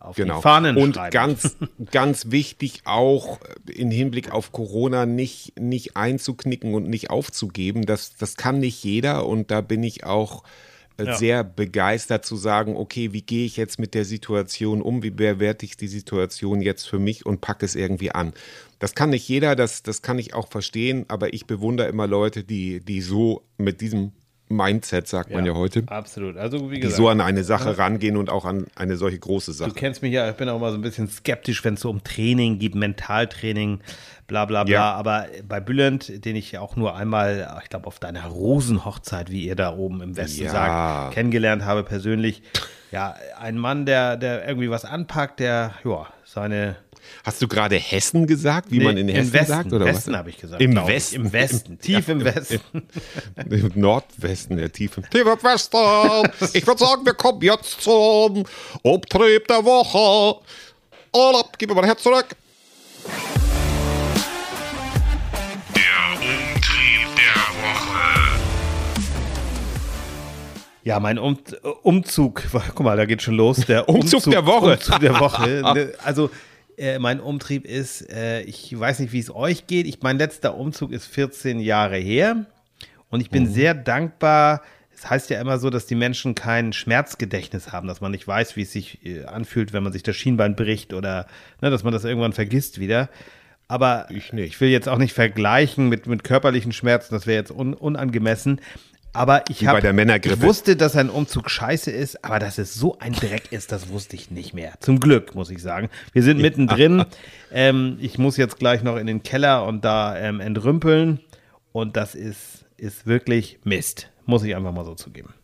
auf 0.00 0.16
genau. 0.16 0.36
die 0.36 0.42
Fahnen 0.42 0.76
Und 0.76 0.94
schreiben. 0.94 1.10
ganz, 1.12 1.56
ganz 1.90 2.30
wichtig 2.30 2.82
auch 2.84 3.40
im 3.66 3.90
Hinblick 3.90 4.30
auf 4.32 4.52
Corona 4.52 5.06
nicht, 5.06 5.58
nicht 5.58 5.96
einzuknicken 5.96 6.74
und 6.74 6.88
nicht 6.88 7.10
aufzugeben. 7.10 7.84
Das, 7.86 8.16
das 8.16 8.36
kann 8.36 8.58
nicht 8.60 8.82
jeder 8.84 9.26
und 9.26 9.50
da 9.50 9.60
bin 9.60 9.82
ich 9.82 10.04
auch 10.04 10.42
äh, 10.98 11.04
Ja. 11.06 11.16
sehr 11.16 11.44
begeistert 11.44 12.24
zu 12.26 12.36
sagen, 12.36 12.76
okay, 12.76 13.12
wie 13.12 13.22
gehe 13.22 13.46
ich 13.46 13.56
jetzt 13.56 13.78
mit 13.78 13.94
der 13.94 14.04
Situation 14.04 14.82
um, 14.82 15.02
wie 15.02 15.10
bewerte 15.10 15.64
ich 15.64 15.76
die 15.76 15.88
Situation 15.88 16.60
jetzt 16.60 16.88
für 16.88 16.98
mich 16.98 17.24
und 17.26 17.40
packe 17.40 17.64
es 17.64 17.74
irgendwie 17.76 18.10
an. 18.12 18.32
Das 18.80 18.94
kann 18.94 19.10
nicht 19.10 19.28
jeder, 19.28 19.56
das, 19.56 19.82
das 19.82 20.02
kann 20.02 20.18
ich 20.18 20.34
auch 20.34 20.48
verstehen, 20.48 21.04
aber 21.08 21.34
ich 21.34 21.46
bewundere 21.46 21.88
immer 21.88 22.06
Leute, 22.06 22.44
die, 22.44 22.80
die 22.80 23.00
so 23.00 23.42
mit 23.58 23.80
diesem 23.80 24.12
Mindset, 24.48 25.06
sagt 25.08 25.30
man 25.30 25.44
ja 25.44 25.54
heute, 25.54 25.82
Absolut. 25.86 26.36
Also, 26.36 26.70
wie 26.70 26.76
die 26.76 26.80
gesagt. 26.82 26.96
so 26.96 27.08
an 27.08 27.20
eine 27.20 27.44
Sache 27.44 27.76
rangehen 27.78 28.16
und 28.16 28.30
auch 28.30 28.44
an 28.44 28.66
eine 28.74 28.96
solche 28.96 29.18
große 29.18 29.50
Du 29.52 29.56
Sache. 29.56 29.72
kennst 29.72 30.02
mich 30.02 30.12
ja, 30.12 30.28
ich 30.30 30.36
bin 30.36 30.48
auch 30.48 30.56
immer 30.56 30.70
so 30.70 30.78
ein 30.78 30.82
bisschen 30.82 31.08
skeptisch, 31.08 31.64
wenn 31.64 31.74
es 31.74 31.80
so 31.80 31.90
um 31.90 32.02
Training 32.02 32.58
geht, 32.58 32.74
Mentaltraining, 32.74 33.80
bla 34.26 34.44
bla 34.44 34.64
bla. 34.64 34.72
Ja. 34.72 34.92
Aber 34.92 35.26
bei 35.46 35.60
Bülent, 35.60 36.24
den 36.24 36.36
ich 36.36 36.52
ja 36.52 36.60
auch 36.60 36.76
nur 36.76 36.96
einmal, 36.96 37.58
ich 37.62 37.68
glaube, 37.70 37.86
auf 37.86 37.98
deiner 37.98 38.24
Rosenhochzeit, 38.26 39.30
wie 39.30 39.44
ihr 39.46 39.56
da 39.56 39.74
oben 39.76 40.00
im 40.02 40.16
Westen 40.16 40.44
Ja. 40.44 40.50
sagt, 40.50 41.14
kennengelernt 41.14 41.64
habe 41.64 41.82
persönlich. 41.84 42.42
Ja, 42.90 43.14
ein 43.38 43.58
Mann, 43.58 43.84
der, 43.84 44.16
der 44.16 44.46
irgendwie 44.48 44.70
was 44.70 44.84
anpackt, 44.86 45.40
der, 45.40 45.74
ja, 45.84 46.06
seine. 46.24 46.76
Hast 47.24 47.42
du 47.42 47.48
gerade 47.48 47.76
Hessen 47.76 48.26
gesagt, 48.26 48.70
wie 48.70 48.78
Nee, 48.78 48.84
man 48.84 48.96
in 48.96 49.08
Hessen 49.08 49.28
im 49.28 49.32
Westen, 49.32 49.46
sagt? 49.48 49.72
Oder 49.72 49.86
Westen 49.86 50.16
habe 50.16 50.30
ich 50.30 50.36
gesagt. 50.38 50.62
Im. 50.62 50.74
Westen. 50.76 51.16
Im 51.16 51.32
Westen, 51.32 51.78
tief 51.78 52.08
im 52.08 52.24
Westen. 52.24 52.60
Im 53.50 53.72
Nordwesten, 53.74 54.56
der 54.56 54.72
tiefe. 54.72 55.02
Tiefe 55.02 55.36
Westen. 55.42 55.76
Ich 56.54 56.66
würde 56.66 56.78
sagen, 56.78 57.04
wir 57.04 57.14
kommen 57.14 57.42
jetzt 57.42 57.80
zum 57.82 58.44
Umtrieb 58.82 59.46
der 59.48 59.64
Woche. 59.64 60.40
Urlaub, 61.14 61.52
gib 61.58 61.68
mir 61.70 61.74
mein 61.74 61.84
Herz 61.84 62.02
zurück. 62.02 62.26
Der 65.74 66.12
Umtrieb 66.14 67.08
der 67.16 67.42
Woche. 67.62 68.38
Ja, 70.84 71.00
mein 71.00 71.18
um 71.18 71.38
Umzug, 71.82 72.42
guck 72.52 72.80
mal, 72.80 72.96
da 72.96 73.04
geht 73.04 73.22
schon 73.22 73.34
los. 73.34 73.58
Der 73.66 73.88
Umzug 73.88 74.24
der 74.24 74.46
Woche. 74.46 74.72
Umzug 74.74 75.00
der 75.00 75.20
Woche. 75.20 75.92
Also, 76.04 76.30
äh, 76.78 76.98
mein 76.98 77.20
Umtrieb 77.20 77.64
ist, 77.64 78.10
äh, 78.10 78.42
ich 78.42 78.78
weiß 78.78 79.00
nicht, 79.00 79.12
wie 79.12 79.18
es 79.18 79.34
euch 79.34 79.66
geht. 79.66 79.86
Ich, 79.86 80.02
mein 80.02 80.18
letzter 80.18 80.56
Umzug 80.56 80.92
ist 80.92 81.06
14 81.06 81.60
Jahre 81.60 81.96
her. 81.96 82.46
Und 83.10 83.20
ich 83.20 83.30
bin 83.30 83.44
Mhm. 83.44 83.52
sehr 83.52 83.74
dankbar. 83.74 84.62
Es 84.94 85.08
heißt 85.08 85.30
ja 85.30 85.40
immer 85.40 85.58
so, 85.58 85.70
dass 85.70 85.86
die 85.86 85.94
Menschen 85.94 86.34
kein 86.34 86.72
Schmerzgedächtnis 86.72 87.72
haben, 87.72 87.86
dass 87.86 88.00
man 88.00 88.10
nicht 88.10 88.26
weiß, 88.26 88.56
wie 88.56 88.62
es 88.62 88.72
sich 88.72 89.04
äh, 89.06 89.24
anfühlt, 89.24 89.72
wenn 89.72 89.82
man 89.82 89.92
sich 89.92 90.02
das 90.02 90.16
Schienbein 90.16 90.56
bricht 90.56 90.92
oder 90.92 91.26
ne, 91.62 91.70
dass 91.70 91.84
man 91.84 91.92
das 91.92 92.04
irgendwann 92.04 92.32
vergisst 92.32 92.80
wieder. 92.80 93.08
Aber 93.68 94.06
Ich 94.10 94.32
ich 94.32 94.60
will 94.60 94.70
jetzt 94.70 94.88
auch 94.88 94.96
nicht 94.98 95.12
vergleichen 95.12 95.88
mit, 95.88 96.06
mit 96.06 96.24
körperlichen 96.24 96.72
Schmerzen, 96.72 97.14
das 97.14 97.26
wäre 97.26 97.38
jetzt 97.38 97.50
un, 97.50 97.74
unangemessen. 97.74 98.60
Aber 99.12 99.44
ich 99.48 99.62
Männergrippe. 99.92 100.36
ich 100.36 100.42
wusste, 100.42 100.76
dass 100.76 100.94
ein 100.96 101.10
Umzug 101.10 101.50
scheiße 101.50 101.90
ist, 101.90 102.24
aber 102.24 102.38
dass 102.38 102.58
es 102.58 102.74
so 102.74 102.98
ein 102.98 103.12
Dreck 103.12 103.52
ist, 103.52 103.72
das 103.72 103.88
wusste 103.88 104.16
ich 104.16 104.30
nicht 104.30 104.54
mehr. 104.54 104.74
Zum 104.80 105.00
Glück, 105.00 105.34
muss 105.34 105.50
ich 105.50 105.62
sagen. 105.62 105.88
Wir 106.12 106.22
sind 106.22 106.40
mittendrin. 106.40 107.04
Ähm, 107.50 107.96
ich 108.00 108.18
muss 108.18 108.36
jetzt 108.36 108.58
gleich 108.58 108.82
noch 108.82 108.96
in 108.96 109.06
den 109.06 109.22
Keller 109.22 109.64
und 109.64 109.84
da 109.84 110.16
ähm, 110.16 110.40
entrümpeln. 110.40 111.20
Und 111.72 111.96
das 111.96 112.14
ist, 112.14 112.66
ist 112.76 113.06
wirklich 113.06 113.58
Mist. 113.64 114.10
Muss 114.26 114.42
ich 114.42 114.54
einfach 114.54 114.72
mal 114.72 114.84
so 114.84 114.94
zugeben. 114.94 115.34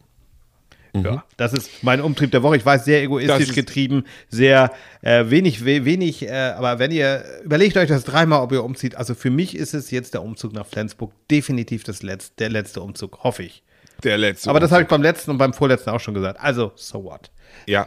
Ja, 0.96 1.24
das 1.36 1.52
ist 1.52 1.70
mein 1.82 2.00
Umtrieb 2.00 2.30
der 2.30 2.42
Woche. 2.44 2.56
Ich 2.56 2.64
weiß, 2.64 2.84
sehr 2.84 3.00
Mhm. 3.00 3.04
Egoistisch 3.06 3.48
ist- 3.48 3.54
getrieben, 3.54 4.04
sehr 4.28 4.70
äh, 5.02 5.24
wenig, 5.28 5.64
we, 5.64 5.84
wenig, 5.84 6.22
äh, 6.22 6.30
aber 6.30 6.78
wenn 6.78 6.92
ihr, 6.92 7.24
überlegt 7.44 7.76
euch 7.76 7.88
das 7.88 8.04
dreimal, 8.04 8.40
ob 8.42 8.52
ihr 8.52 8.62
umzieht. 8.62 8.94
Also 8.94 9.14
für 9.16 9.30
mich 9.30 9.56
ist 9.56 9.74
es 9.74 9.90
jetzt 9.90 10.14
der 10.14 10.22
Umzug 10.22 10.52
nach 10.52 10.66
Flensburg 10.66 11.10
definitiv 11.30 11.82
das 11.82 12.02
letzte, 12.04 12.34
der 12.38 12.50
letzte 12.50 12.80
Umzug, 12.80 13.24
hoffe 13.24 13.42
ich. 13.42 13.62
Der 14.02 14.18
letzte. 14.18 14.50
Aber 14.50 14.60
das 14.60 14.72
habe 14.72 14.82
ich 14.82 14.88
beim 14.88 15.02
letzten 15.02 15.30
und 15.30 15.38
beim 15.38 15.52
vorletzten 15.52 15.90
auch 15.90 16.00
schon 16.00 16.14
gesagt. 16.14 16.40
Also, 16.40 16.72
so 16.74 17.04
what? 17.04 17.30
Ja, 17.66 17.86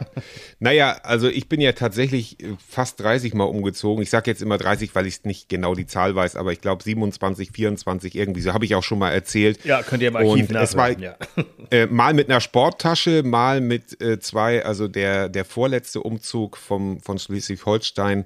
naja, 0.58 0.98
also 1.02 1.28
ich 1.28 1.48
bin 1.48 1.60
ja 1.60 1.72
tatsächlich 1.72 2.42
äh, 2.42 2.56
fast 2.66 3.00
30 3.00 3.34
Mal 3.34 3.44
umgezogen. 3.44 4.02
Ich 4.02 4.10
sage 4.10 4.30
jetzt 4.30 4.42
immer 4.42 4.58
30, 4.58 4.94
weil 4.94 5.06
ich 5.06 5.24
nicht 5.24 5.48
genau 5.48 5.74
die 5.74 5.86
Zahl 5.86 6.14
weiß, 6.14 6.36
aber 6.36 6.52
ich 6.52 6.60
glaube 6.60 6.82
27, 6.82 7.52
24 7.52 8.14
irgendwie, 8.16 8.40
so 8.40 8.54
habe 8.54 8.64
ich 8.64 8.74
auch 8.74 8.82
schon 8.82 8.98
mal 8.98 9.10
erzählt. 9.10 9.64
Ja, 9.64 9.82
könnt 9.82 10.02
ihr 10.02 10.08
im 10.08 10.16
Archiv 10.16 10.48
Und 10.48 10.56
es 10.56 10.76
war 10.76 10.90
nachhören, 10.90 11.14
ja. 11.36 11.44
äh, 11.70 11.86
mal 11.86 12.14
mit 12.14 12.28
einer 12.28 12.40
Sporttasche, 12.40 13.22
mal 13.22 13.60
mit 13.60 14.00
äh, 14.02 14.18
zwei, 14.18 14.64
also 14.64 14.88
der, 14.88 15.28
der 15.28 15.44
vorletzte 15.44 16.00
Umzug 16.00 16.56
vom, 16.56 17.00
von 17.00 17.18
Schleswig-Holstein 17.18 18.24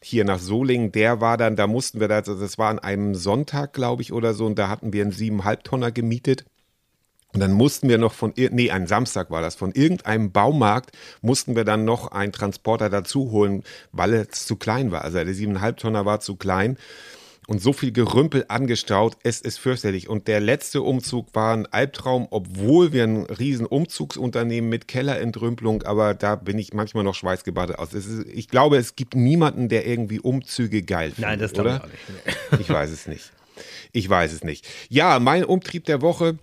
hier 0.00 0.24
nach 0.24 0.38
Solingen, 0.38 0.92
der 0.92 1.20
war 1.20 1.36
dann, 1.36 1.56
da 1.56 1.66
mussten 1.66 2.00
wir, 2.00 2.08
da, 2.08 2.16
also 2.16 2.38
das 2.38 2.56
war 2.56 2.70
an 2.70 2.78
einem 2.78 3.14
Sonntag, 3.14 3.72
glaube 3.72 4.02
ich, 4.02 4.12
oder 4.12 4.32
so, 4.32 4.46
und 4.46 4.58
da 4.58 4.68
hatten 4.68 4.92
wir 4.92 5.02
einen 5.02 5.12
siebeneinhalb 5.12 5.64
Tonner 5.64 5.90
gemietet. 5.90 6.44
Und 7.34 7.40
dann 7.40 7.52
mussten 7.52 7.88
wir 7.88 7.98
noch 7.98 8.14
von, 8.14 8.32
nee, 8.36 8.70
ein 8.70 8.86
Samstag 8.86 9.30
war 9.30 9.42
das, 9.42 9.54
von 9.54 9.72
irgendeinem 9.72 10.32
Baumarkt 10.32 10.92
mussten 11.20 11.56
wir 11.56 11.64
dann 11.64 11.84
noch 11.84 12.10
einen 12.10 12.32
Transporter 12.32 12.88
dazu 12.88 13.30
holen, 13.30 13.64
weil 13.92 14.14
es 14.14 14.46
zu 14.46 14.56
klein 14.56 14.90
war. 14.92 15.02
Also 15.04 15.22
der 15.22 15.34
siebeneinhalb 15.34 15.76
Tonner 15.76 16.06
war 16.06 16.20
zu 16.20 16.36
klein 16.36 16.78
und 17.48 17.62
so 17.62 17.72
viel 17.72 17.92
Gerümpel 17.92 18.44
angestaut, 18.48 19.16
es 19.22 19.40
ist 19.40 19.58
fürchterlich. 19.58 20.08
Und 20.08 20.28
der 20.28 20.38
letzte 20.38 20.82
Umzug 20.82 21.34
war 21.34 21.56
ein 21.56 21.66
Albtraum, 21.66 22.28
obwohl 22.30 22.92
wir 22.92 23.04
ein 23.04 23.24
riesen 23.24 23.64
Umzugsunternehmen 23.64 24.68
mit 24.68 24.86
Kellerentrümpelung, 24.86 25.82
aber 25.82 26.12
da 26.12 26.36
bin 26.36 26.58
ich 26.58 26.74
manchmal 26.74 27.04
noch 27.04 27.14
schweißgebadet 27.14 27.78
aus. 27.78 27.94
Ist, 27.94 28.26
ich 28.32 28.48
glaube, 28.48 28.76
es 28.76 28.96
gibt 28.96 29.16
niemanden, 29.16 29.70
der 29.70 29.86
irgendwie 29.86 30.20
Umzüge 30.20 30.82
geil 30.82 31.10
findet, 31.10 31.30
Nein, 31.30 31.38
das 31.38 31.54
glaube 31.54 31.70
ich 31.70 31.80
auch 31.80 32.36
nicht. 32.52 32.60
Ich 32.60 32.68
weiß 32.68 32.90
es 32.90 33.06
nicht. 33.06 33.32
Ich 33.92 34.08
weiß 34.08 34.32
es 34.32 34.44
nicht. 34.44 34.68
Ja, 34.90 35.18
mein 35.18 35.44
Umtrieb 35.44 35.86
der 35.86 36.02
Woche 36.02 36.38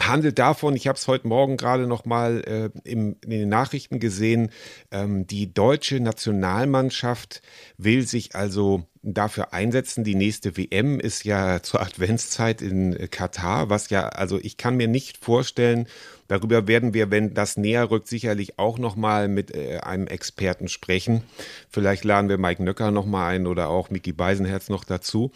handelt 0.00 0.38
davon, 0.38 0.76
ich 0.76 0.86
habe 0.86 0.96
es 0.96 1.08
heute 1.08 1.28
Morgen 1.28 1.56
gerade 1.56 1.86
noch 1.86 2.04
mal 2.04 2.42
äh, 2.46 2.88
im, 2.88 3.16
in 3.24 3.30
den 3.30 3.48
Nachrichten 3.48 4.00
gesehen, 4.00 4.50
ähm, 4.90 5.26
die 5.26 5.52
deutsche 5.52 6.00
Nationalmannschaft 6.00 7.42
will 7.78 8.06
sich 8.06 8.34
also 8.34 8.84
dafür 9.04 9.52
einsetzen. 9.52 10.02
Die 10.02 10.14
nächste 10.14 10.56
WM 10.56 10.98
ist 10.98 11.24
ja 11.24 11.62
zur 11.62 11.82
Adventszeit 11.82 12.62
in 12.62 13.10
Katar, 13.10 13.70
was 13.70 13.90
ja, 13.90 14.08
also 14.08 14.38
ich 14.40 14.56
kann 14.56 14.76
mir 14.76 14.88
nicht 14.88 15.18
vorstellen, 15.18 15.86
darüber 16.28 16.66
werden 16.66 16.94
wir, 16.94 17.10
wenn 17.10 17.34
das 17.34 17.56
näher 17.56 17.90
rückt, 17.90 18.08
sicherlich 18.08 18.58
auch 18.58 18.78
noch 18.78 18.96
mal 18.96 19.28
mit 19.28 19.54
äh, 19.54 19.78
einem 19.78 20.06
Experten 20.06 20.68
sprechen. 20.68 21.22
Vielleicht 21.68 22.04
laden 22.04 22.28
wir 22.28 22.38
Mike 22.38 22.62
Nöcker 22.62 22.90
noch 22.90 23.06
mal 23.06 23.28
ein 23.28 23.46
oder 23.46 23.68
auch 23.68 23.90
Mickey 23.90 24.12
Beisenherz 24.12 24.68
noch 24.68 24.84
dazu. 24.84 25.30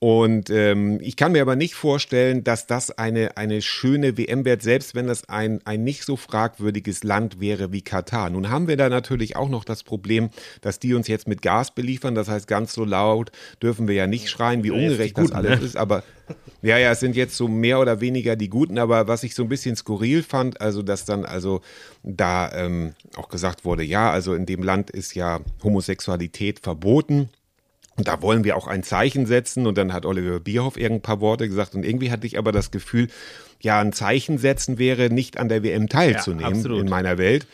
Und 0.00 0.48
ähm, 0.50 1.00
ich 1.00 1.16
kann 1.16 1.32
mir 1.32 1.42
aber 1.42 1.56
nicht 1.56 1.74
vorstellen, 1.74 2.44
dass 2.44 2.66
das 2.68 2.96
eine, 2.96 3.36
eine 3.36 3.62
schöne 3.62 4.16
WM 4.16 4.44
wird, 4.44 4.62
selbst 4.62 4.94
wenn 4.94 5.08
das 5.08 5.28
ein, 5.28 5.60
ein 5.64 5.82
nicht 5.82 6.04
so 6.04 6.16
fragwürdiges 6.16 7.02
Land 7.02 7.40
wäre 7.40 7.72
wie 7.72 7.82
Katar. 7.82 8.30
Nun 8.30 8.48
haben 8.48 8.68
wir 8.68 8.76
da 8.76 8.88
natürlich 8.88 9.34
auch 9.34 9.48
noch 9.48 9.64
das 9.64 9.82
Problem, 9.82 10.30
dass 10.60 10.78
die 10.78 10.94
uns 10.94 11.08
jetzt 11.08 11.26
mit 11.26 11.42
Gas 11.42 11.74
beliefern. 11.74 12.14
Das 12.14 12.28
heißt, 12.28 12.46
ganz 12.46 12.74
so 12.74 12.84
laut 12.98 13.30
dürfen 13.62 13.88
wir 13.88 13.94
ja 13.94 14.06
nicht 14.06 14.28
schreien, 14.28 14.64
wie 14.64 14.70
ungerecht 14.70 15.16
das 15.16 15.32
alles 15.32 15.62
ist. 15.62 15.76
Aber 15.76 16.02
ja, 16.62 16.76
ja, 16.78 16.90
es 16.90 17.00
sind 17.00 17.14
jetzt 17.14 17.36
so 17.36 17.46
mehr 17.46 17.78
oder 17.78 18.00
weniger 18.00 18.36
die 18.36 18.48
Guten. 18.48 18.78
Aber 18.78 19.06
was 19.08 19.22
ich 19.22 19.34
so 19.34 19.44
ein 19.44 19.48
bisschen 19.48 19.76
skurril 19.76 20.22
fand, 20.22 20.60
also 20.60 20.82
dass 20.82 21.04
dann 21.04 21.24
also 21.24 21.60
da 22.02 22.50
ähm, 22.52 22.94
auch 23.16 23.28
gesagt 23.28 23.64
wurde, 23.64 23.84
ja, 23.84 24.10
also 24.10 24.34
in 24.34 24.46
dem 24.46 24.62
Land 24.62 24.90
ist 24.90 25.14
ja 25.14 25.40
Homosexualität 25.62 26.60
verboten. 26.60 27.28
Und 27.96 28.06
da 28.06 28.22
wollen 28.22 28.44
wir 28.44 28.56
auch 28.56 28.68
ein 28.68 28.82
Zeichen 28.82 29.26
setzen. 29.26 29.66
Und 29.66 29.78
dann 29.78 29.92
hat 29.92 30.06
Oliver 30.06 30.40
Bierhoff 30.40 30.76
irgendein 30.76 31.02
paar 31.02 31.20
Worte 31.20 31.48
gesagt. 31.48 31.74
Und 31.74 31.84
irgendwie 31.84 32.10
hatte 32.10 32.26
ich 32.26 32.38
aber 32.38 32.52
das 32.52 32.70
Gefühl, 32.70 33.08
ja, 33.60 33.80
ein 33.80 33.92
Zeichen 33.92 34.38
setzen 34.38 34.78
wäre, 34.78 35.10
nicht 35.10 35.38
an 35.38 35.48
der 35.48 35.62
WM 35.64 35.88
teilzunehmen 35.88 36.54
absolut. 36.54 36.80
in 36.80 36.88
meiner 36.88 37.18
Welt. 37.18 37.46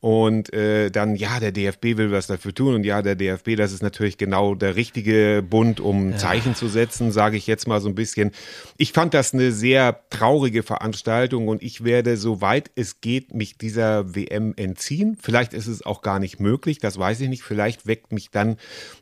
Und 0.00 0.52
äh, 0.52 0.90
dann, 0.90 1.16
ja, 1.16 1.40
der 1.40 1.52
DFB 1.52 1.96
will 1.96 2.12
was 2.12 2.28
dafür 2.28 2.54
tun. 2.54 2.74
Und 2.74 2.84
ja, 2.84 3.02
der 3.02 3.16
DFB, 3.16 3.56
das 3.56 3.72
ist 3.72 3.82
natürlich 3.82 4.16
genau 4.16 4.54
der 4.54 4.76
richtige 4.76 5.44
Bund, 5.48 5.80
um 5.80 6.16
Zeichen 6.16 6.54
zu 6.54 6.68
setzen, 6.68 7.10
sage 7.10 7.36
ich 7.36 7.46
jetzt 7.46 7.66
mal 7.66 7.80
so 7.80 7.88
ein 7.88 7.94
bisschen. 7.94 8.30
Ich 8.76 8.92
fand 8.92 9.14
das 9.14 9.34
eine 9.34 9.50
sehr 9.50 10.00
traurige 10.10 10.62
Veranstaltung 10.62 11.48
und 11.48 11.62
ich 11.62 11.84
werde, 11.84 12.16
soweit 12.16 12.70
es 12.76 13.00
geht, 13.00 13.34
mich 13.34 13.58
dieser 13.58 14.14
WM 14.14 14.54
entziehen. 14.56 15.16
Vielleicht 15.20 15.52
ist 15.52 15.66
es 15.66 15.84
auch 15.84 16.02
gar 16.02 16.18
nicht 16.18 16.38
möglich, 16.38 16.78
das 16.78 16.98
weiß 16.98 17.20
ich 17.20 17.28
nicht. 17.28 17.42
Vielleicht 17.42 17.86
weckt 17.86 18.12
mich 18.12 18.30
dann 18.30 18.56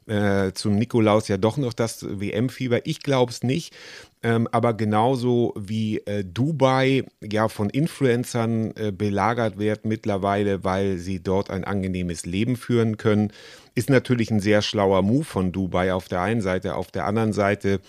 äh, 0.07 0.53
zum 0.53 0.77
Nikolaus 0.77 1.29
ja 1.29 1.37
doch 1.37 1.57
noch 1.57 1.75
das 1.75 2.07
WM-Fieber. 2.09 2.87
Ich 2.87 3.03
glaube 3.03 3.33
es 3.33 3.43
nicht. 3.43 3.75
Ähm, 4.23 4.49
aber 4.51 4.75
genauso 4.75 5.53
wie 5.57 5.99
äh, 5.99 6.25
Dubai 6.25 7.05
ja 7.23 7.49
von 7.49 7.69
Influencern 7.71 8.73
äh, 8.75 8.91
belagert 8.91 9.59
wird 9.59 9.85
mittlerweile, 9.85 10.65
weil 10.65 10.97
sie 10.97 11.23
dort 11.23 11.51
ein 11.51 11.65
angenehmes 11.65 12.25
Leben 12.25 12.57
führen 12.57 12.97
können, 12.97 13.31
ist 13.75 13.91
natürlich 13.91 14.31
ein 14.31 14.41
sehr 14.41 14.63
schlauer 14.63 15.03
Move 15.03 15.25
von 15.25 15.53
Dubai 15.53 15.93
auf 15.93 16.09
der 16.09 16.23
einen 16.23 16.41
Seite. 16.41 16.77
Auf 16.77 16.91
der 16.91 17.05
anderen 17.05 17.35
Seite 17.35 17.81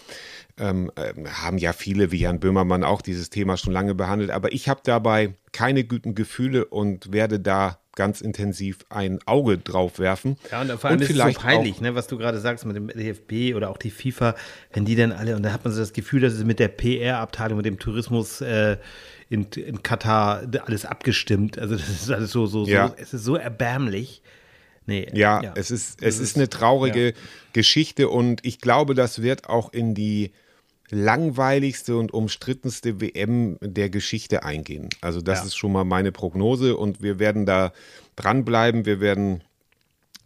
ähm, 0.59 0.91
ähm, 0.97 1.27
haben 1.43 1.57
ja 1.57 1.71
viele, 1.71 2.11
wie 2.11 2.19
Jan 2.19 2.41
Böhmermann, 2.41 2.83
auch 2.83 3.01
dieses 3.01 3.29
Thema 3.29 3.55
schon 3.55 3.73
lange 3.73 3.95
behandelt. 3.95 4.31
Aber 4.31 4.51
ich 4.51 4.67
habe 4.67 4.81
dabei 4.83 5.33
keine 5.53 5.85
guten 5.85 6.13
Gefühle 6.13 6.65
und 6.65 7.13
werde 7.13 7.39
da 7.39 7.79
ganz 7.97 8.21
intensiv 8.21 8.77
ein 8.89 9.19
Auge 9.25 9.57
drauf 9.57 9.99
werfen. 9.99 10.37
Ja, 10.51 10.61
und 10.61 10.71
vor 10.79 10.89
allem 10.89 11.01
ist 11.01 11.09
es 11.09 11.17
so 11.17 11.31
peinlich, 11.33 11.81
ne, 11.81 11.95
was 11.95 12.07
du 12.07 12.17
gerade 12.17 12.39
sagst 12.39 12.63
mit 12.65 12.75
dem 12.77 12.87
DFB 12.87 13.55
oder 13.55 13.69
auch 13.69 13.77
die 13.77 13.89
FIFA, 13.89 14.35
wenn 14.71 14.85
die 14.85 14.95
dann 14.95 15.11
alle, 15.11 15.35
und 15.35 15.43
da 15.43 15.51
hat 15.51 15.65
man 15.65 15.73
so 15.73 15.81
das 15.81 15.91
Gefühl, 15.91 16.21
dass 16.21 16.33
es 16.33 16.45
mit 16.45 16.59
der 16.59 16.69
PR-Abteilung, 16.69 17.57
mit 17.57 17.65
dem 17.65 17.79
Tourismus 17.79 18.39
äh, 18.39 18.77
in, 19.29 19.45
in 19.55 19.83
Katar 19.83 20.43
alles 20.65 20.85
abgestimmt. 20.85 21.57
Also 21.59 21.75
das 21.75 21.89
ist 21.89 22.11
alles 22.11 22.31
so, 22.31 22.45
so, 22.45 22.65
Ja. 22.65 22.89
so 22.89 22.93
es 22.97 23.13
ist 23.13 23.25
so 23.25 23.35
erbärmlich. 23.35 24.21
Nee, 24.85 25.07
Ja, 25.13 25.41
es 25.55 25.69
ist, 25.69 26.01
es 26.01 26.19
ist 26.19 26.37
eine 26.37 26.47
traurige 26.47 27.13
Geschichte 27.51 28.07
und 28.07 28.45
ich 28.45 28.61
glaube, 28.61 28.93
das 28.93 29.21
wird 29.21 29.49
auch 29.49 29.73
in 29.73 29.95
die 29.95 30.31
langweiligste 30.89 31.97
und 31.97 32.13
umstrittenste 32.13 33.01
WM 33.01 33.57
der 33.61 33.89
Geschichte 33.89 34.43
eingehen. 34.43 34.89
Also 35.01 35.21
das 35.21 35.39
Ja. 35.39 35.45
ist 35.45 35.57
schon 35.57 35.71
mal 35.71 35.83
meine 35.83 36.11
Prognose 36.11 36.77
und 36.77 37.01
wir 37.01 37.19
werden 37.19 37.45
da 37.45 37.73
dranbleiben, 38.15 38.85
wir 38.85 38.99
werden 38.99 39.41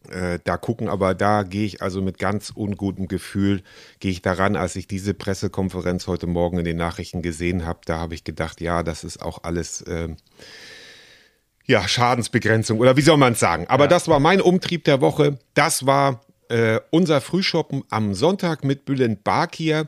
äh, 0.10 0.40
da 0.44 0.58
gucken, 0.58 0.88
aber 0.90 1.14
da 1.14 1.44
gehe 1.44 1.66
ich 1.66 1.82
also 1.82 2.02
mit 2.02 2.18
ganz 2.18 2.50
ungutem 2.50 3.08
Gefühl, 3.08 3.62
gehe 4.00 4.12
ich 4.12 4.22
daran, 4.24 4.56
als 4.56 4.76
ich 4.76 4.88
diese 4.88 5.14
Pressekonferenz 5.14 6.08
heute 6.08 6.26
Morgen 6.26 6.58
in 6.58 6.66
den 6.66 6.78
Nachrichten 6.78 7.22
gesehen 7.22 7.66
habe, 7.66 7.82
da 7.86 8.00
habe 8.00 8.16
ich 8.16 8.24
gedacht, 8.24 8.62
ja, 8.62 8.82
das 8.82 9.04
ist 9.04 9.22
auch 9.22 9.44
alles 9.44 9.84
ähm, 9.88 10.18
ja, 11.66 11.88
Schadensbegrenzung 11.88 12.80
oder 12.80 12.98
wie 12.98 13.02
soll 13.02 13.18
man 13.18 13.34
es 13.34 13.40
sagen. 13.40 13.66
Aber 13.68 13.88
das 13.88 14.08
war 14.08 14.20
mein 14.20 14.42
Umtrieb 14.42 14.84
der 14.86 15.02
Woche. 15.02 15.38
Das 15.54 15.86
war 15.86 16.22
äh, 16.50 16.80
unser 16.90 17.22
Frühshoppen 17.22 17.84
am 17.90 18.14
Sonntag 18.14 18.64
mit 18.64 18.86
Bülent 18.86 19.24
Bakir. 19.24 19.88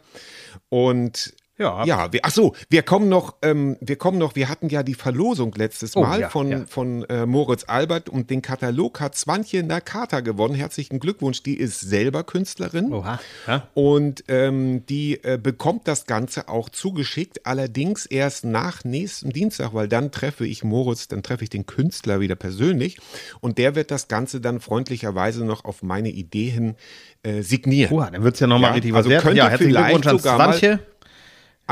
Und 0.69 1.33
Ja. 1.59 1.85
ja, 1.85 2.11
wir, 2.11 2.21
ach 2.23 2.31
so, 2.31 2.55
wir 2.69 2.81
kommen 2.81 3.09
noch, 3.09 3.35
ähm, 3.43 3.77
wir 3.79 3.95
kommen 3.95 4.17
noch, 4.17 4.35
wir 4.35 4.49
hatten 4.49 4.69
ja 4.69 4.81
die 4.81 4.95
Verlosung 4.95 5.53
letztes 5.55 5.95
Oh, 5.95 6.01
Mal 6.01 6.21
ja, 6.21 6.29
von, 6.29 6.49
ja. 6.51 6.65
von 6.65 7.03
äh, 7.09 7.27
Moritz 7.27 7.65
Albert 7.67 8.09
und 8.09 8.31
den 8.31 8.41
Katalog 8.41 8.99
hat 8.99 9.15
Swantje 9.15 9.61
Nakata 9.61 10.21
gewonnen. 10.21 10.55
Herzlichen 10.55 10.99
Glückwunsch, 10.99 11.43
die 11.43 11.55
ist 11.55 11.79
selber 11.79 12.23
Künstlerin. 12.23 12.91
Oha, 12.91 13.19
ja. 13.45 13.67
Und 13.75 14.23
ähm, 14.29 14.83
die 14.87 15.23
äh, 15.23 15.37
bekommt 15.41 15.87
das 15.87 16.07
Ganze 16.07 16.49
auch 16.49 16.69
zugeschickt, 16.69 17.45
allerdings 17.45 18.07
erst 18.07 18.45
nach 18.45 18.83
nächsten 18.83 19.29
Dienstag, 19.29 19.75
weil 19.75 19.87
dann 19.87 20.09
treffe 20.11 20.47
ich 20.47 20.63
Moritz, 20.63 21.07
dann 21.07 21.21
treffe 21.21 21.43
ich 21.43 21.51
den 21.51 21.67
Künstler 21.67 22.19
wieder 22.19 22.35
persönlich 22.35 22.97
und 23.41 23.59
der 23.59 23.75
wird 23.75 23.91
das 23.91 24.07
Ganze 24.07 24.41
dann 24.41 24.59
freundlicherweise 24.59 25.45
noch 25.45 25.65
auf 25.65 25.83
meine 25.83 26.09
Idee 26.09 26.49
hin 26.49 26.75
äh, 27.21 27.41
signieren. 27.43 27.93
Oha, 27.93 28.09
dann 28.09 28.23
wird 28.23 28.33
es 28.33 28.39
ja 28.39 28.47
nochmal 28.47 28.71
Ja, 28.71 28.73
richtig 28.75 28.93
also 28.95 29.07
was 29.09 29.11
wert. 29.13 29.21
könnte 29.23 29.37
Ja, 29.37 29.49
herzlichen 29.49 29.75
Glückwunsch 29.75 30.07
an 30.07 30.17
sogar 30.17 30.37
mal- 30.39 30.45
Swantje. 30.57 30.79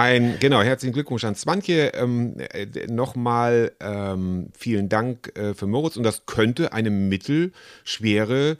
Ein, 0.01 0.37
genau, 0.39 0.63
herzlichen 0.63 0.93
Glückwunsch 0.93 1.23
an 1.25 1.35
Swantje. 1.35 1.93
Ähm, 1.93 2.35
äh, 2.39 2.65
Nochmal 2.87 3.71
ähm, 3.79 4.47
vielen 4.57 4.89
Dank 4.89 5.31
äh, 5.37 5.53
für 5.53 5.67
Moritz. 5.67 5.95
Und 5.95 6.03
das 6.03 6.25
könnte 6.25 6.73
eine 6.73 6.89
mittelschwere 6.89 8.57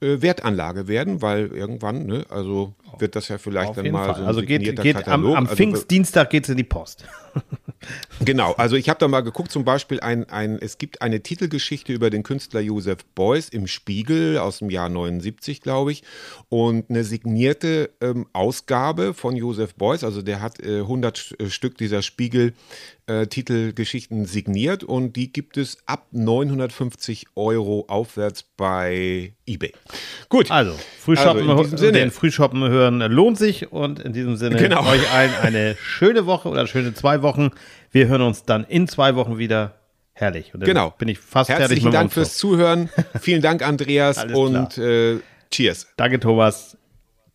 äh, 0.00 0.22
Wertanlage 0.22 0.86
werden, 0.86 1.20
weil 1.20 1.48
irgendwann, 1.48 2.06
ne, 2.06 2.24
also 2.28 2.74
wird 3.00 3.16
das 3.16 3.26
ja 3.26 3.38
vielleicht 3.38 3.70
Auf 3.70 3.76
dann 3.76 3.90
mal 3.90 4.06
Fall. 4.06 4.14
so 4.14 4.20
ein 4.22 4.28
also 4.28 4.42
geht, 4.42 4.80
geht 4.80 5.08
am, 5.08 5.26
am 5.26 5.46
Also, 5.46 5.56
Pfingstdienstag 5.56 6.30
geht's 6.30 6.48
in 6.48 6.58
die 6.58 6.64
Post. 6.64 7.04
Genau, 8.24 8.52
also 8.52 8.76
ich 8.76 8.88
habe 8.88 8.98
da 8.98 9.08
mal 9.08 9.20
geguckt, 9.20 9.50
zum 9.50 9.64
Beispiel 9.64 10.00
ein, 10.00 10.28
ein, 10.30 10.58
es 10.58 10.78
gibt 10.78 11.02
eine 11.02 11.20
Titelgeschichte 11.22 11.92
über 11.92 12.08
den 12.08 12.22
Künstler 12.22 12.60
Josef 12.60 13.04
Beuys 13.14 13.50
im 13.50 13.66
Spiegel 13.66 14.38
aus 14.38 14.60
dem 14.60 14.70
Jahr 14.70 14.88
79, 14.88 15.60
glaube 15.60 15.92
ich, 15.92 16.02
und 16.48 16.88
eine 16.88 17.04
signierte 17.04 17.90
ähm, 18.00 18.26
Ausgabe 18.32 19.12
von 19.12 19.36
Josef 19.36 19.74
Beuys, 19.74 20.02
also 20.02 20.22
der 20.22 20.40
hat 20.40 20.60
äh, 20.60 20.78
100 20.80 21.16
St- 21.18 21.42
äh, 21.42 21.50
Stück 21.50 21.76
dieser 21.76 22.00
Spiegel 22.00 22.54
äh, 23.06 23.26
Titelgeschichten 23.26 24.24
signiert 24.24 24.82
und 24.82 25.14
die 25.16 25.30
gibt 25.30 25.58
es 25.58 25.76
ab 25.84 26.06
950 26.12 27.26
Euro 27.34 27.84
aufwärts 27.88 28.44
bei 28.56 29.34
eBay. 29.46 29.72
Gut, 30.30 30.50
Also, 30.50 30.74
Frühshoppen, 31.00 31.50
Also 31.50 31.76
Sinne. 31.76 31.92
den 31.92 32.10
Frühshoppen 32.10 32.66
hören 32.66 33.00
lohnt 33.12 33.36
sich 33.36 33.70
und 33.70 33.98
in 33.98 34.14
diesem 34.14 34.36
Sinne 34.36 34.56
Genau. 34.56 34.88
euch 34.88 35.10
allen 35.12 35.34
eine 35.42 35.76
schöne 35.82 36.24
Woche 36.24 36.48
oder 36.48 36.66
schöne 36.66 36.94
zwei 36.94 37.20
Wochen. 37.20 37.23
Wir 37.90 38.08
hören 38.08 38.22
uns 38.22 38.44
dann 38.44 38.64
in 38.64 38.86
zwei 38.88 39.16
Wochen 39.16 39.38
wieder. 39.38 39.80
Herrlich. 40.16 40.52
Genau. 40.54 40.90
bin 40.90 41.08
ich 41.08 41.18
fast 41.18 41.48
fertig 41.48 41.62
Herzlichen 41.62 41.84
mit 41.86 41.92
dem 41.92 41.96
Dank 41.96 42.12
fürs 42.12 42.36
Zuhören. 42.36 42.88
Vielen 43.20 43.42
Dank, 43.42 43.66
Andreas, 43.66 44.24
und 44.24 44.78
äh, 44.78 45.18
cheers. 45.50 45.88
Danke, 45.96 46.20
Thomas. 46.20 46.76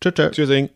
Tschüss. 0.00 0.30
tschüss. 0.32 0.70